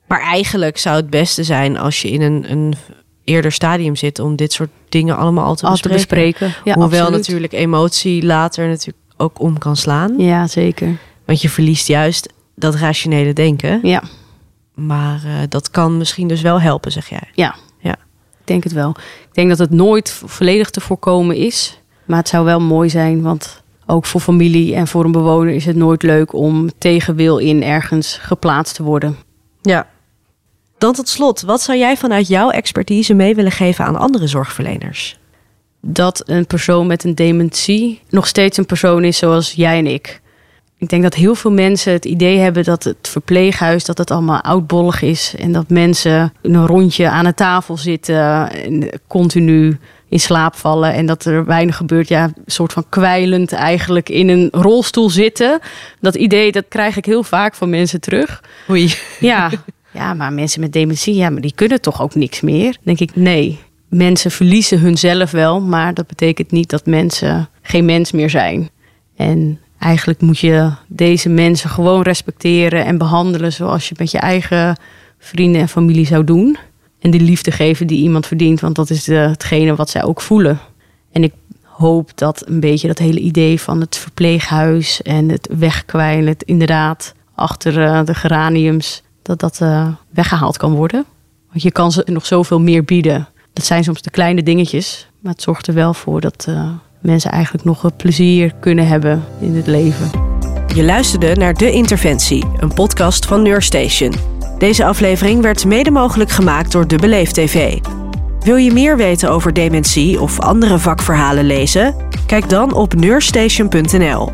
Maar 0.07 0.21
eigenlijk 0.21 0.77
zou 0.77 0.95
het 0.95 1.09
beste 1.09 1.43
zijn 1.43 1.77
als 1.77 2.01
je 2.01 2.09
in 2.09 2.21
een, 2.21 2.51
een 2.51 2.73
eerder 3.23 3.51
stadium 3.51 3.95
zit 3.95 4.19
om 4.19 4.35
dit 4.35 4.53
soort 4.53 4.69
dingen 4.89 5.17
allemaal 5.17 5.45
al 5.45 5.55
te 5.55 5.69
bespreken. 5.69 5.89
Te 5.89 5.95
bespreken. 5.95 6.53
Ja, 6.63 6.73
Hoewel 6.73 7.09
natuurlijk 7.09 7.53
emotie 7.53 8.23
later 8.25 8.67
natuurlijk 8.67 8.97
ook 9.17 9.39
om 9.39 9.57
kan 9.57 9.75
slaan. 9.75 10.17
Ja, 10.17 10.47
zeker. 10.47 10.97
Want 11.25 11.41
je 11.41 11.49
verliest 11.49 11.87
juist 11.87 12.33
dat 12.55 12.75
rationele 12.75 13.33
denken. 13.33 13.79
Ja. 13.83 14.03
Maar 14.73 15.21
uh, 15.25 15.33
dat 15.49 15.69
kan 15.69 15.97
misschien 15.97 16.27
dus 16.27 16.41
wel 16.41 16.61
helpen, 16.61 16.91
zeg 16.91 17.09
jij. 17.09 17.29
Ja. 17.33 17.55
ja, 17.79 17.95
ik 18.39 18.47
denk 18.47 18.63
het 18.63 18.73
wel. 18.73 18.89
Ik 18.99 19.33
denk 19.33 19.49
dat 19.49 19.57
het 19.57 19.71
nooit 19.71 20.21
volledig 20.25 20.69
te 20.69 20.81
voorkomen 20.81 21.35
is. 21.35 21.79
Maar 22.05 22.17
het 22.17 22.27
zou 22.27 22.45
wel 22.45 22.59
mooi 22.59 22.89
zijn, 22.89 23.21
want 23.21 23.62
ook 23.85 24.05
voor 24.05 24.21
familie 24.21 24.75
en 24.75 24.87
voor 24.87 25.05
een 25.05 25.11
bewoner 25.11 25.53
is 25.53 25.65
het 25.65 25.75
nooit 25.75 26.03
leuk 26.03 26.33
om 26.33 26.69
tegen 26.77 27.15
wil 27.15 27.37
in 27.37 27.63
ergens 27.63 28.17
geplaatst 28.21 28.75
te 28.75 28.83
worden. 28.83 29.17
Ja. 29.61 29.87
Dan 30.77 30.93
tot 30.93 31.09
slot, 31.09 31.41
wat 31.41 31.61
zou 31.61 31.77
jij 31.77 31.97
vanuit 31.97 32.27
jouw 32.27 32.49
expertise 32.49 33.13
mee 33.13 33.35
willen 33.35 33.51
geven 33.51 33.85
aan 33.85 33.95
andere 33.95 34.27
zorgverleners? 34.27 35.19
Dat 35.81 36.23
een 36.25 36.47
persoon 36.47 36.87
met 36.87 37.03
een 37.03 37.15
dementie 37.15 38.01
nog 38.09 38.27
steeds 38.27 38.57
een 38.57 38.65
persoon 38.65 39.03
is 39.03 39.17
zoals 39.17 39.51
jij 39.51 39.77
en 39.77 39.87
ik. 39.87 40.21
Ik 40.77 40.89
denk 40.89 41.03
dat 41.03 41.13
heel 41.13 41.35
veel 41.35 41.51
mensen 41.51 41.93
het 41.93 42.05
idee 42.05 42.37
hebben 42.37 42.63
dat 42.63 42.83
het 42.83 42.97
verpleeghuis 43.01 43.85
dat 43.85 43.97
het 43.97 44.11
allemaal 44.11 44.41
oudbollig 44.41 45.01
is 45.01 45.35
en 45.37 45.51
dat 45.51 45.69
mensen 45.69 46.33
een 46.41 46.65
rondje 46.67 47.09
aan 47.09 47.25
de 47.25 47.33
tafel 47.33 47.77
zitten 47.77 48.51
en 48.51 48.89
continu 49.07 49.77
in 50.13 50.19
slaap 50.19 50.55
vallen 50.55 50.93
en 50.93 51.05
dat 51.05 51.25
er 51.25 51.45
weinig 51.45 51.75
gebeurt. 51.75 52.07
Ja, 52.07 52.23
een 52.23 52.33
soort 52.45 52.73
van 52.73 52.85
kwijlend 52.89 53.51
eigenlijk 53.51 54.09
in 54.09 54.29
een 54.29 54.49
rolstoel 54.51 55.09
zitten. 55.09 55.59
Dat 55.99 56.15
idee, 56.15 56.51
dat 56.51 56.65
krijg 56.67 56.97
ik 56.97 57.05
heel 57.05 57.23
vaak 57.23 57.55
van 57.55 57.69
mensen 57.69 58.01
terug. 58.01 58.43
Oei. 58.69 58.93
Ja, 59.19 59.51
ja 59.99 60.13
maar 60.13 60.33
mensen 60.33 60.61
met 60.61 60.73
dementie, 60.73 61.15
ja, 61.15 61.29
maar 61.29 61.41
die 61.41 61.53
kunnen 61.55 61.81
toch 61.81 62.01
ook 62.01 62.15
niks 62.15 62.41
meer? 62.41 62.77
denk 62.83 62.99
ik, 62.99 63.15
nee. 63.15 63.59
Mensen 63.89 64.31
verliezen 64.31 64.79
hunzelf 64.79 65.31
wel, 65.31 65.61
maar 65.61 65.93
dat 65.93 66.07
betekent 66.07 66.51
niet 66.51 66.69
dat 66.69 66.85
mensen 66.85 67.49
geen 67.61 67.85
mens 67.85 68.11
meer 68.11 68.29
zijn. 68.29 68.69
En 69.15 69.59
eigenlijk 69.79 70.21
moet 70.21 70.39
je 70.39 70.71
deze 70.87 71.29
mensen 71.29 71.69
gewoon 71.69 72.01
respecteren 72.01 72.85
en 72.85 72.97
behandelen 72.97 73.53
zoals 73.53 73.89
je 73.89 73.95
met 73.97 74.11
je 74.11 74.19
eigen 74.19 74.77
vrienden 75.19 75.61
en 75.61 75.69
familie 75.69 76.05
zou 76.05 76.23
doen. 76.23 76.57
En 77.03 77.11
die 77.11 77.21
liefde 77.21 77.51
geven 77.51 77.87
die 77.87 78.03
iemand 78.03 78.27
verdient, 78.27 78.59
want 78.59 78.75
dat 78.75 78.89
is 78.89 79.03
de, 79.03 79.13
hetgene 79.15 79.75
wat 79.75 79.89
zij 79.89 80.03
ook 80.03 80.21
voelen. 80.21 80.59
En 81.11 81.23
ik 81.23 81.33
hoop 81.63 82.11
dat 82.17 82.47
een 82.47 82.59
beetje 82.59 82.87
dat 82.87 82.97
hele 82.97 83.19
idee 83.19 83.61
van 83.61 83.79
het 83.79 83.97
verpleeghuis 83.97 85.01
en 85.01 85.29
het 85.29 85.49
wegkwijlen, 85.57 86.27
het 86.27 86.43
inderdaad 86.43 87.13
achter 87.35 87.77
uh, 87.77 88.05
de 88.05 88.13
geraniums, 88.13 89.03
dat 89.21 89.39
dat 89.39 89.59
uh, 89.61 89.87
weggehaald 90.09 90.57
kan 90.57 90.73
worden. 90.73 91.05
Want 91.49 91.61
je 91.61 91.71
kan 91.71 91.91
ze 91.91 92.03
nog 92.05 92.25
zoveel 92.25 92.59
meer 92.59 92.83
bieden. 92.83 93.27
Dat 93.53 93.65
zijn 93.65 93.83
soms 93.83 94.01
de 94.01 94.09
kleine 94.09 94.43
dingetjes, 94.43 95.07
maar 95.19 95.31
het 95.31 95.41
zorgt 95.41 95.67
er 95.67 95.73
wel 95.73 95.93
voor 95.93 96.21
dat 96.21 96.47
mensen 97.01 97.31
eigenlijk 97.31 97.63
nog 97.63 97.95
plezier 97.95 98.53
kunnen 98.59 98.87
hebben 98.87 99.23
in 99.39 99.55
het 99.55 99.67
leven. 99.67 100.09
Je 100.75 100.83
luisterde 100.83 101.35
naar 101.35 101.53
De 101.53 101.71
Interventie, 101.71 102.45
een 102.57 102.73
podcast 102.73 103.25
van 103.25 103.41
Neurstation. 103.41 104.32
Deze 104.63 104.85
aflevering 104.85 105.41
werd 105.41 105.65
mede 105.65 105.91
mogelijk 105.91 106.29
gemaakt 106.29 106.71
door 106.71 106.87
De 106.87 106.95
Beleef 106.95 107.31
TV. 107.31 107.77
Wil 108.39 108.55
je 108.55 108.73
meer 108.73 108.97
weten 108.97 109.31
over 109.31 109.53
dementie 109.53 110.21
of 110.21 110.39
andere 110.39 110.79
vakverhalen 110.79 111.45
lezen? 111.45 111.95
Kijk 112.25 112.49
dan 112.49 112.73
op 112.73 112.93
neurstation.nl. 112.93 114.31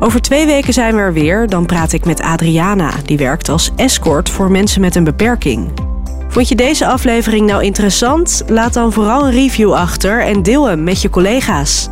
Over 0.00 0.20
twee 0.20 0.46
weken 0.46 0.72
zijn 0.72 0.94
we 0.94 1.00
er 1.00 1.12
weer. 1.12 1.46
Dan 1.46 1.66
praat 1.66 1.92
ik 1.92 2.04
met 2.04 2.20
Adriana, 2.20 2.92
die 3.04 3.16
werkt 3.16 3.48
als 3.48 3.70
escort 3.76 4.28
voor 4.28 4.50
mensen 4.50 4.80
met 4.80 4.94
een 4.94 5.04
beperking. 5.04 5.70
Vond 6.28 6.48
je 6.48 6.54
deze 6.54 6.86
aflevering 6.86 7.46
nou 7.46 7.64
interessant? 7.64 8.42
Laat 8.48 8.72
dan 8.72 8.92
vooral 8.92 9.26
een 9.26 9.32
review 9.32 9.72
achter 9.72 10.20
en 10.22 10.42
deel 10.42 10.64
hem 10.66 10.82
met 10.82 11.02
je 11.02 11.10
collega's. 11.10 11.88